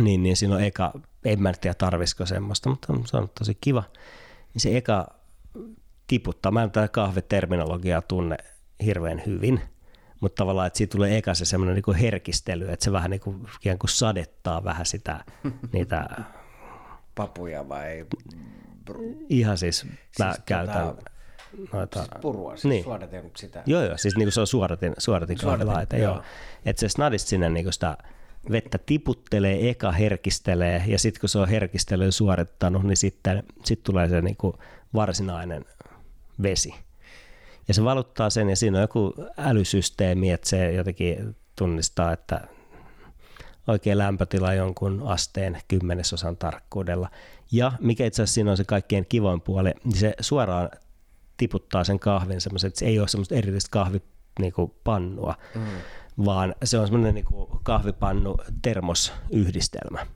niin, 0.00 0.22
niin 0.22 0.36
siinä 0.36 0.54
on 0.54 0.62
eka, 0.62 0.92
en 1.24 1.42
mä 1.42 1.52
tiedä 1.52 1.74
tarvisiko 1.74 2.26
semmoista, 2.26 2.70
mutta 2.70 2.92
se 3.04 3.16
on 3.16 3.28
tosi 3.38 3.58
kiva. 3.60 3.82
Niin 4.54 4.60
se 4.60 4.76
eka 4.76 5.06
tiputtaa, 6.10 6.52
mä 6.52 6.62
en 6.62 6.70
tätä 6.70 6.88
kahviterminologiaa 6.88 8.02
tunne 8.02 8.36
hirveän 8.84 9.22
hyvin, 9.26 9.60
mutta 10.20 10.36
tavallaan, 10.36 10.66
että 10.66 10.76
siitä 10.76 10.92
tulee 10.92 11.16
eka 11.18 11.34
se 11.34 11.44
semmoinen 11.44 11.82
niin 11.86 11.96
herkistely, 11.96 12.68
että 12.68 12.84
se 12.84 12.92
vähän 12.92 13.10
niin 13.10 13.20
kuin, 13.20 13.46
ikään 13.60 13.78
kuin 13.78 13.90
sadettaa 13.90 14.64
vähän 14.64 14.86
sitä, 14.86 15.24
niitä... 15.72 16.08
Papuja 17.14 17.68
vai? 17.68 18.06
Ihan 19.28 19.58
siis, 19.58 19.84
mä 20.18 20.32
siis 20.32 20.44
käytän... 20.46 20.86
Tota 20.86 21.10
noita... 21.72 21.98
Siis 21.98 22.10
purua, 22.20 22.50
siis 22.50 22.64
niin. 22.64 22.84
suodatin 22.84 23.30
sitä. 23.36 23.62
Joo, 23.66 23.82
joo, 23.82 23.96
siis 23.96 24.16
niin 24.16 24.32
se 24.32 24.40
on 24.40 24.46
suodatin, 24.46 24.92
suodatin, 24.98 25.38
suodatin 25.38 25.66
kahvilaite, 25.66 25.98
joo. 25.98 26.14
joo. 26.14 26.22
Että 26.64 26.80
se 26.80 26.88
snadist 26.88 27.28
sinne 27.28 27.50
niin 27.50 27.72
sitä 27.72 27.96
vettä 28.50 28.78
tiputtelee, 28.78 29.70
eka 29.70 29.92
herkistelee, 29.92 30.84
ja 30.86 30.98
sitten 30.98 31.20
kun 31.20 31.28
se 31.28 31.38
on 31.38 31.48
herkistelyä 31.48 32.10
suorittanut, 32.10 32.82
niin 32.82 32.96
sitten 32.96 33.42
sit 33.64 33.82
tulee 33.82 34.08
se 34.08 34.20
niin 34.20 34.36
varsinainen 34.94 35.64
vesi. 36.42 36.74
Ja 37.68 37.74
se 37.74 37.84
valuttaa 37.84 38.30
sen, 38.30 38.50
ja 38.50 38.56
siinä 38.56 38.78
on 38.78 38.82
joku 38.82 39.14
älysysteemi, 39.38 40.30
että 40.30 40.48
se 40.48 40.72
jotenkin 40.72 41.36
tunnistaa, 41.56 42.12
että 42.12 42.48
oikea 43.66 43.98
lämpötila 43.98 44.54
jonkun 44.54 45.02
asteen 45.06 45.58
kymmenesosan 45.68 46.36
tarkkuudella. 46.36 47.10
Ja 47.52 47.72
mikä 47.80 48.06
itse 48.06 48.22
asiassa 48.22 48.34
siinä 48.34 48.50
on 48.50 48.56
se 48.56 48.64
kaikkein 48.64 49.06
kivoin 49.08 49.40
puoli, 49.40 49.72
niin 49.84 49.96
se 49.96 50.14
suoraan 50.20 50.70
tiputtaa 51.36 51.84
sen 51.84 51.98
kahvin 51.98 52.40
semmoisen, 52.40 52.68
että 52.68 52.78
se 52.78 52.86
ei 52.86 53.00
ole 53.00 53.08
semmoista 53.08 53.34
erillistä 53.34 53.70
kahvipannua, 53.70 55.34
mm. 55.54 55.62
vaan 56.24 56.54
se 56.64 56.78
on 56.78 56.86
semmoinen 56.86 57.14
niin 57.14 57.26
kahvipannu 57.62 58.36
termosyhdistelmä. 58.62 60.06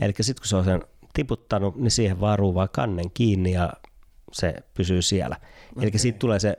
Eli 0.00 0.12
sitten 0.20 0.42
kun 0.42 0.48
se 0.48 0.56
on 0.56 0.64
sen 0.64 0.84
tiputtanut, 1.14 1.76
niin 1.76 1.90
siihen 1.90 2.20
vaan 2.20 2.68
kannen 2.72 3.10
kiinni 3.10 3.52
ja 3.52 3.72
se 4.32 4.54
pysyy 4.74 5.02
siellä. 5.02 5.36
Okay. 5.76 5.88
Eli 5.88 5.98
siitä 5.98 6.18
tulee 6.18 6.38
se 6.38 6.58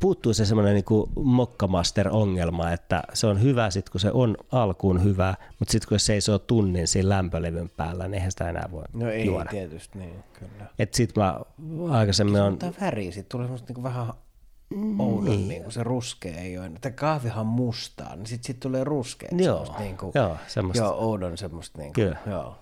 puuttuu 0.00 0.34
se 0.34 0.46
semmoinen 0.46 0.74
niin 0.74 1.10
mokkamaster-ongelma, 1.16 2.72
että 2.72 3.02
se 3.12 3.26
on 3.26 3.42
hyvä 3.42 3.70
sitten, 3.70 3.92
kun 3.92 4.00
se 4.00 4.10
on 4.12 4.36
alkuun 4.52 5.04
hyvä, 5.04 5.34
mutta 5.58 5.72
sitten 5.72 5.88
kun 5.88 5.98
se 6.00 6.04
seisoo 6.04 6.38
tunnin 6.38 6.88
siinä 6.88 7.08
lämpölevyn 7.08 7.70
päällä, 7.76 8.04
niin 8.04 8.14
eihän 8.14 8.30
sitä 8.30 8.48
enää 8.48 8.68
voi 8.70 8.84
No 8.92 9.10
ei 9.10 9.26
juoda. 9.26 9.50
tietysti, 9.50 9.98
niin 9.98 10.24
kyllä. 10.32 10.66
Et 10.78 10.94
sit 10.94 11.16
mä 11.16 11.40
aikaisemmin 11.90 12.42
on... 12.42 12.58
Tämä 12.58 12.72
väri, 12.80 13.04
sitten 13.04 13.24
tulee 13.28 13.46
semmoista 13.46 13.72
niin 13.72 13.82
vähän 13.82 14.12
oudon, 14.98 15.24
niin. 15.24 15.48
niin 15.48 15.62
kuin 15.62 15.72
se 15.72 15.82
ruskea 15.82 16.36
ei 16.36 16.58
ole. 16.58 16.70
Tämä 16.80 16.92
kahvihan 16.92 17.46
mustaa, 17.46 18.16
niin 18.16 18.26
sitten 18.26 18.46
sit 18.46 18.60
tulee 18.60 18.84
ruskea. 18.84 19.28
Joo, 19.32 19.76
niin 19.78 19.96
kuin, 19.96 20.12
joo, 20.14 20.36
semmoista. 20.46 20.84
Joo, 20.84 20.94
oudon 20.94 21.38
semmoista. 21.38 21.78
Niin 21.78 21.92
kuin, 21.92 22.04
Kyllä. 22.04 22.18
Joo. 22.26 22.56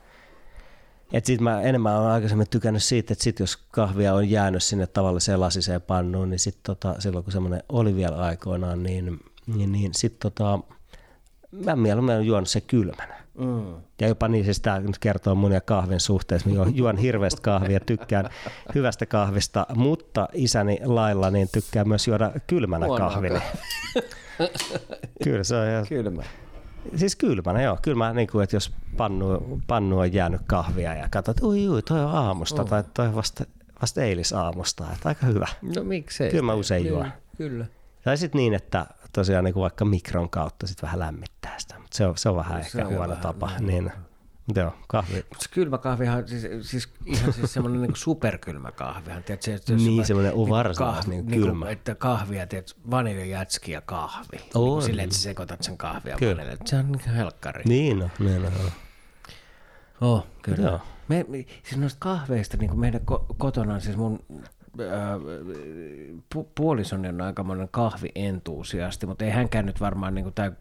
Et 1.13 1.27
sit 1.27 1.41
mä 1.41 1.63
enemmän 1.63 1.97
olen 1.97 2.11
aikaisemmin 2.11 2.47
tykännyt 2.51 2.83
siitä, 2.83 3.13
että 3.13 3.25
sit 3.25 3.39
jos 3.39 3.57
kahvia 3.57 4.15
on 4.15 4.31
jäänyt 4.31 4.63
sinne 4.63 4.87
tavalliseen 4.87 5.41
lasiseen 5.41 5.83
pannuun, 5.83 6.31
niin 6.31 6.39
sit 6.39 6.57
tota, 6.63 6.95
silloin 6.99 7.25
kun 7.25 7.33
semmoinen 7.33 7.63
oli 7.69 7.97
vielä 7.97 8.17
aikoinaan, 8.17 8.83
niin, 8.83 9.21
niin, 9.47 9.73
niin 9.73 9.95
sit 9.95 10.19
tota, 10.19 10.59
mä 11.65 11.77
mieluummin 11.77 12.15
olen 12.15 12.27
juonut 12.27 12.49
se 12.49 12.61
kylmänä. 12.61 13.21
Mm. 13.39 13.75
Ja 14.01 14.09
jopa 14.09 14.29
niin, 14.29 14.45
siis 14.45 14.61
tämä 14.61 14.81
nyt 14.81 14.99
kertoo 14.99 15.35
mun 15.35 15.53
ja 15.53 15.61
kahvin 15.61 16.01
suhteessa. 16.01 16.49
Mä 16.49 16.65
juon 16.75 16.97
hirveästi 16.97 17.43
kahvia, 17.43 17.81
tykkään 17.81 18.31
hyvästä 18.75 19.07
kahvista, 19.07 19.67
mutta 19.75 20.29
isäni 20.33 20.79
lailla 20.85 21.31
niin 21.31 21.49
tykkään 21.53 21.89
myös 21.89 22.09
juoda 22.09 22.33
kylmänä 22.47 22.87
kahvini. 22.99 23.41
Kyllä 25.25 25.45
se 25.45 25.57
on 25.57 25.69
ihan... 25.69 25.87
Kylmä. 25.89 26.23
Siis 26.97 27.17
kylmänä, 27.17 27.63
joo. 27.63 27.79
Kyllä 27.83 27.97
mä, 27.97 28.13
niin 28.13 28.29
kuin, 28.29 28.45
että 28.45 28.57
jos 28.57 28.73
pannu, 28.97 29.61
pannu 29.67 29.99
on 29.99 30.13
jäänyt 30.13 30.41
kahvia 30.47 30.95
ja 30.95 31.09
katsot, 31.11 31.37
että 31.37 31.47
ui, 31.47 31.69
ui, 31.69 31.83
toi 31.83 32.05
on 32.05 32.11
aamusta 32.11 32.63
oh. 32.63 32.69
tai 32.69 32.85
toi 32.95 33.07
on 33.07 33.15
vasta, 33.15 33.45
vasta 33.83 34.03
eilisaamusta, 34.03 34.85
että 34.93 35.09
aika 35.09 35.27
hyvä. 35.27 35.47
No 35.77 35.85
miksei. 35.85 36.31
Kyllä 36.31 36.43
mä 36.43 36.55
usein 36.55 36.83
niin, 36.83 36.93
juon. 36.93 37.13
Kyllä. 37.37 37.67
Tai 38.05 38.17
sitten 38.17 38.39
niin, 38.39 38.55
että 38.55 38.87
tosiaan 39.13 39.45
niin 39.45 39.55
kuin 39.55 39.63
vaikka 39.63 39.85
mikron 39.85 40.31
kautta 40.31 40.67
sit 40.67 40.83
vähän 40.83 40.99
lämmittää 40.99 41.55
sitä, 41.59 41.79
mutta 41.79 41.97
se 41.97 42.07
on, 42.07 42.19
se 42.19 42.29
on 42.29 42.37
vähän 42.37 42.53
no, 42.53 42.61
ehkä 42.61 42.87
on 42.87 42.89
huono 42.89 43.09
vähän, 43.09 43.23
tapa. 43.23 43.51
Niin. 43.61 43.93
Niin. 44.47 44.63
Joo, 44.63 44.73
kahvi. 44.89 45.15
Se 45.39 45.49
kylmä 45.51 45.79
kahvihan, 45.79 46.29
siis, 46.29 46.47
siis 46.71 46.89
ihan 47.07 47.33
siis 47.33 47.53
semmoinen 47.53 47.83
niin 47.83 47.97
superkylmä 47.97 48.73
kahvihan. 48.73 49.23
Tiedät, 49.23 49.43
se, 49.43 49.55
että 49.55 49.73
jos 49.73 49.83
Niin, 49.83 50.07
semmoinen 50.07 50.33
niinku 50.35 50.51
varsinaisesti 50.51 51.11
niin 51.11 51.27
niinku, 51.27 51.47
kylmä. 51.47 51.71
että 51.71 51.95
kahvia, 51.95 52.47
tiedät, 52.47 52.77
vaniljajätski 52.91 53.73
ja 53.73 53.81
kahvi. 53.81 54.37
On. 54.55 54.79
Niin 54.79 54.87
silleen, 54.87 55.05
että 55.05 55.17
sä 55.17 55.23
sekoitat 55.23 55.63
sen 55.63 55.79
kahvia 55.79 56.17
Kyllä. 56.17 56.37
vanilja. 56.43 56.57
Se 56.65 56.77
on 56.77 56.93
niin 56.93 57.15
helkkari. 57.15 57.63
Niin 57.65 58.03
on, 58.03 58.11
niin 58.19 58.45
on. 58.47 58.53
Oh, 60.01 60.27
kyllä. 60.43 60.69
Joo. 60.69 60.81
Me, 61.09 61.25
me, 61.29 61.37
siis 61.63 61.77
noista 61.77 61.99
kahveista, 62.01 62.57
niin 62.57 62.71
kuin 62.71 62.81
meidän 62.81 63.01
ko- 63.11 63.35
kotona, 63.39 63.81
siis 63.81 63.97
mun 63.97 64.25
pu- 66.35 66.49
puolisoni 66.55 67.09
on 67.09 67.21
aikamoinen 67.21 67.69
kahvientuusiasti, 67.71 69.07
mutta 69.07 69.25
ei 69.25 69.31
hänkään 69.31 69.67
nyt 69.67 69.81
varmaan, 69.81 70.15
niin 70.15 70.33
tai 70.35 70.53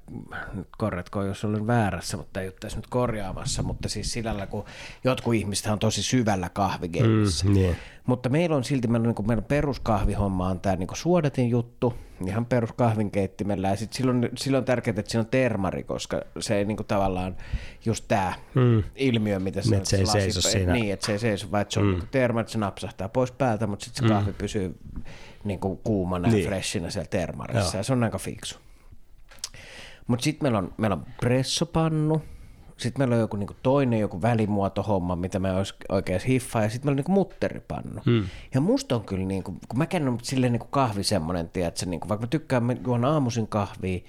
korjatko, 0.78 1.24
jos 1.24 1.46
olen 1.46 1.68
väärässä, 1.68 2.18
mutta 2.18 2.42
ei 2.42 2.48
ole 2.48 2.56
tässä 2.60 2.78
nyt 2.78 2.88
korjaamassa, 2.88 3.64
mutta 3.64 3.90
siis 3.90 4.12
sillä 4.12 4.48
kun 4.48 4.66
jotkut 5.04 5.34
ihmiset 5.34 5.68
on 5.68 5.80
tosi 5.80 6.04
syvällä 6.04 6.50
kahvigeimissä. 6.50 7.46
Mm, 7.46 7.54
niin. 7.54 7.76
Mutta 8.10 8.30
meillä 8.30 8.56
on 8.56 8.64
silti, 8.64 8.88
meillä, 8.88 9.04
on, 9.04 9.08
niin 9.08 9.16
kuin, 9.16 9.28
meidän 9.28 9.44
peruskahvihomma 9.44 10.48
on 10.48 10.60
tämä 10.60 10.76
niin 10.76 10.88
suodatin 10.94 11.50
juttu, 11.50 11.94
ihan 12.28 12.46
peruskahvinkeittimellä, 12.46 13.70
ja 13.70 13.76
sitten 13.76 13.98
silloin, 13.98 14.30
silloin 14.38 14.62
on 14.62 14.66
tärkeää, 14.66 14.96
että 15.00 15.12
siinä 15.12 15.22
on 15.22 15.30
termari, 15.30 15.84
koska 15.84 16.22
se 16.40 16.58
ei 16.58 16.66
niin 16.66 16.78
kuin, 16.78 16.88
tavallaan 16.88 17.38
just 17.86 18.06
tämä 18.08 18.34
mm. 18.56 18.84
ilmiö, 18.96 19.40
mitä 19.40 19.62
Niin, 19.62 19.74
että 19.74 19.90
se 19.90 19.98
ei 19.98 20.06
seiso 20.06 20.42
siinä. 20.42 20.74
Niin, 20.74 20.94
että 20.94 21.06
se 21.06 21.12
ei 21.12 21.20
seiso, 21.20 21.52
vaan 21.52 21.62
että 21.62 21.74
se 21.74 21.80
on 21.80 21.86
mm. 21.86 22.02
terma, 22.12 22.42
että 22.42 22.52
se 22.52 22.58
napsahtaa 22.58 23.10
pois 23.10 23.32
päältä, 23.32 23.68
mutta 23.68 23.86
sitten 23.86 24.08
se 24.08 24.14
kahvi 24.14 24.34
pysyy 24.34 24.78
niin 25.44 25.60
kuin 25.60 25.80
kuumana 25.84 26.28
Niin. 26.28 26.44
ja 26.44 26.50
freshinä 26.50 26.90
siellä 26.90 27.10
termarissa, 27.10 27.76
Joo. 27.76 27.80
ja 27.80 27.84
se 27.84 27.94
on 27.94 28.04
aika 28.04 28.18
fiksu. 28.18 28.60
Mutta 30.08 30.24
sitten 30.24 30.46
meillä 30.46 30.58
on, 30.58 30.74
meillä 30.78 30.96
on 30.96 31.06
pressopannu, 31.22 32.22
sitten 32.80 33.02
meillä 33.02 33.16
on 33.16 33.22
joku 33.22 33.38
niinku 33.38 33.56
toinen 33.64 34.00
joku 34.00 34.22
välimuotohomma, 34.22 35.16
mitä 35.16 35.40
mä 35.40 35.54
oikein 35.90 36.22
hiffaa, 36.28 36.64
ja 36.64 36.70
sitten 36.70 36.88
meillä 36.88 36.94
on 36.94 36.98
niinku 36.98 37.12
mutteripannu. 37.12 38.02
Hmm. 38.06 38.26
Ja 38.54 38.62
musta 38.62 38.96
on 38.96 39.04
kyllä, 39.04 39.26
niinku, 39.26 39.52
kun 39.68 39.78
mä 39.78 39.86
käyn 39.86 40.18
silleen 40.22 40.52
niinku 40.52 40.68
kahvi 40.68 41.04
semmonen, 41.04 41.50
tiedätkö, 41.50 41.86
niinku, 41.86 42.10
vaikka 42.10 42.26
mä 42.26 42.30
tykkään, 42.30 42.64
mä 42.64 42.76
juon 42.86 43.06
aamuisin 43.06 43.48
kahvia, 43.48 44.00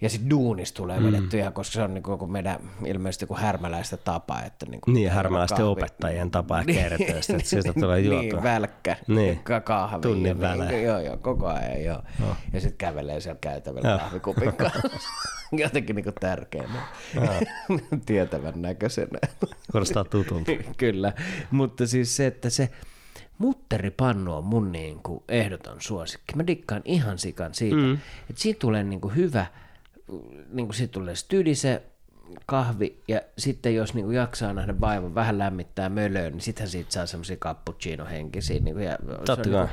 ja 0.00 0.08
sitten 0.08 0.30
duunista 0.30 0.76
tulee 0.76 1.02
vedetty 1.02 1.38
ihan, 1.38 1.52
koska 1.52 1.72
se 1.72 1.82
on 1.82 1.94
niinku 1.94 2.10
joku 2.10 2.26
meidän 2.26 2.70
ilmeisesti 2.86 3.22
joku 3.22 3.36
härmäläistä 3.36 3.96
tapa. 3.96 4.40
Että 4.42 4.66
niinku 4.66 4.90
Niin, 4.90 5.10
härmäläisten 5.10 5.58
kahvi- 5.58 5.68
opettajien 5.68 6.30
tapa 6.30 6.64
kertoista, 6.64 7.32
että 7.32 7.48
sieltä 7.48 7.72
tulee 7.72 8.00
juotua. 8.06 8.20
Niin, 8.22 8.42
välkkä. 8.42 8.96
Niin. 9.08 9.38
Ka- 9.38 9.60
kahvi. 9.60 10.00
Tunnin 10.00 10.26
ja 10.26 10.34
niin, 10.34 10.40
välein. 10.40 10.82
Joo, 10.84 10.98
joo, 11.00 11.16
koko 11.16 11.46
ajan 11.46 11.84
joo. 11.84 12.02
Oh. 12.30 12.36
Ja 12.52 12.60
sitten 12.60 12.78
kävelee 12.78 13.20
siellä 13.20 13.38
käytävällä 13.40 13.98
kahvikupin 13.98 14.52
kanssa. 14.52 14.80
Jotenkin 15.52 15.96
niinku 15.96 16.12
tärkeänä. 16.20 16.80
Tietävän 18.06 18.62
näköisenä. 18.62 19.18
Kuulostaa 19.72 20.04
tutulta. 20.04 20.52
Kyllä. 20.76 21.12
Mutta 21.50 21.86
siis 21.86 22.16
se, 22.16 22.26
että 22.26 22.50
se 22.50 22.70
mutteripannu 23.38 24.34
on 24.36 24.44
mun 24.44 24.72
niinku 24.72 25.24
ehdoton 25.28 25.76
suosikki. 25.78 26.36
Mä 26.36 26.46
dikkaan 26.46 26.82
ihan 26.84 27.18
sikan 27.18 27.54
siitä, 27.54 27.76
mm. 27.76 27.92
että 28.30 28.42
siitä 28.42 28.58
tulee 28.58 28.84
niinku 28.84 29.08
hyvä, 29.08 29.46
niinku 30.52 30.72
siitä 30.72 30.92
tulee 30.92 31.14
stydi 31.14 31.54
se 31.54 31.82
kahvi, 32.46 33.02
ja 33.08 33.20
sitten 33.38 33.74
jos 33.74 33.94
niinku 33.94 34.10
jaksaa 34.10 34.52
nähdä 34.52 34.80
vaivan, 34.80 35.14
vähän 35.14 35.38
lämmittää 35.38 35.88
mölöön, 35.88 36.32
niin 36.32 36.40
sittenhän 36.40 36.70
siitä 36.70 36.92
saa 36.92 37.06
semmoisia 37.06 37.36
cappuccino-henkisiä. 37.36 38.60
Niinku, 38.60 38.80
ja 38.80 38.98
se 39.02 39.14
Totta 39.24 39.32
on, 39.32 39.36
kai. 39.36 39.52
niinku, 39.52 39.68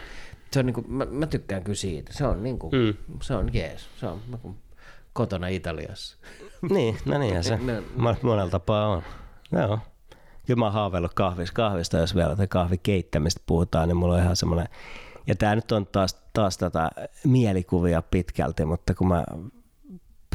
se 0.52 0.60
on 0.60 0.66
niinku, 0.66 0.84
mä, 0.88 1.06
mä, 1.06 1.28
tykkään 1.28 1.64
kyllä 1.64 1.76
siitä. 1.76 2.14
Se 2.14 2.26
on, 2.26 2.44
niinku, 2.44 2.72
mm. 2.72 3.18
se 3.22 3.36
on 3.36 3.54
jees. 3.54 3.88
Se 4.00 4.08
on 4.08 4.22
mä 4.28 4.38
kun 4.38 4.56
kotona 5.14 5.48
Italiassa. 5.48 6.18
Niin, 6.74 6.98
no 7.06 7.18
niinhän 7.18 7.44
se 7.44 7.58
No. 7.58 8.12
Mo- 8.12 8.18
monella 8.22 8.50
tapaa 8.50 8.88
on. 8.88 9.04
Joo. 9.52 9.80
Kyllä 10.48 10.60
mä 10.60 10.66
oon 10.66 10.74
haaveillut 10.74 11.14
kahvista, 11.14 11.54
kahvista, 11.54 11.98
jos 11.98 12.16
vielä 12.16 12.48
kahvikeittämistä 12.50 13.42
puhutaan, 13.46 13.88
niin 13.88 13.98
mulla 13.98 14.14
on 14.14 14.22
ihan 14.22 14.36
semmoinen, 14.36 14.68
ja 15.28 15.36
tämä 15.36 15.56
nyt 15.56 15.72
on 15.72 15.88
taas, 15.88 16.14
taas 16.34 16.58
tätä 16.58 16.92
mielikuvia 17.24 18.02
pitkälti, 18.02 18.66
mutta 18.66 18.94
kun 18.94 19.08
mä 19.08 19.24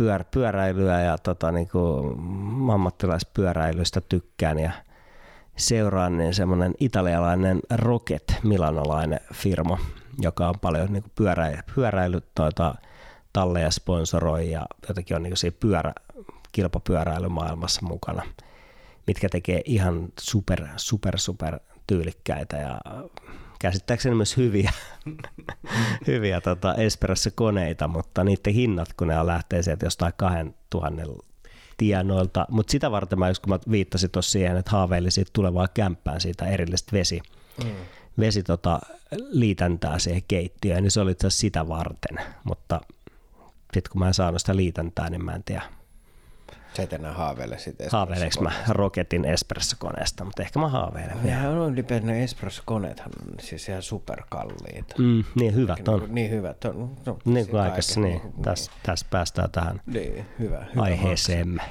pyör, 0.00 0.24
pyöräilyä 0.30 1.00
ja 1.00 1.18
tota, 1.18 1.52
niin 1.52 1.68
kuin 1.68 2.18
ammattilaispyöräilystä 2.72 4.00
tykkään 4.00 4.58
ja 4.58 4.72
seuraan, 5.56 6.18
niin 6.18 6.34
semmoinen 6.34 6.74
italialainen 6.78 7.60
Rocket, 7.70 8.36
milanolainen 8.42 9.20
firma, 9.34 9.78
joka 10.18 10.48
on 10.48 10.54
paljon 10.60 10.92
niin 10.92 11.02
kuin 11.02 11.12
pyörä, 11.14 11.62
pyöräily, 11.74 12.20
tuota, 12.34 12.74
talleja 13.32 13.70
sponsoroi 13.70 14.50
ja 14.50 14.66
jotenkin 14.88 15.16
on 15.16 15.22
niin 15.22 15.30
kuin 15.30 15.38
siinä 15.38 15.56
pyörä, 15.60 15.92
kilpapyöräilymaailmassa 16.52 17.86
mukana, 17.86 18.22
mitkä 19.06 19.28
tekee 19.28 19.62
ihan 19.64 20.08
super, 20.20 20.66
super, 20.76 21.18
super 21.18 21.60
tyylikkäitä 21.86 22.56
ja 22.56 22.80
käsittääkseni 23.60 24.14
myös 24.14 24.36
hyviä, 24.36 24.72
hyviä 26.06 26.40
tota 26.40 26.74
espresso-koneita, 26.74 27.88
mutta 27.88 28.24
niiden 28.24 28.54
hinnat, 28.54 28.92
kun 28.92 29.08
ne 29.08 29.20
on 29.20 29.26
lähtee 29.26 29.62
sieltä 29.62 29.86
jostain 29.86 30.12
2000 30.16 31.02
tienoilta, 31.76 32.46
mutta 32.50 32.70
sitä 32.70 32.90
varten 32.90 33.18
mä, 33.18 33.26
kun 33.42 33.52
mä 33.52 33.58
viittasin 33.70 34.10
tuossa 34.10 34.30
siihen, 34.30 34.56
että 34.56 34.70
haaveilin 34.70 35.12
siitä 35.12 35.30
tulevaa 35.32 35.68
kämppään 35.68 36.20
siitä 36.20 36.46
erillistä 36.46 36.92
vesi, 36.92 37.20
mm. 37.64 37.70
vesi 38.18 38.42
tota, 38.42 38.80
liitäntää 39.30 39.98
siihen 39.98 40.22
keittiöön, 40.28 40.82
niin 40.82 40.90
se 40.90 41.00
oli 41.00 41.10
itse 41.10 41.30
sitä 41.30 41.68
varten, 41.68 42.18
mutta 42.44 42.80
sitten 43.72 43.92
kun 43.92 43.98
mä 43.98 44.06
en 44.06 44.14
saanut 44.14 44.40
sitä 44.40 44.56
liitäntää, 44.56 45.10
niin 45.10 45.24
mä 45.24 45.32
en 45.32 45.44
tiedä, 45.44 45.62
Sä 46.74 46.82
et 46.82 46.92
enää 46.92 47.12
haaveile 47.12 47.58
siitä 47.58 47.84
haaveileeko 47.90 48.40
mä 48.40 48.52
Rocketin 48.68 49.24
espressokoneesta, 49.24 50.24
mutta 50.24 50.42
ehkä 50.42 50.58
mä 50.58 50.68
haaveilen 50.68 51.22
vielä. 51.22 51.36
Nehän 51.36 51.58
on 51.58 51.72
ylipäätään 51.72 52.06
ne 52.12 52.24
espressokoneethan 52.24 53.10
on 53.22 53.34
siis 53.40 53.68
ihan 53.68 53.82
superkalliita. 53.82 54.94
Mm, 54.98 55.24
niin 55.34 55.54
hyvät 55.54 55.88
on. 55.88 56.06
Niin 56.08 56.30
hyvät 56.30 56.64
on. 56.64 56.96
No, 57.06 57.18
Niin 57.24 57.48
kuin 57.48 57.60
aikaisemmin, 57.60 58.10
kaiken 58.12 58.26
niin. 58.26 58.34
niin. 58.34 58.44
Tässä, 58.44 58.70
tässä 58.82 59.06
päästään 59.10 59.50
tähän 59.50 59.80
Niin, 59.86 60.26
hyvä, 60.38 60.66
hyvä 60.74 60.82
aiheeseemme. 60.82 61.62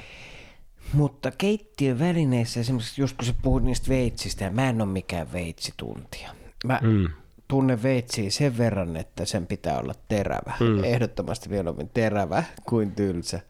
Mutta 0.92 1.30
keittiövälineissä 1.30 2.60
esimerkiksi, 2.60 3.00
just 3.00 3.16
kun 3.16 3.26
sä 3.26 3.34
puhut 3.42 3.62
niistä 3.62 3.88
veitsistä, 3.88 4.44
ja 4.44 4.50
mä 4.50 4.68
en 4.68 4.82
ole 4.82 4.90
mikään 4.90 5.32
veitsituntija. 5.32 6.30
Mä 6.64 6.80
mm. 6.82 7.08
tunnen 7.48 7.82
veitsiä 7.82 8.30
sen 8.30 8.58
verran, 8.58 8.96
että 8.96 9.24
sen 9.24 9.46
pitää 9.46 9.78
olla 9.78 9.94
terävä. 10.08 10.52
Mm. 10.60 10.84
Ehdottomasti 10.84 11.48
mieluummin 11.48 11.90
terävä 11.94 12.44
kuin 12.68 12.92
tylsä. 12.92 13.40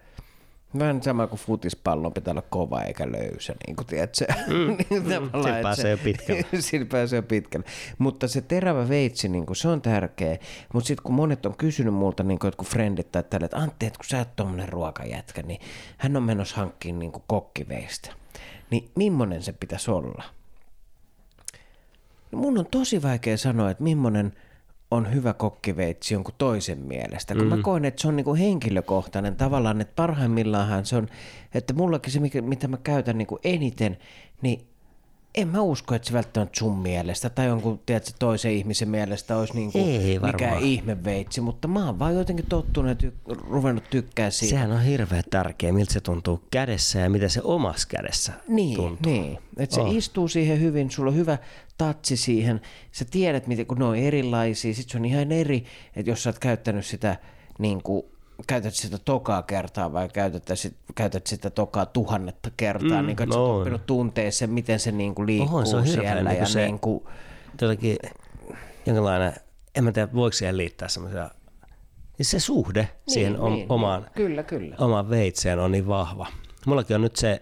Vähän 0.79 1.03
sama 1.03 1.27
kuin 1.27 1.41
futispallon 1.41 2.13
pitää 2.13 2.33
olla 2.33 2.43
kova 2.51 2.83
eikä 2.83 3.13
löysä, 3.13 3.55
niin 3.67 3.77
kuin 3.77 3.87
tiedät 3.87 4.15
se. 4.19 4.27
Mm. 4.47 4.77
Sillä 4.89 5.63
pääsee 5.63 5.91
jo 5.91 5.99
pitkälle. 5.99 6.45
Sillä 6.61 6.87
pääsee 6.87 7.17
jo 7.17 7.23
pitkälle. 7.23 7.67
Mutta 7.99 8.29
se 8.29 8.41
terävä 8.41 8.89
veitsi, 8.89 9.29
niin 9.29 9.47
kuin, 9.47 9.57
se 9.57 9.69
on 9.69 9.83
tärkeä. 9.83 10.39
Mutta 10.75 10.87
sitten 10.87 11.03
kun 11.03 11.15
monet 11.15 11.47
on 11.47 11.57
kysynyt 11.57 11.95
multa, 11.95 12.23
niin 12.23 12.39
kuin 12.39 12.49
jotkut 12.49 12.69
frendit 12.69 13.13
tai 13.13 13.23
tälle, 13.23 13.45
että 13.45 13.57
Antti, 13.57 13.87
että 13.87 13.99
kun 13.99 14.07
sä 14.09 14.19
oot 14.19 14.37
tommonen 14.37 14.69
ruokajätkä, 14.69 15.43
niin 15.43 15.61
hän 15.99 16.17
on 16.17 16.23
menossa 16.23 16.57
hankkiin 16.57 16.99
niin 16.99 17.13
kuin 17.13 17.25
kokkiveistä. 17.27 18.13
Niin 18.71 18.91
millainen 18.97 19.43
se 19.43 19.53
pitäisi 19.53 19.91
olla? 19.91 20.25
No 22.33 22.39
mun 22.39 22.59
on 22.59 22.67
tosi 22.67 23.03
vaikea 23.03 23.37
sanoa, 23.37 23.71
että 23.71 23.83
millainen 23.83 24.33
on 24.91 25.15
hyvä 25.15 25.33
kokkiveitsi 25.33 26.15
jonkun 26.15 26.35
toisen 26.39 26.79
mielestä, 26.79 27.35
kun 27.35 27.43
mm. 27.43 27.49
mä 27.49 27.63
koen, 27.63 27.85
että 27.85 28.03
se 28.03 28.09
on 28.09 28.17
niinku 28.17 28.35
henkilökohtainen 28.35 29.37
tavallaan, 29.37 29.81
että 29.81 29.93
parhaimmillaanhan 29.97 30.87
se 30.87 30.97
on, 30.97 31.09
että 31.55 31.73
mullakin 31.73 32.13
se, 32.13 32.21
mitä 32.43 32.69
mä 32.69 32.77
käytän 32.77 33.19
niinku 33.19 33.39
eniten, 33.45 33.99
niin 34.43 34.70
en 35.35 35.49
mä 35.49 35.61
usko, 35.61 35.95
että 35.95 36.09
se 36.09 36.15
välttämättä 36.15 36.59
sun 36.59 36.79
mielestä 36.79 37.31
tai 37.31 37.47
jonkun 37.47 37.81
tiedätkö, 37.87 38.11
toisen 38.19 38.53
ihmisen 38.53 38.89
mielestä 38.89 39.37
olisi 39.37 39.55
niinku 39.55 39.79
Ei 39.79 39.99
mikään 40.19 40.23
varmaan. 40.33 40.63
ihmeveitsi, 40.63 41.41
mutta 41.41 41.69
mä 41.69 41.87
oon 41.87 41.99
vaan 41.99 42.15
jotenkin 42.15 42.47
tottunut 42.47 43.03
ja 43.03 43.11
ty- 43.11 43.35
ruvennut 43.51 43.85
tykkää 43.91 44.31
siitä. 44.31 44.51
Sehän 44.51 44.73
on 44.73 44.83
hirveän 44.83 45.23
tärkeä, 45.31 45.73
miltä 45.73 45.93
se 45.93 46.01
tuntuu 46.01 46.41
kädessä 46.51 46.99
ja 46.99 47.11
miten 47.11 47.31
se 47.31 47.41
omassa 47.45 47.89
kädessä 47.91 48.33
Niin, 48.49 48.77
tuntuu. 48.77 49.13
niin. 49.13 49.39
että 49.57 49.75
se 49.75 49.81
Oh. 49.81 49.95
istuu 49.97 50.29
siihen 50.29 50.61
hyvin, 50.61 50.91
sulla 50.91 51.11
on 51.11 51.17
hyvä 51.17 51.39
tatsi 51.79 52.17
siihen, 52.17 52.61
sä 52.93 53.05
tiedät, 53.11 53.47
miten, 53.47 53.67
kun 53.67 53.79
ne 53.79 53.85
on 53.85 53.97
erilaisia, 53.97 54.75
sit 54.75 54.89
se 54.89 54.99
on 54.99 55.05
ihan 55.05 55.33
eri, 55.33 55.65
että 55.97 56.11
jos 56.11 56.23
sä 56.23 56.31
oot 56.31 56.39
käyttänyt 56.39 56.87
sitä, 56.87 57.17
niin 57.59 57.83
kuin, 57.83 58.03
käytät 58.47 58.75
sitä 58.75 58.99
tokaa 58.99 59.43
kertaa 59.43 59.93
vai 59.93 60.09
käytät, 60.09 60.43
sit, 60.55 60.77
käytät 60.95 61.27
sitä 61.27 61.51
tokaa 61.51 61.87
tuhannetta 61.87 62.51
kertaa, 62.57 63.03
mm, 63.03 63.07
niin 63.07 63.17
no, 63.27 63.51
on. 63.51 63.59
oppinut 63.59 63.87
tuntee 63.87 64.31
sen, 64.31 64.51
miten 64.51 64.81
se 64.81 64.93
niin 64.93 65.15
kuin, 65.15 65.27
liikkuu 65.27 65.57
Oho, 65.57 65.67
se 65.67 65.77
on 65.77 65.85
hirveän 65.85 66.17
siellä. 66.17 66.31
niin 66.31 66.39
ja 66.39 66.45
kuin 66.45 66.53
se- 66.53 66.67
niin 66.67 66.81
kuin, 66.81 67.05
Jotenkin 67.61 67.97
jonkinlainen, 68.87 69.33
en 69.75 69.85
mä 69.85 69.93
tiedä, 69.93 70.13
voiko 70.15 70.33
siihen 70.33 70.57
liittää 70.57 70.89
semmoisia, 70.89 71.31
siis 72.17 72.31
se 72.31 72.41
suhde 72.41 72.83
niin, 72.83 73.15
siihen 73.15 73.41
om, 73.41 73.53
niin, 73.53 73.67
omaan, 73.69 74.03
niin. 74.03 74.13
Kyllä, 74.15 74.43
kyllä. 74.43 74.77
omaan 74.79 75.11
veitseen 75.11 75.59
on 75.59 75.73
niin 75.73 75.87
vahva. 75.89 76.27
Mullakin 76.67 76.95
on 76.95 77.03
nyt 77.03 77.17
se, 77.17 77.41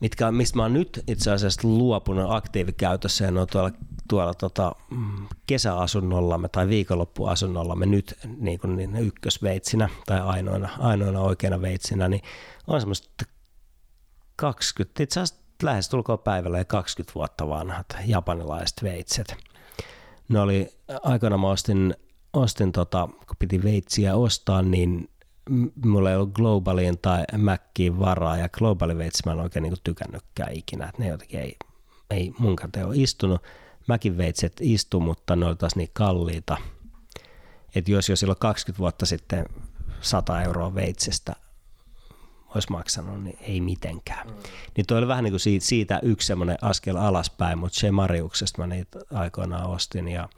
mitkä, 0.00 0.30
mistä 0.30 0.56
mä 0.56 0.62
oon 0.62 0.72
nyt 0.72 1.04
itse 1.08 1.30
asiassa 1.30 1.68
luopunut 1.68 2.30
aktiivikäytössä 2.30 3.24
ja 3.24 3.30
ne 3.30 3.40
on 3.40 3.46
tuolla, 3.46 3.70
tuolla 4.08 4.34
tota, 4.34 4.72
mm, 4.90 5.26
kesäasunnollamme 5.46 6.48
tai 6.48 6.68
viikonloppuasunnollamme 6.68 7.86
nyt 7.86 8.18
niin 8.36 8.58
kuin 8.58 8.76
niin 8.76 8.96
ykkösveitsinä 8.96 9.88
tai 10.06 10.20
ainoina, 10.20 10.68
ainoina 10.78 11.20
oikeina 11.20 11.60
veitsinä, 11.60 12.08
niin 12.08 12.22
on 12.66 12.80
semmoiset 12.80 13.10
20, 14.36 15.02
itse 15.02 15.20
asiassa 15.20 15.44
lähes 15.62 15.88
tulkoon 15.88 16.18
päivällä 16.18 16.58
ja 16.58 16.64
20 16.64 17.14
vuotta 17.14 17.48
vanhat 17.48 17.86
japanilaiset 18.06 18.82
veitset. 18.82 19.36
Ne 20.28 20.40
oli, 20.40 20.68
aikoina 21.02 21.38
mä 21.38 21.48
ostin, 21.48 21.94
ostin 22.32 22.72
tota, 22.72 23.08
kun 23.26 23.36
piti 23.38 23.62
veitsiä 23.62 24.16
ostaa, 24.16 24.62
niin 24.62 25.08
mulla 25.84 26.10
ei 26.10 26.16
ollut 26.16 26.32
Globaliin 26.32 26.98
tai 26.98 27.24
Mackiin 27.38 27.98
varaa, 27.98 28.36
ja 28.36 28.48
Global 28.48 28.98
veitsi 28.98 29.22
mä 29.26 29.32
en 29.32 29.40
oikein 29.40 29.62
niin 29.62 29.74
tykännytkään 29.84 30.52
ikinä, 30.52 30.88
että 30.88 31.02
ne 31.02 31.08
jotenkin 31.08 31.40
ei, 31.40 31.56
ei 32.10 32.32
mun 32.38 32.56
käteen 32.56 32.86
ole 32.86 32.96
istunut. 32.96 33.42
Mäkin 33.86 34.16
veitset 34.16 34.52
istu, 34.60 35.00
mutta 35.00 35.36
ne 35.36 35.46
oli 35.46 35.56
taas 35.56 35.76
niin 35.76 35.90
kalliita, 35.92 36.56
että 37.74 37.90
jos 37.90 38.08
jo 38.08 38.16
silloin 38.16 38.38
20 38.38 38.78
vuotta 38.78 39.06
sitten 39.06 39.46
100 40.00 40.42
euroa 40.42 40.74
veitsestä 40.74 41.36
olisi 42.54 42.70
maksanut, 42.70 43.22
niin 43.22 43.38
ei 43.40 43.60
mitenkään. 43.60 44.26
Mm. 44.26 44.34
Niin 44.76 44.86
toi 44.86 44.98
oli 44.98 45.08
vähän 45.08 45.24
niin 45.24 45.32
kuin 45.32 45.40
siitä, 45.40 45.66
siitä 45.66 46.00
yksi 46.02 46.26
semmoinen 46.26 46.56
askel 46.62 46.96
alaspäin, 46.96 47.58
mutta 47.58 47.78
se 47.78 47.90
Mariuksesta 47.90 48.62
mä 48.62 48.66
niitä 48.66 48.98
aikoinaan 49.14 49.70
ostin 49.70 50.08
ja 50.08 50.28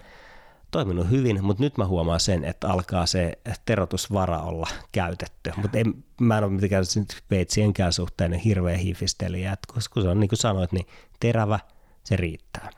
toiminut 0.71 1.11
hyvin, 1.11 1.45
mutta 1.45 1.63
nyt 1.63 1.79
mä 1.79 1.87
huomaan 1.87 2.21
sen, 2.21 2.45
että 2.45 2.69
alkaa 2.69 3.07
se 3.07 3.33
terotusvara 3.65 4.41
olla 4.41 4.69
käytetty. 4.93 5.53
Mutta 5.57 5.79
mä 6.21 6.39
en 6.39 6.45
ole 6.45 6.53
mitenkään 6.53 6.85
veitsienkään 7.31 7.93
suhteen 7.93 8.31
niin 8.31 8.41
hirveä 8.41 8.77
hifistelijä, 8.77 9.57
koska 9.75 9.93
kun 9.93 10.03
se 10.03 10.09
on 10.09 10.21
niin 10.21 10.29
kuin 10.29 10.39
sanoit, 10.39 10.73
niin 10.73 10.87
terävä, 11.21 11.59
se 12.05 12.17
riittää. 12.17 12.71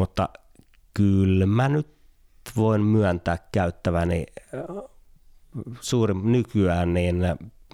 Mutta 0.00 0.28
kyllä 0.94 1.46
mä 1.46 1.68
nyt 1.68 1.88
voin 2.56 2.82
myöntää 2.82 3.38
käyttäväni 3.52 4.26
suurin 5.80 6.32
nykyään 6.32 6.94
niin 6.94 7.16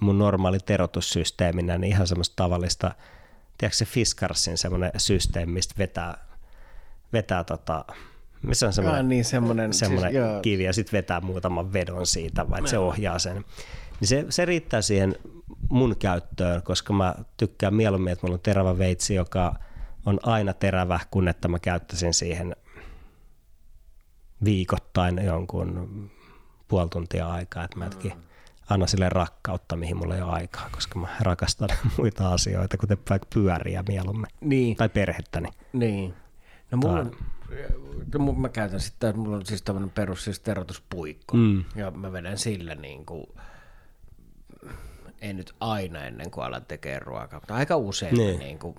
mun 0.01 0.17
normaali 0.17 0.59
terotussysteeminä 0.59 1.77
niin 1.77 1.93
ihan 1.93 2.07
semmoista 2.07 2.35
tavallista, 2.35 2.95
tiedätkö 3.57 3.77
se 3.77 3.85
Fiskarsin 3.85 4.57
semmoinen 4.57 4.91
systeemi, 4.97 5.51
mistä 5.51 5.75
vetää, 5.77 6.17
vetää 7.13 7.43
tota, 7.43 7.85
missä 8.41 8.67
on 8.67 8.73
semmoinen, 8.73 9.05
ah, 9.05 9.09
niin, 9.09 9.25
semmoinen, 9.25 9.73
semmoinen 9.73 10.11
siis, 10.11 10.41
kivi 10.41 10.63
ja 10.63 10.73
sitten 10.73 10.97
vetää 10.97 11.21
muutaman 11.21 11.73
vedon 11.73 12.07
siitä, 12.07 12.49
vai 12.49 12.67
se 12.67 12.77
ohjaa 12.77 13.19
sen. 13.19 13.45
Niin 13.99 14.07
se, 14.07 14.25
se 14.29 14.45
riittää 14.45 14.81
siihen 14.81 15.15
mun 15.69 15.95
käyttöön, 15.99 16.63
koska 16.63 16.93
mä 16.93 17.15
tykkään 17.37 17.73
mieluummin, 17.73 18.13
että 18.13 18.27
mulla 18.27 18.35
on 18.35 18.41
terävä 18.43 18.77
veitsi, 18.77 19.15
joka 19.15 19.55
on 20.07 20.19
aina 20.23 20.53
terävä, 20.53 20.99
kun 21.11 21.27
että 21.27 21.47
mä 21.47 21.59
käyttäisin 21.59 22.13
siihen 22.13 22.55
viikoittain 24.43 25.25
jonkun 25.25 26.11
puoli 26.67 26.89
tuntia 26.89 27.29
aikaa, 27.29 27.63
että 27.63 27.77
mä 27.77 27.85
jotenkin 27.85 28.11
mm. 28.11 28.21
anna 28.69 28.87
sille 28.87 29.09
rakkautta, 29.09 29.75
mihin 29.75 29.97
mulla 29.97 30.15
ei 30.15 30.21
ole 30.21 30.31
aikaa, 30.31 30.69
koska 30.71 30.99
mä 30.99 31.07
rakastan 31.19 31.69
muita 31.97 32.33
asioita, 32.33 32.77
kuten 32.77 32.97
vaikka 33.09 33.27
pyöriä 33.33 33.83
mieluummin. 33.87 34.27
Niin. 34.41 34.75
Tai 34.75 34.89
perhettäni. 34.89 35.49
Niin. 35.73 36.13
No 36.71 36.77
mulla 36.77 36.99
on, 36.99 37.11
no, 38.17 38.33
mä 38.33 38.49
käytän 38.49 38.79
sitten, 38.79 39.19
mulla 39.19 39.35
on 39.35 39.45
siis 39.45 39.61
tämmöinen 39.61 39.89
perus 39.89 40.23
siis 40.23 40.39
terotuspuikko, 40.39 41.37
mm. 41.37 41.63
ja 41.75 41.91
mä 41.91 42.11
vedän 42.11 42.37
sillä 42.37 42.75
niin 42.75 43.05
kuin, 43.05 43.27
ei 45.21 45.33
nyt 45.33 45.55
aina 45.59 46.05
ennen 46.05 46.31
kuin 46.31 46.45
alan 46.45 46.65
tekemään 46.65 47.01
ruokaa, 47.01 47.39
mutta 47.39 47.55
aika 47.55 47.77
usein 47.77 48.15
niin. 48.15 48.39
niin 48.39 48.59
kuin, 48.59 48.75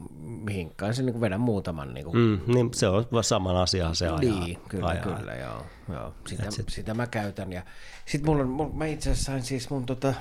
hinkkaan 0.50 0.94
se 0.94 1.02
niin 1.02 1.20
vedän 1.20 1.40
muutaman. 1.40 1.94
Niin, 1.94 2.04
kuin... 2.04 2.16
mm, 2.16 2.54
niin 2.54 2.74
se 2.74 2.88
on 2.88 3.06
saman 3.22 3.56
asian 3.56 3.96
se 3.96 4.08
ajaa. 4.08 4.20
Niin, 4.20 4.58
kyllä, 4.68 4.86
ajaa. 4.86 5.02
kyllä, 5.02 5.34
joo. 5.34 5.66
joo. 5.88 6.14
Sitä, 6.26 6.44
sitä, 6.68 6.94
mä 6.94 7.06
käytän. 7.06 7.52
Ja 7.52 7.62
sitten 8.06 8.30
mulla 8.30 8.64
on, 8.64 8.76
mä 8.76 8.86
itse 8.86 9.10
asiassa 9.10 9.32
sain 9.32 9.42
siis 9.42 9.70
mun 9.70 9.86
tota, 9.86 10.14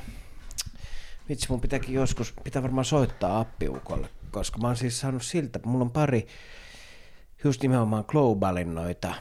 vitsi 1.29 1.49
mun 1.49 1.61
pitääkin 1.61 1.95
joskus, 1.95 2.33
pitää 2.43 2.63
varmaan 2.63 2.85
soittaa 2.85 3.39
appiukolle, 3.39 4.09
koska 4.31 4.59
mä 4.59 4.67
oon 4.67 4.77
siis 4.77 4.99
saanut 4.99 5.23
siltä, 5.23 5.59
mulla 5.65 5.85
on 5.85 5.91
pari 5.91 6.27
just 7.43 7.61
nimenomaan 7.61 8.05
globalin 8.07 8.75
noita 8.75 9.13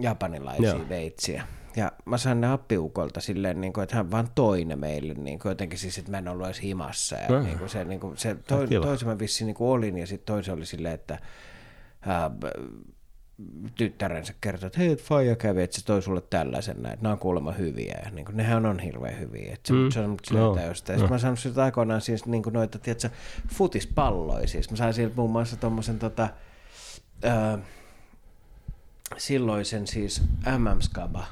japanilaisia 0.00 0.68
joo. 0.68 0.88
veitsiä 0.88 1.44
ja 1.76 1.92
mä 2.04 2.18
sain 2.18 2.40
ne 2.40 2.52
appiukolta 2.52 3.20
silleen, 3.20 3.60
niin 3.60 3.72
kuin, 3.72 3.82
että 3.82 3.96
hän 3.96 4.10
vaan 4.10 4.28
toi 4.34 4.64
ne 4.64 4.76
meille 4.76 5.14
niin 5.14 5.38
kuin 5.38 5.50
jotenkin 5.50 5.78
siis, 5.78 5.98
että 5.98 6.10
mä 6.10 6.18
en 6.18 6.28
ollut 6.28 6.46
edes 6.46 6.62
himassa. 6.62 7.16
Ja 7.16 7.28
mm. 7.28 7.44
niin 7.44 7.58
kuin 7.58 7.68
se, 7.68 7.84
niin 7.84 8.00
kuin, 8.00 8.16
se 8.16 8.34
to, 8.34 8.56
toisen 8.82 9.08
mä 9.08 9.18
vissiin 9.18 9.46
niin 9.46 9.54
kuin 9.54 9.68
olin 9.68 9.98
ja 9.98 10.06
sitten 10.06 10.34
toisen 10.34 10.54
oli 10.54 10.66
silleen, 10.66 10.94
että 10.94 11.18
ää, 12.06 12.30
tyttärensä 13.74 14.34
kertoi, 14.40 14.66
että 14.66 14.78
hei, 14.78 14.96
faija 14.96 15.36
kävi, 15.36 15.62
että 15.62 15.76
se 15.76 15.84
toi 15.84 16.02
sulle 16.02 16.20
tällaisen 16.20 16.82
näin, 16.82 16.98
nämä 17.00 17.12
on 17.12 17.18
kuulemma 17.18 17.52
hyviä, 17.52 18.00
ja 18.04 18.10
niin 18.10 18.24
kuin, 18.24 18.36
nehän 18.36 18.66
on 18.66 18.78
hirveän 18.78 19.18
hyviä, 19.18 19.52
että 19.52 19.68
se, 19.68 19.74
mm. 19.74 19.90
se 19.90 20.00
on 20.00 20.16
no. 20.32 20.56
jostain. 20.66 21.00
No. 21.00 21.08
mä 21.08 21.18
sain 21.18 21.36
sitä 21.36 21.64
aikoinaan 21.64 22.00
siis 22.00 22.26
niin 22.26 22.42
kuin 22.42 22.52
noita, 22.52 22.78
tiedätkö, 22.78 23.10
futispalloja, 23.48 24.48
siis 24.48 24.70
mä 24.70 24.76
sain 24.76 24.94
sieltä 24.94 25.16
muun 25.16 25.30
muassa 25.30 25.56
tommosen 25.56 25.98
tota, 25.98 26.28
ää, 27.22 27.58
silloisen 29.16 29.86
siis 29.86 30.22
MM-skaba, 30.58 31.26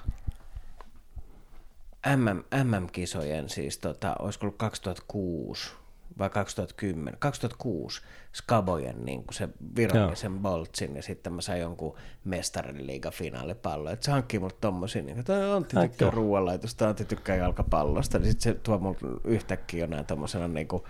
MM, 2.06 2.44
MM-kisojen 2.64 3.48
siis, 3.48 3.78
tota, 3.78 4.16
olisiko 4.18 4.46
ollut 4.46 4.58
2006 4.58 5.70
vai 6.18 6.30
2010, 6.30 7.16
2006 7.18 8.02
Skabojen 8.34 9.04
niin 9.04 9.24
kuin 9.24 9.34
se 9.34 9.48
virallisen 9.76 10.38
boltsin 10.38 10.96
ja 10.96 11.02
sitten 11.02 11.32
mä 11.32 11.40
sain 11.40 11.60
jonkun 11.60 11.96
mestarin 12.24 12.86
liiga-finaalipallon. 12.86 13.92
Että 13.92 14.04
se 14.04 14.10
hankkii 14.10 14.40
mulle 14.40 14.54
tommosia, 14.60 15.02
niin 15.02 15.24
kuin, 15.24 15.38
Antti 15.38 15.76
tykkää 15.76 16.10
ruoanlaitosta, 16.10 16.88
Antti 16.88 17.04
tykkää 17.04 17.36
jalkapallosta, 17.36 18.18
niin 18.18 18.30
sitten 18.32 18.54
se 18.54 18.60
tuo 18.62 18.78
mulle 18.78 19.20
yhtäkkiä 19.24 19.80
jonain 19.80 20.06
tommosena 20.06 20.48
niin 20.48 20.68
kuin, 20.68 20.82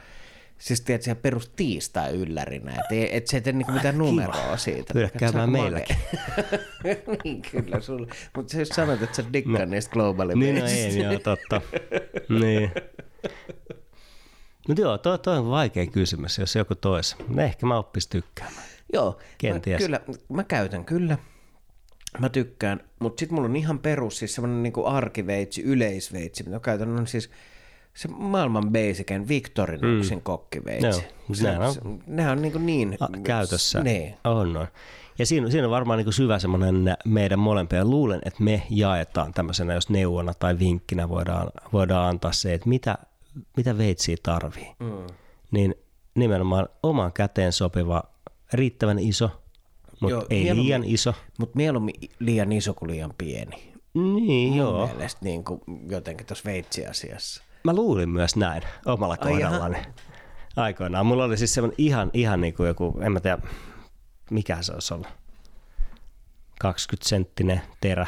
Siis 0.58 0.80
tiedät, 0.80 1.02
siellä 1.02 1.20
perus 1.20 1.48
tiistai 1.56 2.12
yllärinä, 2.12 2.70
että 2.70 2.94
et, 2.94 3.08
et 3.10 3.26
se 3.26 3.36
ei 3.36 3.40
tee 3.40 3.52
niinku 3.52 3.72
mitään 3.72 3.98
numeroa 3.98 4.56
siitä. 4.56 4.92
Pyydä 4.92 5.10
käymään 5.18 5.50
meilläkin. 5.50 5.96
niin, 7.24 7.42
kyllä 7.42 7.80
sulle. 7.80 8.06
Mutta 8.36 8.52
sä 8.52 8.64
sanoit, 8.64 9.02
että 9.02 9.16
sä 9.16 9.24
dikkaa 9.32 9.58
no. 9.58 9.64
niistä 9.64 9.92
globaalin 9.92 10.38
Niin, 10.38 10.54
no 10.58 10.66
ei, 10.66 11.02
joo, 11.02 11.18
totta. 11.18 11.60
niin. 12.40 12.70
Mutta 14.68 14.82
joo, 14.82 14.98
toi, 14.98 15.18
toi 15.18 15.38
on 15.38 15.50
vaikea 15.50 15.86
kysymys, 15.86 16.38
jos 16.38 16.56
joku 16.56 16.74
tois. 16.74 17.16
No 17.28 17.42
ehkä 17.42 17.66
mä 17.66 17.78
oppis 17.78 18.06
tykkäämään. 18.06 18.66
Joo, 18.92 19.18
Kenties. 19.38 19.80
Mä, 19.80 19.98
kyllä, 19.98 20.00
mä 20.28 20.44
käytän 20.44 20.84
kyllä. 20.84 21.18
Mä 22.18 22.28
tykkään, 22.28 22.80
mutta 23.00 23.20
sitten 23.20 23.34
mulla 23.34 23.48
on 23.48 23.56
ihan 23.56 23.78
perus, 23.78 24.18
siis 24.18 24.34
semmoinen 24.34 24.62
niinku 24.62 24.86
arkiveitsi, 24.86 25.62
yleisveitsi, 25.62 26.44
mitä 26.44 26.60
käytän 26.60 26.98
on 26.98 27.06
siis 27.06 27.30
se 27.98 28.08
maailman 28.08 28.70
basicen 28.72 29.28
Victorinuksin 29.28 30.18
mm. 30.18 30.22
kokkiveitsi. 30.22 30.86
No, 31.28 31.34
se, 31.34 31.50
on, 31.58 32.02
nehän 32.06 32.38
on 32.38 32.42
niin, 32.42 32.66
niin 32.66 32.96
a, 33.00 33.08
käytössä. 33.24 33.80
Ne. 33.82 34.18
On, 34.24 34.56
on. 34.56 34.66
Ja 35.18 35.26
siinä, 35.26 35.50
siinä 35.50 35.66
on 35.66 35.70
varmaan 35.70 35.98
niin 35.98 36.12
syvä 36.12 36.38
semmoinen 36.38 36.96
meidän 37.04 37.38
molempia. 37.38 37.84
Luulen, 37.84 38.20
että 38.24 38.42
me 38.42 38.62
jaetaan 38.70 39.32
tämmöisenä, 39.32 39.74
jos 39.74 39.90
neuvona 39.90 40.34
tai 40.34 40.58
vinkkinä 40.58 41.08
voidaan, 41.08 41.50
voidaan 41.72 42.08
antaa 42.08 42.32
se, 42.32 42.54
että 42.54 42.68
mitä, 42.68 42.98
mitä 43.56 43.78
veitsiä 43.78 44.16
tarvii. 44.22 44.74
Mm. 44.78 45.06
Niin 45.50 45.74
nimenomaan 46.14 46.68
oman 46.82 47.12
käteen 47.12 47.52
sopiva, 47.52 48.02
riittävän 48.52 48.98
iso, 48.98 49.30
mutta 50.00 50.26
ei 50.30 50.56
liian 50.56 50.84
iso. 50.84 51.14
Mutta 51.38 51.56
mieluummin 51.56 51.94
liian 52.18 52.52
iso 52.52 52.74
kuin 52.74 52.90
liian 52.90 53.14
pieni. 53.18 53.72
Niin, 53.94 54.48
Mun 54.48 54.56
joo. 54.58 54.86
mielestä 54.86 55.24
niin 55.24 55.44
kuin 55.44 55.60
jotenkin 55.88 56.26
tuossa 56.26 56.44
veitsiasiassa. 56.44 57.47
Mä 57.64 57.72
luulin 57.72 58.08
myös 58.08 58.36
näin 58.36 58.62
omalla 58.86 59.16
kohdallani 59.16 59.78
aikoinaan. 60.56 61.06
Mulla 61.06 61.24
oli 61.24 61.36
siis 61.36 61.54
semmoinen 61.54 61.74
ihan, 61.78 62.10
ihan 62.14 62.40
niin 62.40 62.54
kuin 62.54 62.66
joku, 62.66 62.98
en 63.00 63.12
mä 63.12 63.20
tiedä, 63.20 63.38
mikä 64.30 64.62
se 64.62 64.72
olisi 64.72 64.94
ollut. 64.94 65.08
20 66.60 67.08
senttinen 67.08 67.62
terä. 67.80 68.06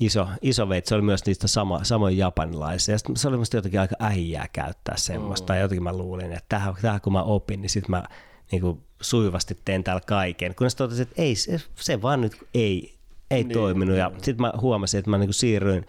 Iso, 0.00 0.28
iso 0.42 0.68
veitsi 0.68 0.94
oli 0.94 1.02
myös 1.02 1.26
niistä 1.26 1.48
sama, 1.48 1.84
samoin 1.84 2.18
japanilaisia. 2.18 2.98
Sitten 2.98 3.16
se 3.16 3.28
oli 3.28 3.36
musta 3.36 3.56
jotenkin 3.56 3.80
aika 3.80 3.96
äijää 4.00 4.48
käyttää 4.52 4.96
semmoista. 4.96 5.52
Mm. 5.52 5.60
Jotenkin 5.60 5.82
mä 5.82 5.92
luulin, 5.92 6.32
että 6.32 6.44
tähän, 6.48 6.74
tähän 6.82 7.00
kun 7.00 7.12
mä 7.12 7.22
opin, 7.22 7.62
niin 7.62 7.70
sitten 7.70 7.90
mä 7.90 8.04
niin 8.52 8.62
kuin 8.62 8.82
sujuvasti 9.00 9.58
teen 9.64 9.84
täällä 9.84 10.02
kaiken. 10.06 10.54
Kunnes 10.54 10.74
totesin, 10.74 11.02
että 11.02 11.22
ei, 11.22 11.34
se, 11.34 11.60
se 11.74 12.02
vaan 12.02 12.20
nyt 12.20 12.36
ei, 12.54 12.94
ei 13.30 13.44
niin, 13.44 13.52
toiminut. 13.52 13.94
Niin. 13.94 14.00
Ja 14.00 14.10
sitten 14.16 14.40
mä 14.40 14.52
huomasin, 14.60 14.98
että 14.98 15.10
mä 15.10 15.18
niin 15.18 15.28
kuin 15.28 15.34
siirryin 15.34 15.86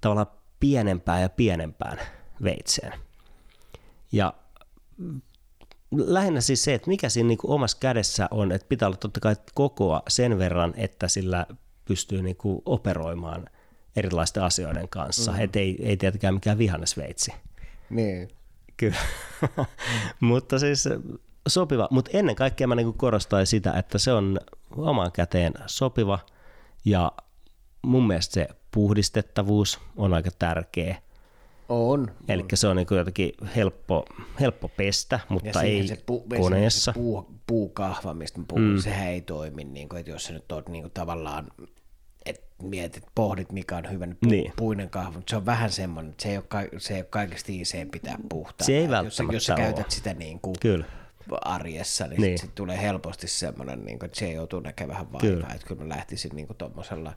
tavallaan 0.00 0.26
pienempään 0.60 1.22
ja 1.22 1.28
pienempään 1.28 1.98
veitseen. 2.42 2.92
Ja 4.12 4.34
lähinnä 5.90 6.40
siis 6.40 6.64
se, 6.64 6.74
että 6.74 6.88
mikä 6.90 7.08
siinä 7.08 7.26
niin 7.26 7.38
kuin 7.38 7.50
omassa 7.50 7.76
kädessä 7.80 8.28
on, 8.30 8.52
että 8.52 8.68
pitää 8.68 8.88
olla 8.88 8.96
totta 8.96 9.20
kai 9.20 9.36
kokoa 9.54 10.02
sen 10.08 10.38
verran, 10.38 10.74
että 10.76 11.08
sillä 11.08 11.46
pystyy 11.84 12.22
niin 12.22 12.36
kuin 12.36 12.62
operoimaan 12.64 13.46
erilaisten 13.96 14.42
asioiden 14.42 14.88
kanssa. 14.88 15.32
Mm. 15.32 15.40
Että 15.40 15.58
ei, 15.58 15.76
ei 15.82 15.96
tietenkään 15.96 16.34
mikään 16.34 16.58
vihannesveitsi. 16.58 17.32
Niin. 17.90 18.28
Kyllä. 18.76 18.96
Mutta 20.20 20.58
siis 20.58 20.88
sopiva. 21.48 21.88
Mutta 21.90 22.10
ennen 22.14 22.36
kaikkea 22.36 22.66
mä 22.66 22.74
niin 22.74 22.86
kuin 22.86 22.98
korostan 22.98 23.46
sitä, 23.46 23.72
että 23.72 23.98
se 23.98 24.12
on 24.12 24.40
omaan 24.76 25.12
käteen 25.12 25.52
sopiva 25.66 26.18
ja 26.84 27.12
mun 27.82 28.06
mielestä 28.06 28.34
se 28.34 28.48
puhdistettavuus 28.76 29.80
on 29.96 30.14
aika 30.14 30.30
tärkeä. 30.38 30.96
On. 31.68 32.10
Eli 32.28 32.44
se 32.54 32.68
on 32.68 32.76
niin 32.76 32.86
kuin 32.86 32.98
jotenkin 32.98 33.32
helppo, 33.56 34.04
helppo 34.40 34.68
pestä, 34.68 35.20
mutta 35.28 35.62
ei 35.62 35.88
se 35.88 35.98
pu, 36.06 36.26
koneessa. 36.40 36.92
Se 36.92 36.98
puu, 36.98 37.26
puukahva, 37.46 38.14
mistä 38.14 38.38
mä 38.38 38.44
puhun, 38.48 38.64
mm. 38.64 38.78
sehän 38.78 39.08
ei 39.08 39.20
toimi, 39.20 39.64
niin 39.64 39.88
kuin, 39.88 40.00
että 40.00 40.10
jos 40.10 40.24
sä 40.24 40.32
nyt 40.32 40.52
oot 40.52 40.68
niin 40.68 40.82
kuin, 40.82 40.92
tavallaan 40.92 41.46
et 42.26 42.44
mietit, 42.62 43.04
pohdit 43.14 43.52
mikä 43.52 43.76
on 43.76 43.90
hyvä 43.90 44.06
pu, 44.06 44.28
niin. 44.28 44.52
puinen 44.56 44.90
kahva, 44.90 45.12
mutta 45.12 45.30
se 45.30 45.36
on 45.36 45.46
vähän 45.46 45.70
semmoinen, 45.70 46.10
että 46.10 46.22
se 46.22 46.28
ei 46.28 46.36
ole, 46.36 46.44
ka, 46.48 46.58
se 46.78 46.94
ei 46.94 47.00
ole 47.00 47.06
kaikista 47.10 47.52
iiseen 47.52 47.90
pitää 47.90 48.18
puhtaa. 48.28 48.66
Se 48.66 48.72
ei 48.76 48.82
jos, 48.82 48.90
välttämättä 48.90 49.36
jos 49.36 49.46
sä 49.46 49.54
ole. 49.54 49.62
käytät 49.62 49.90
sitä 49.90 50.14
niin 50.14 50.40
kuin 50.40 50.56
Kyllä. 50.60 50.84
arjessa, 51.40 52.06
niin, 52.06 52.20
Niin. 52.20 52.38
sit, 52.38 52.46
sit 52.46 52.54
tulee 52.54 52.82
helposti 52.82 53.28
semmoinen, 53.28 53.84
niin 53.84 53.98
kuin, 53.98 54.06
että 54.06 54.18
se 54.18 54.32
joutuu 54.32 54.60
näkemään 54.60 54.88
vähän 54.88 55.12
vaivaa, 55.12 55.30
Kyllä. 55.30 55.54
että 55.54 55.66
kyllä 55.66 55.82
mä 55.82 55.88
lähtisin 55.88 56.30
niin 56.34 56.46
kuin 56.46 56.56
tommosella 56.56 57.12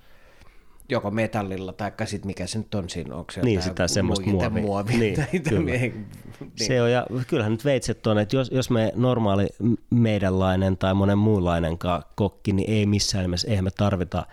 joko 0.90 1.12
metallilla 1.12 1.74
tai 1.74 1.92
sitten 2.06 2.28
mikä 2.28 2.48
se 2.48 2.58
nyt 2.58 2.76
on 2.76 2.90
siinä, 2.90 3.16
onko 3.16 3.32
se 3.32 3.42
Niin, 3.42 3.62
sitä 3.62 3.88
semmoista 3.88 4.30
muovia. 4.30 4.50
muovia 4.50 4.98
Niin, 4.98 5.16
tai, 5.16 5.40
kyllä. 5.50 5.72
niin. 5.72 6.08
Se 6.56 6.82
on, 6.82 6.92
ja 6.92 7.06
kyllähän 7.28 7.52
nyt 7.52 7.66
veitset 7.66 8.08
on, 8.08 8.18
että 8.20 8.36
jos, 8.36 8.52
jos 8.52 8.70
me 8.70 8.92
normaali 8.96 9.48
meidänlainen 9.90 10.78
tai 10.78 10.94
monen 10.94 11.18
muunlainen 11.18 11.78
kokki, 12.16 12.52
niin 12.54 12.70
ei 12.72 12.86
missään 12.86 13.22
nimessä, 13.24 13.48
eihän 13.48 13.64
me 13.64 13.72
tarvita 13.72 14.26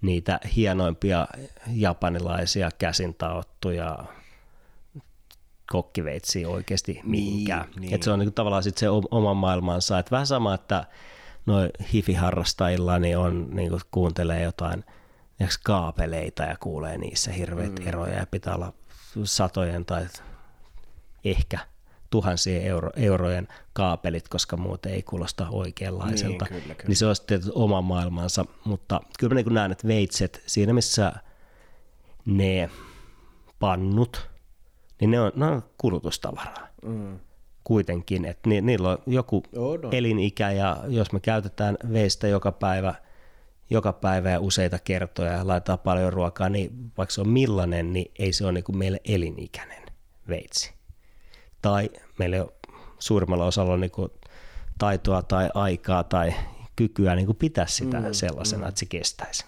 niitä 0.00 0.40
hienoimpia 0.56 1.26
japanilaisia 1.72 2.68
käsin 2.78 3.14
taottuja 3.14 3.98
kokkiveitsiä 5.70 6.48
oikeasti 6.48 7.00
mihinkään. 7.04 7.66
niin. 7.70 7.80
Niin, 7.80 7.94
Et 7.94 8.02
se 8.02 8.10
on 8.10 8.18
niin 8.18 8.32
tavallaan 8.32 8.62
sit 8.62 8.78
se 8.78 8.88
oma 9.10 9.34
maailmansa. 9.34 9.98
Et 9.98 10.10
vähän 10.10 10.26
sama, 10.26 10.54
että 10.54 10.84
noin 11.46 11.70
hifiharrastajilla 11.92 12.98
niin 12.98 13.18
on, 13.18 13.48
niin 13.50 13.72
kuuntelee 13.90 14.42
jotain 14.42 14.84
kaapeleita 15.62 16.42
ja 16.42 16.56
kuulee 16.60 16.98
niissä 16.98 17.32
hirveitä 17.32 17.82
mm. 17.82 17.88
eroja 17.88 18.14
ja 18.14 18.26
pitää 18.30 18.54
olla 18.54 18.72
satojen 19.24 19.84
tai 19.84 20.06
ehkä 21.24 21.58
tuhansien 22.10 22.62
euro, 22.62 22.90
eurojen 22.96 23.48
kaapelit, 23.72 24.28
koska 24.28 24.56
muuten 24.56 24.92
ei 24.92 25.02
kuulosta 25.02 25.46
oikeanlaiselta. 25.50 26.46
Niin, 26.50 26.62
kyllä, 26.62 26.74
kyllä. 26.74 26.88
Niin 26.88 26.96
se 26.96 27.06
on 27.06 27.16
sitten 27.16 27.40
oma 27.54 27.82
maailmansa, 27.82 28.44
mutta 28.64 29.00
kyllä 29.18 29.34
mä 29.34 29.40
niin 29.40 29.54
näen, 29.54 29.72
että 29.72 29.88
veitset 29.88 30.42
siinä 30.46 30.72
missä 30.72 31.12
ne 32.24 32.70
pannut, 33.58 34.30
niin 35.00 35.10
ne 35.10 35.20
on, 35.20 35.32
ne 35.34 35.46
on 35.46 35.62
kulutustavaraa. 35.78 36.68
Mm. 36.82 37.18
Kuitenkin, 37.64 38.24
että 38.24 38.48
ni, 38.48 38.60
niillä 38.60 38.90
on 38.90 38.98
joku 39.06 39.42
On, 39.56 39.86
on. 39.86 39.94
elinikä 39.94 40.50
ja 40.50 40.80
jos 40.88 41.12
me 41.12 41.20
käytetään 41.20 41.76
veistä 41.92 42.28
joka 42.28 42.52
päivä, 42.52 42.94
joka 43.70 43.92
päivä 43.92 44.30
ja 44.30 44.40
useita 44.40 44.78
kertoja 44.78 45.32
ja 45.32 45.46
laitetaan 45.46 45.78
paljon 45.78 46.12
ruokaa, 46.12 46.48
niin 46.48 46.92
vaikka 46.98 47.14
se 47.14 47.20
on 47.20 47.28
millainen, 47.28 47.92
niin 47.92 48.12
ei 48.18 48.32
se 48.32 48.44
ole 48.44 48.52
niin 48.52 48.64
kuin 48.64 48.78
meille 48.78 49.00
elinikäinen 49.04 49.82
veitsi. 50.28 50.72
Tai 51.62 51.90
meillä 52.18 52.36
ei 52.36 52.42
ole 52.42 52.52
suurimmalla 52.98 53.44
osalla 53.44 53.72
on 53.72 53.80
niin 53.80 53.90
kuin 53.90 54.10
taitoa 54.78 55.22
tai 55.22 55.50
aikaa 55.54 56.04
tai 56.04 56.34
kykyä 56.76 57.14
niin 57.14 57.26
kuin 57.26 57.36
pitää 57.36 57.66
sitä 57.66 58.00
mm, 58.00 58.12
sellaisena, 58.12 58.62
mm. 58.62 58.68
että 58.68 58.78
se 58.78 58.86
kestäisi. 58.86 59.44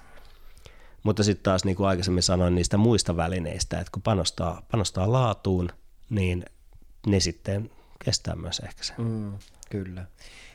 Mutta 1.02 1.22
sitten 1.22 1.42
taas 1.42 1.64
niin 1.64 1.76
kuin 1.76 1.88
aikaisemmin 1.88 2.22
sanoin 2.22 2.54
niistä 2.54 2.76
muista 2.76 3.16
välineistä, 3.16 3.80
että 3.80 3.90
kun 3.92 4.02
panostaa, 4.02 4.62
panostaa 4.70 5.12
laatuun, 5.12 5.68
niin 6.10 6.44
ne 7.06 7.20
sitten 7.20 7.70
kestää 8.04 8.36
myös 8.36 8.58
ehkä 8.58 8.84
sen 8.84 8.96
Mm, 8.98 9.32
kyllä. 9.70 10.06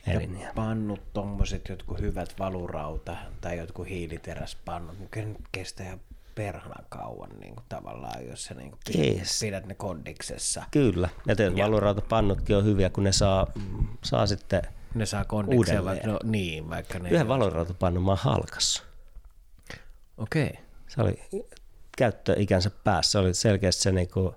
Eliniän. 0.06 0.42
Ja 0.42 0.52
pannut, 0.54 1.00
tommoset 1.12 1.68
jotkut 1.68 2.00
hyvät 2.00 2.34
valurauta 2.38 3.16
tai 3.40 3.58
jotkut 3.58 3.88
hiiliteräspannut, 3.88 4.98
niin 4.98 5.08
kyllä 5.08 5.28
ne 5.28 5.36
kestää 5.52 5.86
ihan 5.86 6.00
perhana 6.34 6.84
kauan 6.88 7.30
niin 7.40 7.54
kuin 7.54 7.64
tavallaan, 7.68 8.26
jos 8.26 8.44
sä 8.44 8.54
niin 8.54 8.70
kuin 8.70 8.80
pidät, 9.40 9.66
ne 9.66 9.74
kondiksessa. 9.74 10.64
Kyllä, 10.70 11.08
ja 11.26 11.36
tietysti 11.36 11.62
valurautapannutkin 11.62 12.56
on 12.56 12.64
hyviä, 12.64 12.90
kun 12.90 13.04
ne 13.04 13.12
saa, 13.12 13.46
saa 14.04 14.26
sitten 14.26 14.62
Ne 14.94 15.06
saa 15.06 15.24
kondiksella, 15.24 15.90
Uudelleen. 15.90 16.08
no 16.08 16.18
niin, 16.24 16.70
vaikka 16.70 16.98
ne... 16.98 17.10
yhden 17.10 17.28
valurautapannun 17.28 18.04
mä 18.04 18.10
oon 18.10 18.18
halkassa. 18.18 18.82
Okei. 20.18 20.46
Okay. 20.46 20.62
Se 20.88 21.02
oli 21.02 21.22
käyttöikänsä 21.98 22.70
päässä, 22.84 23.12
se 23.12 23.18
oli 23.18 23.34
selkeästi 23.34 23.82
se 23.82 23.92
niinku, 23.92 24.34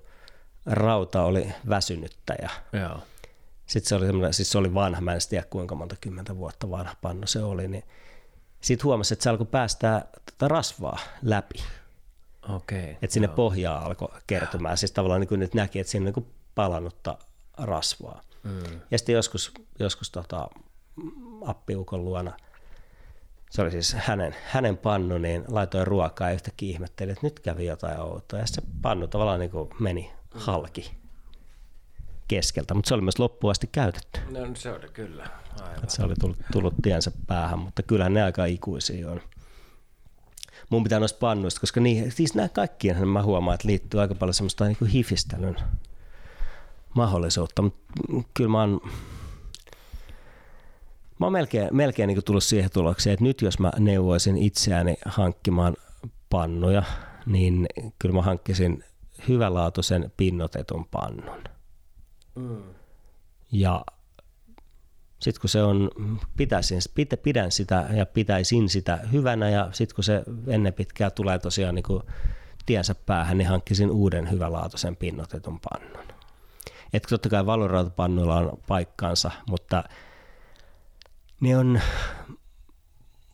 rauta 0.66 1.22
oli 1.22 1.52
väsynyttä 1.68 2.34
ja 2.42 2.50
Joo. 2.80 2.98
Sitten 3.66 3.88
se 3.88 3.94
oli 3.94 4.06
semmoinen, 4.06 4.34
siis 4.34 4.50
se 4.50 4.58
oli 4.58 4.74
vanha, 4.74 5.00
mä 5.00 5.12
en 5.12 5.20
tiedä 5.28 5.46
kuinka 5.50 5.74
monta 5.74 5.96
kymmentä 6.00 6.36
vuotta 6.36 6.70
vanha 6.70 6.94
pannu 7.02 7.26
se 7.26 7.42
oli, 7.42 7.68
niin 7.68 7.84
sitten 8.60 8.84
huomasi, 8.84 9.14
että 9.14 9.22
se 9.22 9.30
alkoi 9.30 9.46
päästää 9.46 10.04
tätä 10.24 10.48
rasvaa 10.48 10.98
läpi, 11.22 11.62
Okei. 12.48 12.98
Että 13.02 13.14
sinne 13.14 13.28
pohjaa 13.28 13.84
alkoi 13.84 14.08
kertymään, 14.26 14.76
siis 14.76 14.92
tavallaan 14.92 15.20
niin 15.20 15.28
kuin 15.28 15.40
nyt 15.40 15.54
näki, 15.54 15.80
että 15.80 15.90
siinä 15.90 16.08
on 16.08 16.12
niin 16.16 16.34
palannutta 16.54 17.18
rasvaa. 17.58 18.20
Mm. 18.42 18.80
Ja 18.90 18.98
sitten 18.98 19.14
joskus, 19.14 19.52
joskus 19.78 20.10
tota, 20.10 20.48
appiukon 21.46 22.04
luona, 22.04 22.32
se 23.50 23.62
oli 23.62 23.70
siis 23.70 23.94
hänen, 23.94 24.34
hänen 24.44 24.76
pannu, 24.76 25.18
niin 25.18 25.44
laitoin 25.48 25.86
ruokaa 25.86 26.28
ja 26.28 26.34
yhtäkkiä 26.34 26.70
ihmettelin, 26.70 27.12
että 27.12 27.26
nyt 27.26 27.40
kävi 27.40 27.66
jotain 27.66 28.00
outoa. 28.00 28.40
Ja 28.40 28.46
se 28.46 28.62
pannu 28.82 29.08
tavallaan 29.08 29.40
niin 29.40 29.50
kuin 29.50 29.70
meni 29.80 30.12
halki 30.30 30.90
keskeltä, 32.28 32.74
mutta 32.74 32.88
se 32.88 32.94
oli 32.94 33.02
myös 33.02 33.18
loppuun 33.18 33.50
asti 33.50 33.68
käytetty. 33.72 34.20
No 34.30 34.40
se 34.54 34.72
oli 34.72 34.88
kyllä. 34.92 35.26
Aivan. 35.62 35.84
Et 35.84 35.90
se 35.90 36.02
oli 36.02 36.14
tullut, 36.20 36.38
tullut 36.52 36.74
tiensä 36.82 37.12
päähän, 37.26 37.58
mutta 37.58 37.82
kyllähän 37.82 38.14
ne 38.14 38.22
aika 38.22 38.44
ikuisia 38.44 39.10
on. 39.10 39.20
Mun 40.70 40.82
pitää 40.82 40.98
noista 40.98 41.18
pannuista, 41.18 41.60
koska 41.60 41.80
niin, 41.80 42.12
siis 42.12 42.34
nämä 42.34 42.48
kaikkien 42.48 43.08
mä 43.08 43.22
huomaan, 43.22 43.54
että 43.54 43.68
liittyy 43.68 44.00
aika 44.00 44.14
paljon 44.14 44.34
semmoista 44.34 44.64
niin 44.64 44.76
kuin 44.76 44.90
hifistelyn 44.90 45.56
mahdollisuutta, 46.94 47.62
mutta 47.62 47.82
kyllä 48.34 48.50
mä 48.50 48.60
oon, 48.60 48.80
mä 51.18 51.26
oon 51.26 51.32
melkein, 51.32 51.68
melkein 51.72 52.06
niin 52.06 52.16
kuin 52.16 52.24
tullut 52.24 52.44
siihen 52.44 52.70
tulokseen, 52.70 53.14
että 53.14 53.24
nyt 53.24 53.42
jos 53.42 53.58
mä 53.58 53.70
neuvoisin 53.78 54.38
itseäni 54.38 54.96
hankkimaan 55.06 55.76
pannuja, 56.30 56.82
niin 57.26 57.66
kyllä 57.98 58.14
mä 58.14 58.22
hankkisin 58.22 58.84
hyvälaatuisen 59.28 60.12
pinnotetun 60.16 60.84
pannun. 60.90 61.55
Mm. 62.36 62.62
Ja 63.52 63.84
sitten 65.20 65.40
kun 65.40 65.50
se 65.50 65.62
on, 65.62 65.90
pitäisin, 66.36 66.78
pitä, 66.94 67.16
pidän 67.16 67.52
sitä 67.52 67.88
ja 67.96 68.06
pitäisin 68.06 68.68
sitä 68.68 68.96
hyvänä 69.12 69.50
ja 69.50 69.68
sitten 69.72 69.94
kun 69.94 70.04
se 70.04 70.22
ennen 70.46 70.72
pitkää 70.72 71.10
tulee 71.10 71.38
tosiaan 71.38 71.74
niin 71.74 71.82
kuin 71.82 72.02
tiensä 72.66 72.94
päähän, 72.94 73.38
niin 73.38 73.48
hankkisin 73.48 73.90
uuden 73.90 74.30
hyvälaatuisen 74.30 74.96
pinnotetun 74.96 75.60
pannun. 75.60 76.06
Että 76.92 77.08
totta 77.08 77.28
kai 77.28 77.46
valurautapannuilla 77.46 78.36
on 78.36 78.58
paikkansa, 78.66 79.30
mutta 79.50 79.84
ne 81.40 81.56
on 81.56 81.80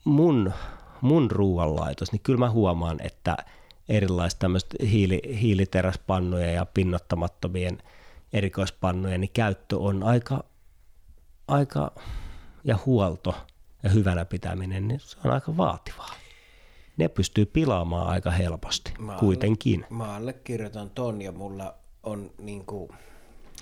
mun, 0.04 0.52
mun 1.00 1.30
ruoanlaitos, 1.30 2.12
niin 2.12 2.22
kyllä 2.22 2.38
mä 2.38 2.50
huomaan, 2.50 3.00
että 3.00 3.36
erilaista 3.88 4.38
tämmöistä 4.38 4.76
hiili, 4.86 5.20
hiiliteräspannuja 5.40 6.50
ja 6.50 6.66
pinnottamattomien 6.66 7.78
erikoispannujen 8.32 9.20
niin 9.20 9.30
käyttö 9.34 9.78
on 9.78 10.02
aika, 10.02 10.44
aika 11.48 11.92
ja 12.64 12.78
huolto 12.86 13.34
ja 13.82 13.90
hyvänä 13.90 14.24
pitäminen, 14.24 14.88
niin 14.88 15.00
se 15.00 15.16
on 15.24 15.30
aika 15.30 15.56
vaativaa. 15.56 16.14
Ne 16.96 17.08
pystyy 17.08 17.46
pilaamaan 17.46 18.06
aika 18.06 18.30
helposti 18.30 18.92
Mä 18.98 19.16
kuitenkin. 19.20 19.86
Mä 19.90 20.14
allekirjoitan 20.14 20.90
ton 20.90 21.22
ja 21.22 21.32
mulla 21.32 21.74
on 22.02 22.30
niinku, 22.38 22.94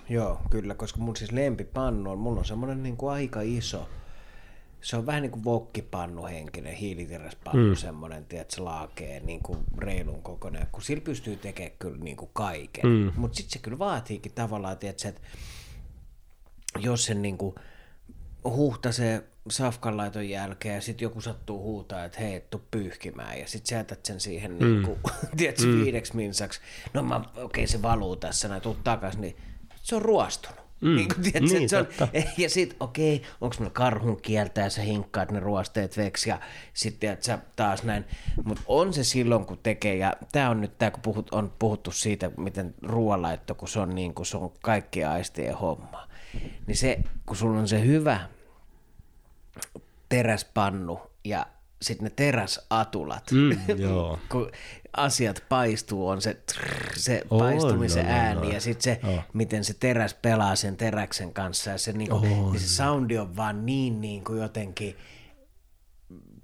joo 0.09 0.41
kyllä, 0.51 0.75
koska 0.75 1.01
mun 1.01 1.16
siis 1.16 1.33
lempipannu 1.33 2.11
on, 2.11 2.18
mulla 2.18 2.39
on 2.39 2.45
semmonen 2.45 2.83
niinku 2.83 3.09
aika 3.09 3.41
iso, 3.41 3.89
se 4.83 4.97
on 4.97 5.07
vähän 5.07 5.22
niin 5.22 5.31
kuin 5.31 5.45
vokkipannu 5.45 6.26
henkinen, 6.26 6.74
hiiliteräspannu, 6.74 7.68
mm. 7.68 7.76
semmoinen, 7.76 8.24
tiedätkö, 8.24 8.64
laakee 8.64 9.20
niin 9.20 9.41
kuin 9.43 9.59
reilun 9.78 10.22
kokoinen, 10.22 10.66
kun 10.72 10.83
sillä 10.83 11.01
pystyy 11.01 11.37
tekemään 11.37 11.76
kyllä 11.78 11.99
niin 11.99 12.16
kuin 12.16 12.31
kaiken. 12.33 12.87
Mm. 12.87 13.12
Mutta 13.16 13.37
sitten 13.37 13.53
se 13.53 13.59
kyllä 13.59 13.78
vaatiikin 13.78 14.33
tavallaan, 14.33 14.78
tiedätkö, 14.78 15.09
että 15.09 15.20
jos 16.78 17.05
sen 17.05 17.22
niin 17.22 17.39
kuin 17.39 17.55
huhtasee 18.45 19.24
safkanlaiton 19.51 20.28
jälkeen 20.28 20.74
ja 20.74 20.81
sitten 20.81 21.07
joku 21.07 21.20
sattuu 21.20 21.62
huutaa, 21.62 22.05
että 22.05 22.20
hei, 22.20 22.41
tuu 22.41 22.62
pyyhkimään 22.70 23.39
ja 23.39 23.47
sitten 23.47 23.68
sä 23.68 23.76
jätät 23.76 24.07
sen 24.07 24.20
siihen 24.20 24.51
mm. 24.51 24.59
niin 24.59 24.83
kuin, 24.83 24.99
tiedätkö, 25.37 25.66
mm. 25.66 25.85
viideksi 25.85 26.16
minsaksi. 26.16 26.61
No 26.95 27.03
mä, 27.03 27.16
okei 27.16 27.43
okay, 27.45 27.66
se 27.66 27.83
valuu 27.83 28.16
tässä, 28.16 28.49
näin 28.49 28.62
tuu 28.62 28.74
takas, 28.74 29.18
niin 29.18 29.37
se 29.83 29.97
on 29.97 30.03
ruostunut. 30.03 30.60
Mm. 30.81 30.97
Niin, 30.97 31.09
kuin, 31.09 31.22
tiedätkö, 31.22 31.59
Niin, 31.59 31.68
se 31.68 31.78
on, 31.78 31.87
ja 32.39 32.51
sitten 32.51 32.76
okei, 32.81 33.16
okay, 33.16 33.28
onko 33.41 33.57
meillä 33.59 33.72
karhun 33.72 34.20
kieltä 34.22 34.61
ja 34.61 34.70
sä 34.70 34.83
hinkkaat 34.83 35.31
ne 35.31 35.41
ruosteet 35.41 35.97
veksi 35.97 36.31
ja 36.31 36.41
sitten 36.74 37.16
sä 37.20 37.39
taas 37.57 37.83
näin. 37.83 38.05
Mutta 38.45 38.62
on 38.66 38.93
se 38.93 39.05
silloin, 39.05 39.45
kun 39.47 39.59
tekee, 39.62 39.97
ja 39.97 40.12
tämä 40.33 40.51
on 40.51 40.61
nyt 40.61 40.78
tämä, 40.78 40.91
kun 40.91 41.03
puhut, 41.03 41.33
on 41.33 41.53
puhuttu 41.59 41.93
siitä, 41.93 42.31
miten 42.37 42.74
ruoanlaitto, 42.83 43.55
kun 43.55 43.68
se 43.68 43.81
on, 43.81 43.95
niin 43.95 44.14
kuin, 44.14 44.26
se 44.26 44.37
on 44.37 44.53
kaikki 44.62 45.05
aistien 45.05 45.55
homma. 45.57 46.09
Niin 46.66 46.76
se, 46.76 46.99
kun 47.26 47.37
sulla 47.37 47.61
on 47.61 47.68
se 47.68 47.85
hyvä 47.87 48.20
teräspannu 50.09 51.01
ja 51.24 51.47
sitten 51.83 52.05
ne 52.05 52.11
teräsatulat, 52.16 53.31
Mm, 53.31 53.59
joo. 53.78 54.18
kun 54.28 54.51
asiat 54.97 55.45
paistuu, 55.49 56.09
on 56.09 56.22
se, 56.22 56.34
trrr, 56.34 56.99
se 56.99 57.22
On, 57.30 57.38
paistumisen 57.38 58.07
on, 58.07 58.12
on, 58.12 58.16
ääni 58.16 58.47
on. 58.47 58.53
ja 58.53 58.61
sitten 58.61 58.82
se, 58.82 59.01
Joo. 59.03 59.22
miten 59.32 59.64
se 59.64 59.74
teräs 59.74 60.14
pelaa 60.14 60.57
sen 60.57 60.76
teräksen 60.76 61.32
kanssa 61.32 61.70
ja 61.70 61.78
se, 61.78 61.93
niinku, 61.93 62.18
niin 62.18 62.61
se 62.61 62.68
soundi 62.68 63.18
on 63.18 63.36
vaan 63.36 63.66
niin, 63.66 64.01
niin 64.01 64.24
kuin 64.24 64.41
jotenkin, 64.41 64.97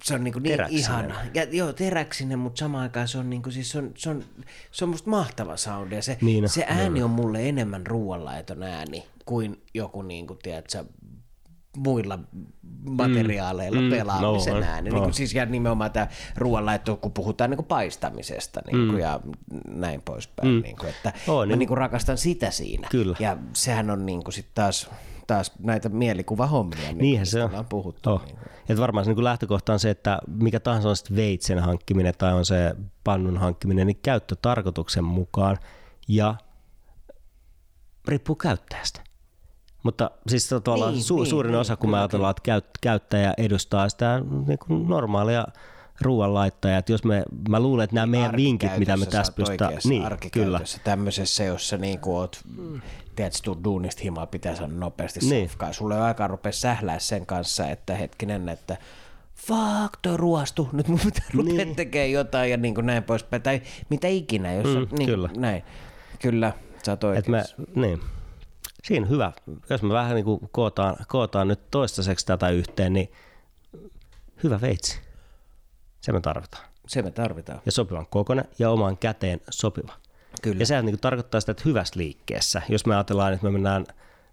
se 0.03 0.13
on 0.13 0.23
niinku 0.23 0.39
niin 0.39 0.59
ihana. 0.69 1.15
Ja, 1.33 1.43
joo, 1.43 1.73
teräksinen, 1.73 2.39
mutta 2.39 2.59
samaan 2.59 2.83
aikaan 2.83 3.07
se 3.07 3.17
on, 3.17 3.29
niinku, 3.29 3.51
siis 3.51 3.71
se 3.71 3.77
on, 3.77 3.91
se 3.95 4.09
on, 4.09 4.23
se 4.71 4.85
on 4.85 4.89
musta 4.89 5.09
mahtava 5.09 5.57
soundi. 5.57 5.95
Ja 5.95 6.01
se, 6.01 6.17
Niin 6.21 6.49
se 6.49 6.65
ääni 6.69 7.03
on 7.03 7.09
mulle 7.09 7.49
enemmän 7.49 7.87
ruoanlaiton 7.87 8.63
ääni 8.63 9.07
kuin 9.25 9.61
joku, 9.73 10.01
niinku, 10.01 10.35
tiedätkö, 10.35 10.85
muilla 11.77 12.19
materiaaleilla 12.89 13.81
mm, 13.81 13.89
pelaamisen 13.89 14.53
no, 14.53 14.61
ääni. 14.61 14.89
no. 14.89 14.93
Niin 14.95 15.03
kuin, 15.03 15.13
siis 15.13 15.33
ja 15.33 15.45
nimenomaan 15.45 15.91
tämä 15.91 16.07
ruoanlaitto, 16.37 16.95
kun 16.97 17.11
puhutaan 17.11 17.49
niin 17.49 17.57
kuin 17.57 17.67
paistamisesta 17.67 18.61
niin 18.71 18.87
kuin, 18.87 18.99
ja 19.01 19.19
näin 19.67 20.01
poispäin. 20.01 20.47
Mm. 20.49 20.61
Niin 20.61 20.77
kuin, 20.77 20.89
että 20.89 21.13
Oo, 21.27 21.39
mä 21.39 21.45
niin- 21.45 21.59
niin 21.59 21.67
kuin 21.67 21.77
rakastan 21.77 22.17
sitä 22.17 22.51
siinä. 22.51 22.87
Kyllä. 22.91 23.15
Ja 23.19 23.37
sehän 23.53 23.89
on 23.89 24.05
niin 24.05 24.23
kuin 24.23 24.33
sit 24.33 24.47
taas, 24.55 24.89
taas 25.27 25.51
näitä 25.59 25.89
mielikuvahommia, 25.89 26.79
niin 26.87 26.97
Niinhän 26.97 27.25
se 27.25 27.43
on. 27.43 27.49
ollaan 27.49 27.65
puhuttu. 27.65 28.09
Oh. 28.09 28.25
Niin. 28.25 28.37
Et 28.69 28.79
varmaan 28.79 29.05
se 29.05 29.13
niin 29.13 29.23
lähtökohta 29.23 29.73
on 29.73 29.79
se, 29.79 29.89
että 29.89 30.19
mikä 30.27 30.59
tahansa 30.59 30.89
on 30.89 30.95
sitten 30.95 31.15
veitsen 31.17 31.59
hankkiminen 31.59 32.13
tai 32.17 32.33
on 32.33 32.45
se 32.45 32.75
pannun 33.03 33.37
hankkiminen, 33.37 33.87
niin 33.87 33.99
käyttötarkoituksen 34.03 35.03
mukaan 35.03 35.57
ja 36.07 36.35
riippuu 38.07 38.35
käyttäjästä. 38.35 39.01
Mutta 39.87 40.11
siis 40.27 40.49
tavallaan 40.63 40.93
Niin, 40.93 41.03
su- 41.03 41.15
niin, 41.15 41.25
suurin 41.25 41.51
niin, 41.51 41.59
osa, 41.59 41.75
kun 41.77 41.89
me 41.89 41.97
ajatellaan, 41.97 42.31
että 42.31 42.41
käyt- 42.43 42.77
käyttäjä 42.81 43.33
edustaa 43.37 43.89
sitä 43.89 44.21
niin 44.47 44.59
kuin 44.59 44.87
normaalia 44.89 45.47
ruoanlaittajaa. 46.01 46.81
Jos 46.89 47.03
me, 47.03 47.23
mä 47.49 47.59
luulen, 47.59 47.83
että 47.83 47.93
nämä 47.95 48.05
meidän 48.05 48.35
vinkit, 48.35 48.77
mitä 48.77 48.97
me 48.97 49.05
tässä 49.05 49.33
pystytään... 49.35 49.67
oikeassa, 49.67 49.89
Niin, 49.89 50.03
kyllä. 50.31 50.59
tämmöisessä, 50.83 51.43
jossa 51.43 51.77
niin 51.77 51.99
kuin 51.99 52.15
oot, 52.17 52.41
tiedätkö, 53.15 53.39
tuu 53.43 53.57
duunista 53.63 54.01
himaa, 54.03 54.25
pitää 54.25 54.55
saada 54.55 54.73
nopeasti 54.73 55.19
Niin. 55.19 55.49
safkaa. 55.49 55.71
Ole 55.81 56.01
aikaa 56.01 56.27
rupea 56.27 56.51
sählää 56.51 56.99
sen 56.99 57.25
kanssa, 57.25 57.67
että 57.69 57.95
hetkinen, 57.95 58.49
että 58.49 58.77
fuck, 59.35 59.93
toi 60.01 60.17
ruostu, 60.17 60.69
nyt 60.73 60.87
mun 60.87 60.99
pitää 61.05 61.25
rupea 61.33 61.53
niin. 61.65 61.75
tekemään 61.75 62.11
jotain 62.11 62.51
ja 62.51 62.57
niin 62.57 62.75
kuin 62.75 62.85
näin 62.85 63.03
poispäin. 63.03 63.41
Tai 63.41 63.61
mitä 63.89 64.07
ikinä, 64.07 64.53
jos 64.53 64.65
mm, 64.65 64.97
niin, 64.97 65.09
kyllä. 65.09 65.29
näin. 65.37 65.63
Kyllä, 66.21 66.53
sä 66.85 66.91
oot 66.91 67.03
Et 67.03 67.27
me, 67.27 67.37
oikeassa. 67.37 67.55
niin. 67.75 67.99
Siinä 68.87 69.05
hyvä. 69.05 69.31
Jos 69.69 69.83
me 69.83 69.93
vähän 69.93 70.15
niin 70.15 70.25
kuin 70.25 70.39
kootaan, 70.51 70.95
kootaan 71.07 71.47
nyt 71.47 71.71
toistaiseksi 71.71 72.25
tätä 72.25 72.49
yhteen, 72.49 72.93
niin 72.93 73.11
hyvä 74.43 74.61
veitsi. 74.61 74.99
Se 76.01 76.11
me 76.11 76.21
tarvitaan. 76.21 76.65
Se 76.87 77.01
me 77.01 77.11
tarvitaan. 77.11 77.61
Ja 77.65 77.71
sopivan 77.71 78.07
kokonen 78.09 78.45
ja 78.59 78.69
omaan 78.69 78.97
käteen 78.97 79.41
sopiva. 79.49 79.93
Kyllä. 80.41 80.59
Ja 80.59 80.65
sehän 80.65 80.85
niin 80.85 80.93
kuin 80.93 81.01
tarkoittaa 81.01 81.39
sitä, 81.39 81.51
että 81.51 81.63
hyvässä 81.65 81.99
liikkeessä, 81.99 82.61
jos 82.69 82.85
me 82.85 82.95
ajatellaan, 82.95 83.33
että 83.33 83.45
me 83.45 83.51
mennään 83.51 83.85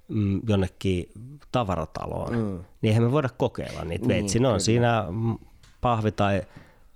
mm, 0.09 0.41
jonnekin 0.49 1.11
tavarataloon, 1.53 2.37
mm. 2.37 2.65
niin 2.81 2.89
eihän 2.89 3.03
me 3.03 3.13
voida 3.13 3.29
kokeilla 3.29 3.85
niitä 3.85 4.09
veitsi. 4.09 4.39
Ne 4.39 4.49
on 4.49 4.61
siinä 4.61 5.05
mm, 5.11 5.39
pahvi- 5.81 6.13
tai 6.17 6.43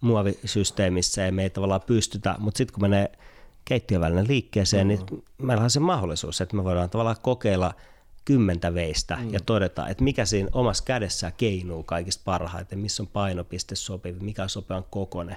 muovisysteemissä 0.01 1.23
ja 1.23 1.33
me 1.33 1.43
ei 1.43 1.51
tavallaan 1.51 1.81
pystytä, 1.87 2.35
mutta 2.39 2.59
sitten 2.59 2.75
kun 2.75 2.83
menee 2.83 3.13
keittiövälinen 3.69 4.29
liikkeeseen, 4.29 4.87
mm. 4.87 4.89
niin 4.89 5.25
meillä 5.39 5.65
on 5.65 5.71
se 5.71 5.81
mahdollisuus, 5.81 6.41
että 6.41 6.57
me 6.57 6.65
voidaan 6.65 6.91
tavallaan 6.91 7.17
kokeilla 7.23 7.75
kymmentä 8.25 8.75
veistä 8.75 9.17
mm. 9.17 9.33
ja 9.33 9.41
todeta, 9.41 9.89
että 9.89 10.05
mikä 10.05 10.25
siinä 10.25 10.49
omassa 10.53 10.85
kädessä 10.85 11.31
keinuu 11.31 11.83
kaikista 11.83 12.23
parhaiten, 12.25 12.79
missä 12.79 13.03
on 13.03 13.07
painopiste 13.07 13.75
sopiva, 13.75 14.21
mikä 14.21 14.43
on 14.43 14.49
sopivan 14.49 14.85
kokonen 14.91 15.37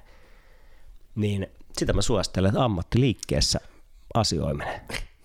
niin 1.15 1.47
sitä 1.77 1.93
mä 1.93 2.01
suosittelen, 2.01 2.49
että 2.49 2.63
ammattiliikkeessä 2.63 3.59
asioiminen. 4.13 4.81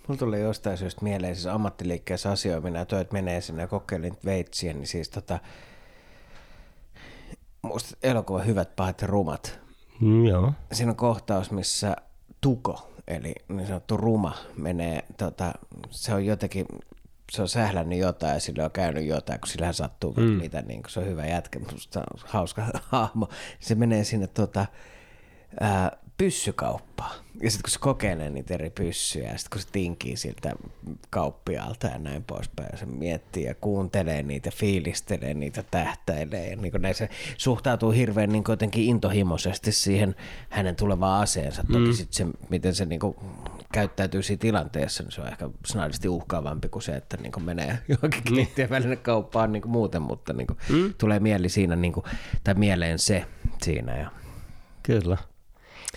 Mulla 0.09 0.19
tuli 0.19 0.41
jostain 0.41 0.79
syystä 0.79 1.03
mieleen 1.03 1.37
siis 1.37 1.47
ammattiliikkeessä 1.47 2.31
asioiminen 2.31 2.81
ja 2.81 2.87
toi, 2.87 3.01
että 3.01 3.13
menee 3.13 3.41
sinne 3.41 3.63
ja 3.63 3.67
kokeilee 3.67 4.11
niitä 4.11 4.25
veitsiä, 4.25 4.73
niin 4.73 4.87
siis 4.87 5.09
tota, 5.09 5.39
musta 7.63 7.97
elokuva 8.03 8.39
Hyvät, 8.39 8.77
pahat 8.77 9.01
ja 9.01 9.07
rumat. 9.07 9.59
Mm, 10.01 10.27
joo. 10.27 10.53
Siinä 10.73 10.91
on 10.91 10.97
kohtaus, 10.97 11.51
missä 11.51 11.97
Tuko, 12.41 12.93
eli 13.09 13.35
niin 13.49 13.67
sanottu 13.67 13.97
ruma, 13.97 14.35
menee, 14.57 15.05
tota, 15.17 15.53
se 15.91 16.15
on 16.15 16.27
jotenkin, 16.27 16.67
se 17.33 17.43
on 17.43 17.49
sählännyt 17.49 17.99
jotain 17.99 18.35
ja 18.35 18.41
sille 18.41 18.65
on 18.65 18.71
käynyt 18.71 19.07
jotain, 19.07 19.41
kun 19.41 19.49
sillähän 19.49 19.75
sattuu 19.75 20.13
mm. 20.13 20.23
mitä, 20.23 20.63
niin 20.63 20.83
kun 20.83 20.91
se 20.91 21.01
on 21.01 21.07
hyvä 21.07 21.27
jätkä, 21.27 21.59
musta 21.73 22.01
on 22.01 22.21
hauska 22.25 22.67
hahmo. 22.89 23.29
Se 23.61 23.75
menee 23.75 24.05
sinne 24.05 24.27
tota, 24.27 24.67
ää, 25.61 25.97
pyssykauppaan. 26.19 27.15
Ja 27.43 27.51
sitten 27.51 27.63
kun 27.63 27.71
se 27.71 27.79
kokeilee 27.79 28.31
niitä 28.31 28.55
eri 28.55 28.71
pyssyjä, 28.71 29.31
ja 29.33 29.39
sitten 29.39 29.51
kun 29.51 29.61
se 29.61 29.69
tinkii 29.73 30.17
siltä 30.17 30.53
kauppiaalta 31.11 31.87
ja 31.87 31.99
näin 31.99 32.25
poispäin, 32.25 32.69
ja 32.73 32.79
se 32.79 32.87
miettii 32.87 33.45
ja 33.45 33.55
kuuntelee 33.55 34.23
niitä, 34.23 34.51
fiilistelee 34.55 35.35
niitä, 35.35 35.65
tähtäilee, 35.71 36.51
ja 36.51 36.57
niin 36.57 36.73
näin 36.79 36.95
se 36.95 37.09
suhtautuu 37.37 37.91
hirveän 37.91 38.33
niin 38.33 38.45
jotenkin 38.49 38.85
intohimoisesti 38.85 39.73
siihen 39.73 40.15
hänen 40.49 40.77
tulevaan 40.77 41.23
aseensa. 41.23 41.63
Toki 41.73 41.87
mm. 41.87 41.93
sitten 41.93 42.27
se, 42.27 42.39
miten 42.49 42.75
se 42.75 42.85
niin 42.85 43.01
kuin, 43.01 43.17
käyttäytyy 43.73 44.23
siinä 44.23 44.41
tilanteessa, 44.41 45.03
niin 45.03 45.13
se 45.13 45.21
on 45.21 45.29
ehkä 45.29 45.51
snadisti 45.67 46.09
uhkaavampi 46.09 46.69
kuin 46.69 46.83
se, 46.83 46.97
että 46.97 47.17
niin 47.23 47.33
kuin 47.33 47.45
menee 47.45 47.79
johonkin 47.89 48.23
klienttien 48.25 48.71
välinen 48.71 48.99
kauppaan 48.99 49.53
niin 49.53 49.63
kuin 49.63 49.73
muuten, 49.73 50.03
mutta 50.03 50.33
niin 50.33 50.47
kuin, 50.47 50.59
mm. 50.69 50.95
tulee 50.99 51.21
mieli 51.21 51.49
siinä, 51.49 51.77
niin 51.77 51.93
kuin, 51.93 52.05
tai 52.45 52.55
mieleen 52.55 52.99
se 52.99 53.27
siinä. 53.63 53.99
Ja, 53.99 54.11
Kyllä. 54.83 55.17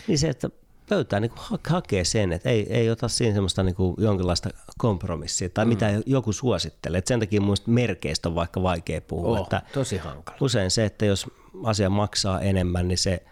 Niin 0.07 0.19
se, 0.19 0.29
että 0.29 0.49
pöytään 0.89 1.21
niin 1.21 1.31
ha- 1.35 1.59
hakee 1.67 2.03
sen, 2.03 2.33
että 2.33 2.49
ei, 2.49 2.73
ei 2.73 2.89
ota 2.89 3.07
siinä 3.07 3.33
semmoista 3.33 3.63
niin 3.63 3.75
kuin 3.75 3.95
jonkinlaista 3.97 4.49
kompromissia 4.77 5.49
tai 5.49 5.65
mm. 5.65 5.69
mitä 5.69 6.01
joku 6.05 6.33
suosittelee. 6.33 6.97
Et 6.97 7.07
sen 7.07 7.19
takia 7.19 7.41
muista 7.41 7.71
merkeistä 7.71 8.29
on 8.29 8.35
vaikka 8.35 8.63
vaikea 8.63 9.01
puhua. 9.01 9.39
oh, 9.39 9.43
Että 9.43 9.61
tosi 9.73 9.97
hankala. 9.97 10.37
usein 10.41 10.71
se, 10.71 10.85
että 10.85 11.05
jos 11.05 11.27
asia 11.63 11.89
maksaa 11.89 12.41
enemmän, 12.41 12.87
niin 12.87 12.97
se 12.97 13.23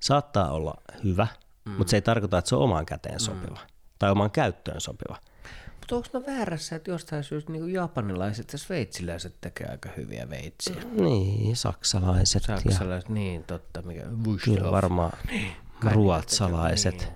saattaa 0.00 0.50
olla 0.50 0.74
hyvä, 1.04 1.26
mm. 1.64 1.72
mutta 1.72 1.90
se 1.90 1.96
ei 1.96 2.02
tarkoita, 2.02 2.38
että 2.38 2.48
se 2.48 2.56
on 2.56 2.62
omaan 2.62 2.86
käteen 2.86 3.20
sopiva 3.20 3.58
mm. 3.60 3.68
tai 3.98 4.10
omaan 4.10 4.30
käyttöön 4.30 4.80
sopiva. 4.80 5.16
Mutta 5.80 5.96
onko 5.96 6.08
mä 6.12 6.36
väärässä, 6.36 6.76
että 6.76 6.90
jostain 6.90 7.24
syystä 7.24 7.52
niin 7.52 7.72
japanilaiset 7.72 8.52
ja 8.52 8.58
sveitsiläiset 8.58 9.34
tekee 9.40 9.66
aika 9.66 9.88
hyviä 9.96 10.30
veitsiä? 10.30 10.76
Niin, 10.92 11.56
saksalaiset 11.56 12.42
ja 12.48 12.60
Saksalaiset, 12.60 13.08
niin 13.08 13.44
totta, 13.44 13.82
mikä 13.82 14.02
kyllä 14.44 14.70
varmaan 14.70 15.12
ruotsalaiset. 15.92 17.12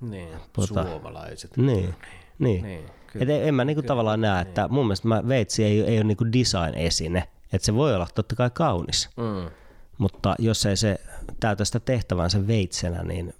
Niin, 0.00 0.28
Tota, 0.52 0.84
suomalaiset. 0.84 1.56
Niin, 1.56 1.66
niin. 1.76 1.94
Niin, 2.38 2.62
niin 2.64 2.90
kyllä. 3.06 3.34
Et 3.34 3.42
en 3.48 3.54
mä 3.54 3.64
niinku 3.64 3.82
tavallaan 3.82 4.20
näe, 4.20 4.42
että 4.42 4.68
mun 4.68 4.86
mielestä 4.86 5.08
mä 5.08 5.28
veitsi 5.28 5.64
ei, 5.64 5.80
ei 5.80 5.96
ole 5.98 6.04
niinku 6.04 6.24
design-esine. 6.24 7.22
Että 7.52 7.66
se 7.66 7.74
voi 7.74 7.94
olla 7.94 8.06
totta 8.14 8.34
kai 8.36 8.50
kaunis, 8.54 9.08
Mm. 9.16 9.50
mutta 9.98 10.34
jos 10.38 10.66
ei 10.66 10.76
se 10.76 11.00
täytä 11.40 11.64
sitä 11.64 11.80
tehtävänsä 11.80 12.46
veitsenä, 12.46 13.02
niin 13.02 13.34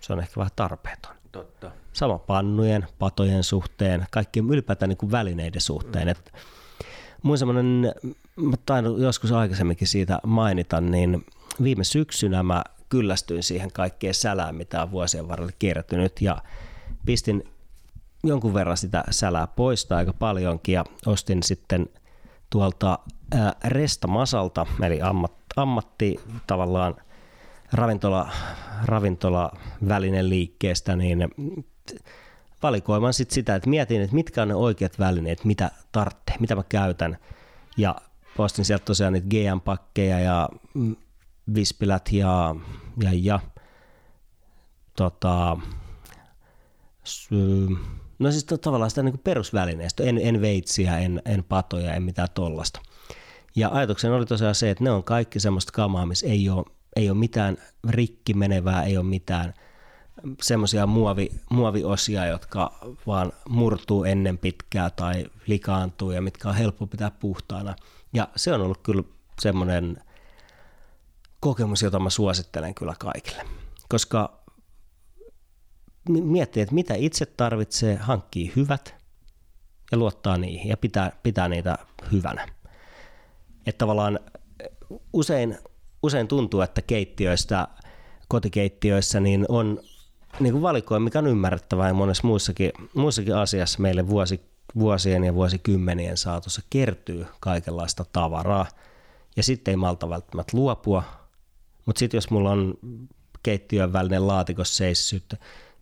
se 0.00 0.12
on 0.12 0.20
ehkä 0.20 0.34
vähän 0.36 0.50
tarpeeton. 0.56 1.12
Totta. 1.32 1.70
Sama 1.92 2.18
pannujen, 2.18 2.86
patojen 2.98 3.44
suhteen, 3.44 4.06
kaikkien 4.10 4.50
ylipäätään 4.50 4.88
niin 4.88 4.96
kuin 4.96 5.12
välineiden 5.12 5.60
suhteen. 5.60 6.08
Et 6.08 6.32
mun 7.22 7.38
semmoinen, 7.38 7.92
mä 8.36 8.56
tainnut 8.66 9.00
joskus 9.00 9.32
aikaisemminkin 9.32 9.88
siitä 9.88 10.18
mainita, 10.26 10.80
niin 10.80 11.26
viime 11.62 11.84
syksynä 11.84 12.42
mä 12.42 12.64
kyllästyin 12.88 13.42
siihen 13.42 13.72
kaikkeen 13.72 14.14
sälään, 14.14 14.54
mitä 14.54 14.82
on 14.82 14.90
vuosien 14.90 15.28
varrella 15.28 15.52
kertynyt 15.58 16.20
ja 16.20 16.42
pistin 17.06 17.44
jonkun 18.24 18.54
verran 18.54 18.76
sitä 18.76 19.04
sälää 19.10 19.46
poista 19.46 19.96
aika 19.96 20.12
paljonkin 20.12 20.72
ja 20.72 20.84
ostin 21.06 21.42
sitten 21.42 21.88
tuolta 22.50 22.98
ää, 23.34 23.52
Restamasalta, 23.64 24.66
eli 24.82 25.02
ammat, 25.02 25.32
ammatti 25.56 26.20
tavallaan 26.46 26.94
ravintola, 27.72 28.30
ravintola 28.84 29.52
välinen 29.88 30.30
liikkeestä, 30.30 30.96
niin 30.96 31.28
valikoimaan 32.62 33.14
sit 33.14 33.30
sitä, 33.30 33.54
että 33.54 33.70
mietin, 33.70 34.02
että 34.02 34.14
mitkä 34.14 34.42
on 34.42 34.48
ne 34.48 34.54
oikeat 34.54 34.98
välineet, 34.98 35.44
mitä 35.44 35.70
tarvitsee, 35.92 36.36
mitä 36.40 36.54
mä 36.54 36.62
käytän. 36.68 37.18
Ja 37.76 37.94
postin 38.36 38.64
sieltä 38.64 38.84
tosiaan 38.84 39.12
niitä 39.12 39.28
GM-pakkeja 39.28 40.20
ja 40.20 40.48
mm, 40.74 40.96
vispilät 41.54 42.12
ja, 42.12 42.56
ja, 43.02 43.10
ja 43.14 43.40
tota, 44.96 45.56
no 48.18 48.30
siis 48.30 48.44
tavallaan 48.44 48.90
sitä 48.90 49.02
niin 49.02 49.18
perusvälineistä, 49.18 50.02
en, 50.02 50.18
en 50.22 50.40
veitsiä, 50.40 50.98
en, 50.98 51.22
en 51.24 51.44
patoja, 51.44 51.94
en 51.94 52.02
mitään 52.02 52.28
tollasta. 52.34 52.80
Ja 53.56 53.68
ajatuksen 53.72 54.12
oli 54.12 54.26
tosiaan 54.26 54.54
se, 54.54 54.70
että 54.70 54.84
ne 54.84 54.90
on 54.90 55.04
kaikki 55.04 55.40
semmoista 55.40 55.72
kamaa, 55.72 56.06
missä 56.06 56.26
ei 56.26 56.50
ole, 56.50 56.64
ei 56.96 57.10
ole 57.10 57.18
mitään 57.18 57.56
rikki 57.88 58.34
menevää, 58.34 58.84
ei 58.84 58.96
ole 58.96 59.06
mitään 59.06 59.54
semmoisia 60.42 60.86
muovi, 60.86 61.30
muoviosia, 61.50 62.26
jotka 62.26 62.78
vaan 63.06 63.32
murtuu 63.48 64.04
ennen 64.04 64.38
pitkää 64.38 64.90
tai 64.90 65.26
likaantuu 65.46 66.10
ja 66.10 66.22
mitkä 66.22 66.48
on 66.48 66.54
helppo 66.54 66.86
pitää 66.86 67.10
puhtaana. 67.10 67.76
Ja 68.12 68.28
se 68.36 68.52
on 68.52 68.60
ollut 68.60 68.78
kyllä 68.82 69.02
semmoinen 69.40 69.96
kokemus, 71.46 71.82
jota 71.82 71.98
mä 71.98 72.10
suosittelen 72.10 72.74
kyllä 72.74 72.94
kaikille. 72.98 73.42
Koska 73.88 74.40
miettii, 76.08 76.62
että 76.62 76.74
mitä 76.74 76.94
itse 76.94 77.26
tarvitsee, 77.26 77.96
hankkii 77.96 78.52
hyvät 78.56 78.94
ja 79.92 79.98
luottaa 79.98 80.38
niihin 80.38 80.68
ja 80.68 80.76
pitää, 80.76 81.12
pitää 81.22 81.48
niitä 81.48 81.78
hyvänä. 82.12 82.48
Että 83.66 83.78
tavallaan 83.78 84.20
usein, 85.12 85.58
usein 86.02 86.28
tuntuu, 86.28 86.60
että 86.60 86.82
keittiöistä, 86.82 87.68
kotikeittiöissä 88.28 89.20
niin 89.20 89.46
on 89.48 89.80
niin 90.40 90.52
kuin 90.52 90.62
valikoin, 90.62 91.02
mikä 91.02 91.18
on 91.18 91.26
ymmärrettävää 91.26 91.88
ja 91.88 91.94
monessa 91.94 92.26
muussakin, 92.26 92.72
muussakin 92.94 93.36
asiassa 93.36 93.82
meille 93.82 94.08
vuosi, 94.08 94.40
vuosien 94.78 95.24
ja 95.24 95.34
vuosikymmenien 95.34 96.16
saatossa 96.16 96.62
kertyy 96.70 97.26
kaikenlaista 97.40 98.04
tavaraa. 98.12 98.66
Ja 99.36 99.42
sitten 99.42 99.72
ei 99.72 99.76
malta 99.76 100.08
välttämättä 100.08 100.56
luopua. 100.56 101.25
Mutta 101.86 101.98
sitten 101.98 102.18
jos 102.18 102.30
mulla 102.30 102.50
on 102.50 102.78
keittiön 103.42 103.92
välinen 103.92 104.26
laatikossa 104.26 104.74
seissyt 104.74 105.34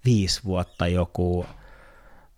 viisi 0.05 0.41
vuotta 0.45 0.87
joku 0.87 1.47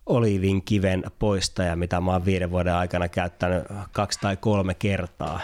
olivin 0.06 0.62
kiven 0.62 1.04
poistaja, 1.18 1.76
mitä 1.76 2.00
mä 2.00 2.12
oon 2.12 2.24
viiden 2.24 2.50
vuoden 2.50 2.74
aikana 2.74 3.08
käyttänyt 3.08 3.64
kaksi 3.92 4.18
tai 4.20 4.36
kolme 4.36 4.74
kertaa, 4.74 5.40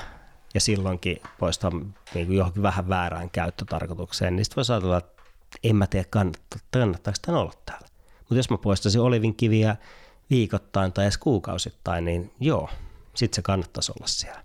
ja 0.54 0.60
silloinkin 0.60 1.20
poistaa 1.38 1.70
niin 2.14 2.26
kuin 2.26 2.36
johonkin 2.36 2.62
vähän 2.62 2.88
väärään 2.88 3.30
käyttötarkoitukseen, 3.30 4.36
niin 4.36 4.44
sitten 4.44 4.56
voisi 4.56 4.72
ajatella, 4.72 4.96
että 4.96 5.22
en 5.64 5.76
mä 5.76 5.86
tiedä, 5.86 6.06
kannattaako 6.10 7.18
tämän 7.22 7.40
olla 7.40 7.52
täällä. 7.66 7.86
Mutta 8.18 8.34
jos 8.34 8.50
mä 8.50 8.58
poistaisin 8.58 9.00
olivin 9.00 9.34
kiviä 9.34 9.76
viikoittain 10.30 10.92
tai 10.92 11.04
edes 11.04 11.18
kuukausittain, 11.18 12.04
niin 12.04 12.32
joo, 12.40 12.68
sitten 13.14 13.36
se 13.36 13.42
kannattaisi 13.42 13.92
olla 13.92 14.06
siellä. 14.06 14.44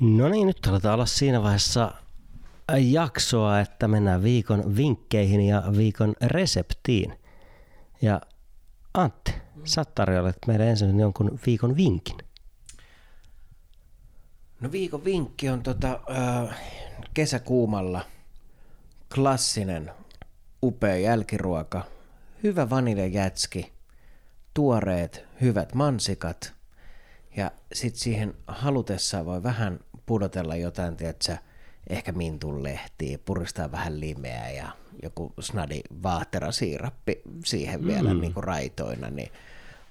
No 0.00 0.28
niin, 0.28 0.46
nyt 0.46 0.66
aletaan 0.66 0.94
olla 0.94 1.06
siinä 1.06 1.42
vaiheessa 1.42 1.92
jaksoa, 2.78 3.60
että 3.60 3.88
mennään 3.88 4.22
viikon 4.22 4.76
vinkkeihin 4.76 5.40
ja 5.40 5.62
viikon 5.76 6.14
reseptiin. 6.22 7.18
Ja 8.02 8.20
Antti, 8.94 9.34
sä 9.64 9.84
tarjoilet 9.84 10.36
meille 10.46 10.70
ensin 10.70 11.00
jonkun 11.00 11.38
viikon 11.46 11.76
vinkin. 11.76 12.16
No 14.60 14.72
viikon 14.72 15.04
vinkki 15.04 15.48
on 15.48 15.62
tota, 15.62 16.00
äh, 16.10 16.60
kesäkuumalla 17.14 18.04
klassinen 19.14 19.90
upea 20.62 20.96
jälkiruoka, 20.96 21.82
hyvä 22.42 22.70
vaniljajätski, 22.70 23.72
tuoreet 24.54 25.24
hyvät 25.40 25.74
mansikat 25.74 26.56
ja 27.36 27.50
sitten 27.72 28.00
siihen 28.00 28.34
halutessaan 28.46 29.26
voi 29.26 29.42
vähän 29.42 29.80
pudotella 30.06 30.56
jotain, 30.56 30.96
tiedätkö, 30.96 31.36
ehkä 31.90 32.12
mintun 32.12 32.62
lehtiä, 32.62 33.18
puristaa 33.24 33.72
vähän 33.72 34.00
limeä 34.00 34.50
ja 34.50 34.68
joku 35.02 35.32
snadi 35.40 35.80
vaahterasiirappi 36.02 37.22
siihen 37.44 37.80
mm. 37.80 37.86
vielä 37.86 38.14
niin 38.14 38.34
kuin 38.34 38.44
raitoina, 38.44 39.10
niin 39.10 39.32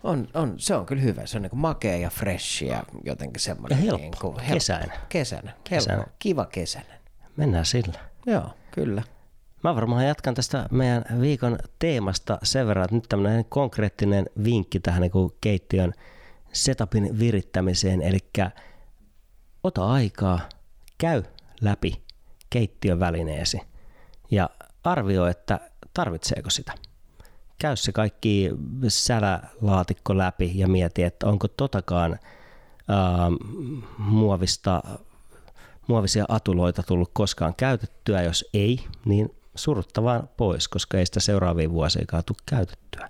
on, 0.04 0.28
on, 0.34 0.54
se 0.58 0.76
on 0.76 0.86
kyllä 0.86 1.02
hyvä. 1.02 1.26
Se 1.26 1.38
on 1.38 1.42
niin 1.42 1.50
kuin 1.50 1.60
makea 1.60 1.98
ja 1.98 2.10
fresh 2.10 2.64
ja 2.64 2.84
jotenkin 3.04 3.42
semmoinen. 3.42 3.78
Ja 3.78 3.84
helppo. 3.84 3.98
Niin 3.98 4.14
kuin, 4.22 4.36
helppo. 4.40 4.54
Kesäinen. 4.54 4.98
Kesäinen. 5.10 5.54
Kesäinen. 5.64 5.98
Helppo. 5.98 6.16
Kiva 6.20 6.46
kesäinen. 6.46 7.00
Mennään 7.38 7.66
sillä. 7.66 8.00
Joo, 8.26 8.50
kyllä. 8.72 9.04
Mä 9.64 9.76
varmaan 9.76 10.06
jatkan 10.06 10.34
tästä 10.34 10.68
meidän 10.72 11.06
viikon 11.22 11.58
teemasta 11.80 12.38
sen 12.44 12.68
verran, 12.68 12.84
että 12.84 12.96
nyt 12.96 13.06
tämmöinen 13.10 13.46
konkreettinen 13.46 14.26
vinkki 14.44 14.80
tähän 14.80 15.02
niin 15.02 15.12
kuin 15.12 15.34
keittiön 15.42 15.94
setupin 16.54 17.20
virittämiseen, 17.20 18.02
eli 18.02 18.20
ota 19.66 19.92
aikaa, 19.92 20.40
käy 20.98 21.24
läpi 21.62 22.02
keittiön 22.50 23.00
välineesi 23.00 23.62
ja 24.32 24.50
arvioi, 24.84 25.32
että 25.32 25.60
tarvitseeko 25.94 26.50
sitä. 26.50 26.74
Käy 27.60 27.76
se 27.76 27.92
kaikki 27.92 28.52
sälälaatikko 28.88 30.18
läpi 30.18 30.52
ja 30.56 30.68
mieti, 30.68 31.04
että 31.04 31.28
onko 31.28 31.48
totakaan 31.48 32.20
ää, 32.88 33.32
muovista, 33.98 34.84
muovisia 35.88 36.26
atuloita 36.30 36.84
tullut 36.84 37.10
koskaan 37.14 37.56
käytettyä. 37.56 38.22
Jos 38.22 38.46
ei, 38.54 38.80
niin 39.06 39.36
surutta 39.56 40.02
pois, 40.38 40.68
koska 40.68 40.98
ei 40.98 41.06
sitä 41.06 41.20
seuraaviin 41.20 41.72
vuosiin 41.72 42.08
tule 42.26 42.38
käytettyä. 42.46 43.08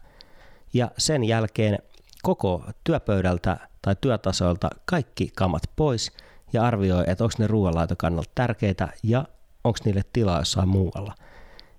Ja 0.73 0.91
sen 0.97 1.23
jälkeen 1.23 1.79
koko 2.23 2.63
työpöydältä 2.83 3.57
tai 3.81 3.95
työtasoilta 4.01 4.69
kaikki 4.85 5.31
kamat 5.35 5.63
pois– 5.75 6.11
ja 6.55 6.65
arvioi, 6.65 7.03
että 7.07 7.23
onko 7.23 7.35
ne 7.39 7.47
ruoanlaito 7.47 7.95
kannalta 7.97 8.31
tärkeitä 8.35 8.87
ja 9.03 9.25
onko 9.63 9.79
niille 9.85 10.01
tilaa 10.13 10.39
jossain 10.39 10.69
muualla. 10.69 11.15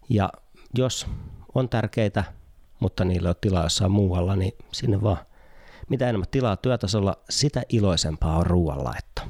Ja 0.09 0.33
jos 0.75 1.07
on 1.55 1.69
tärkeitä, 1.69 2.25
mutta 2.81 3.05
niille 3.05 3.29
on 3.29 3.35
tilaa 3.41 3.63
jossain 3.63 3.91
muualla, 3.91 4.37
niin 4.37 4.53
sinne 4.73 5.03
vaan. 5.03 5.19
Mitä 5.89 6.09
enemmän 6.09 6.29
tilaa 6.31 6.57
työtasolla, 6.57 7.17
sitä 7.31 7.63
iloisempaa 7.69 8.37
on 8.37 8.47
ruoanlaitto. 8.47 9.23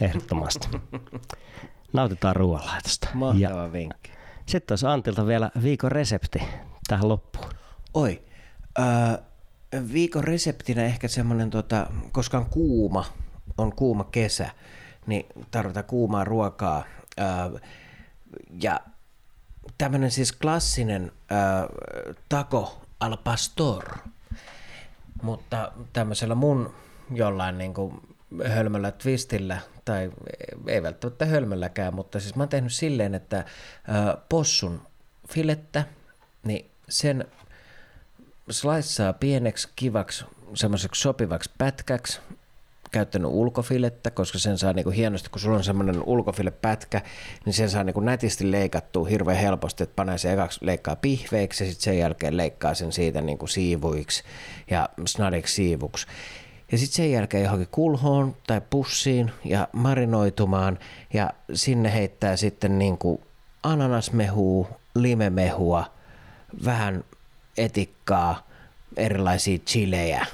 Ehdottomasti. 0.00 0.68
Nautitaan 1.92 2.36
ruoanlaitosta. 2.36 3.08
Mahtava 3.14 3.40
ja 3.40 3.72
vinkki. 3.72 4.10
Sitten 4.46 4.72
olisi 4.72 4.86
Antilta 4.86 5.26
vielä 5.26 5.50
viikon 5.62 5.92
resepti 5.92 6.42
tähän 6.88 7.08
loppuun. 7.08 7.46
Oi, 7.94 8.22
äh, 8.78 9.18
viikon 9.92 10.24
reseptinä 10.24 10.84
ehkä 10.84 11.08
semmoinen, 11.08 11.50
tota, 11.50 11.86
koska 12.12 12.38
on 12.38 12.46
kuuma, 12.46 13.04
on 13.58 13.76
kuuma 13.76 14.04
kesä, 14.04 14.50
niin 15.06 15.26
tarvitaan 15.50 15.84
kuumaa 15.84 16.24
ruokaa. 16.24 16.84
Ja 18.62 18.80
tämmöinen 19.78 20.10
siis 20.10 20.32
klassinen 20.32 21.12
taco 22.28 22.82
al 23.00 23.16
pastor, 23.16 23.84
mutta 25.22 25.72
tämmöisellä 25.92 26.34
mun 26.34 26.74
jollain 27.14 27.58
niin 27.58 27.74
kuin 27.74 28.00
hölmöllä 28.48 28.92
twistillä, 28.92 29.58
tai 29.84 30.10
ei 30.66 30.82
välttämättä 30.82 31.26
hölmölläkään, 31.26 31.94
mutta 31.94 32.20
siis 32.20 32.34
mä 32.34 32.42
oon 32.42 32.48
tehnyt 32.48 32.72
silleen, 32.72 33.14
että 33.14 33.44
possun 34.28 34.86
filettä, 35.28 35.84
niin 36.44 36.70
sen 36.88 37.24
slaissaa 38.50 39.12
pieneksi, 39.12 39.68
kivaksi, 39.76 40.24
semmoiseksi 40.54 41.02
sopivaksi 41.02 41.50
pätkäksi, 41.58 42.20
käyttänyt 42.92 43.30
ulkofilettä, 43.30 44.10
koska 44.10 44.38
sen 44.38 44.58
saa 44.58 44.72
niin 44.72 44.84
kuin 44.84 44.96
hienosti, 44.96 45.30
kun 45.30 45.40
sulla 45.40 45.56
on 45.56 45.64
semmoinen 45.64 46.02
ulkofilepätkä, 46.06 47.00
niin 47.44 47.52
sen 47.52 47.70
saa 47.70 47.84
niin 47.84 47.94
kuin 47.94 48.06
nätisti 48.06 48.50
leikattua 48.50 49.06
hirveän 49.06 49.38
helposti, 49.38 49.82
että 49.82 49.96
panee 49.96 50.18
se 50.18 50.32
ekaksi 50.32 50.58
leikkaa 50.62 50.96
pihveiksi 50.96 51.64
ja 51.64 51.70
sitten 51.70 51.84
sen 51.84 51.98
jälkeen 51.98 52.36
leikkaa 52.36 52.74
sen 52.74 52.92
siitä 52.92 53.20
niin 53.20 53.38
kuin 53.38 53.48
siivuiksi 53.48 54.22
ja 54.70 54.88
snadiksi 55.06 55.54
siivuksi. 55.54 56.06
Ja 56.72 56.78
sitten 56.78 56.96
sen 56.96 57.12
jälkeen 57.12 57.44
johonkin 57.44 57.68
kulhoon 57.70 58.36
tai 58.46 58.60
pussiin 58.70 59.30
ja 59.44 59.68
marinoitumaan 59.72 60.78
ja 61.12 61.30
sinne 61.54 61.92
heittää 61.92 62.36
sitten 62.36 62.78
niin 62.78 62.98
kuin 62.98 63.20
ananasmehua, 63.62 64.68
limemehua, 64.94 65.84
vähän 66.64 67.04
etikkaa, 67.56 68.46
erilaisia 68.96 69.58
chilejä 69.58 70.26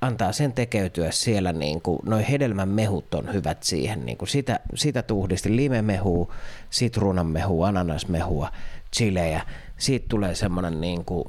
antaa 0.00 0.32
sen 0.32 0.52
tekeytyä 0.52 1.10
siellä, 1.10 1.52
niin 1.52 1.82
kuin, 1.82 1.98
noi 2.04 2.28
hedelmän 2.30 2.68
mehut 2.68 3.14
on 3.14 3.32
hyvät 3.32 3.62
siihen, 3.62 4.06
niin 4.06 4.18
kuin 4.18 4.28
sitä, 4.28 4.60
sitä 4.74 5.02
tuhdisti, 5.02 5.56
limemehua, 5.56 6.34
sitruunanmehua, 6.70 7.68
ananasmehua, 7.68 8.52
chilejä, 8.96 9.42
siitä 9.78 10.06
tulee 10.08 10.34
semmoinen 10.34 10.80
niin 10.80 11.04
kuin, 11.04 11.24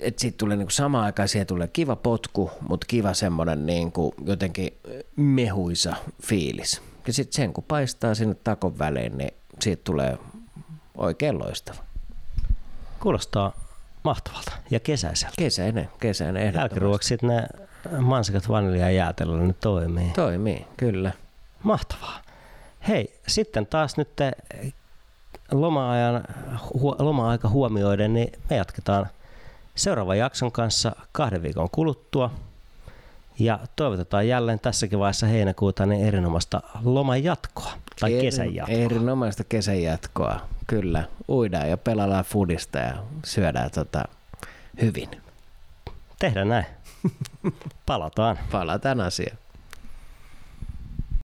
että 0.00 0.20
siitä 0.20 0.38
tulee 0.38 0.56
niin 0.56 0.70
samaan 0.70 1.04
aikaan 1.04 1.28
siihen 1.28 1.46
tulee 1.46 1.68
kiva 1.68 1.96
potku, 1.96 2.50
mutta 2.68 2.86
kiva 2.86 3.14
semmoinen 3.14 3.66
niin 3.66 3.92
kuin 3.92 4.12
jotenkin 4.24 4.78
mehuisa 5.16 5.96
fiilis. 6.22 6.82
Ja 7.06 7.12
sitten 7.12 7.36
sen 7.36 7.52
kun 7.52 7.64
paistaa 7.64 8.14
sinne 8.14 8.34
takon 8.34 8.78
väliin, 8.78 9.18
niin 9.18 9.34
siitä 9.60 9.82
tulee 9.84 10.18
oikein 10.96 11.38
loistava. 11.38 11.78
Kuulostaa 13.00 13.67
mahtavalta 14.04 14.52
ja 14.70 14.80
kesäiseltä. 14.80 15.34
Kesäinen, 15.38 15.88
kesäinen 16.00 16.42
ehdottomasti. 16.42 16.74
Jälkiruoksit 16.74 17.22
ne 17.22 17.46
mansikat 18.00 18.48
vanilja 18.48 18.84
ja 18.84 18.90
jäätelöllä 18.90 19.46
ne 19.46 19.54
toimii. 19.60 20.10
Toimii, 20.10 20.66
kyllä. 20.76 21.12
Mahtavaa. 21.62 22.22
Hei, 22.88 23.20
sitten 23.26 23.66
taas 23.66 23.96
nyt 23.96 24.16
te 24.16 24.32
loma-ajan, 25.52 26.24
hu, 26.80 26.96
loma-aika 26.98 27.48
huomioiden, 27.48 28.14
niin 28.14 28.32
me 28.50 28.56
jatketaan 28.56 29.06
seuraavan 29.74 30.18
jakson 30.18 30.52
kanssa 30.52 30.96
kahden 31.12 31.42
viikon 31.42 31.70
kuluttua. 31.70 32.30
Ja 33.38 33.58
toivotetaan 33.76 34.28
jälleen 34.28 34.60
tässäkin 34.60 34.98
vaiheessa 34.98 35.26
heinäkuuta 35.26 35.86
niin 35.86 36.06
erinomaista 36.06 36.60
loman 36.84 37.24
jatkoa 37.24 37.72
tai 38.00 38.12
Erin, 38.12 38.24
kesän 38.24 38.54
jatkoa. 38.54 38.76
Erinomaista 38.76 39.44
kesän 39.44 39.82
jatkoa, 39.82 40.40
kyllä. 40.68 41.04
Uidaan 41.28 41.70
ja 41.70 41.76
pelaillaan 41.76 42.24
fudista 42.24 42.78
ja 42.78 42.94
syödään 43.24 43.70
tota 43.70 44.04
hyvin. 44.82 45.08
Tehdään 46.18 46.48
näin. 46.48 46.66
Palataan. 47.86 48.38
Palataan 48.50 49.00
asiaan. 49.00 49.38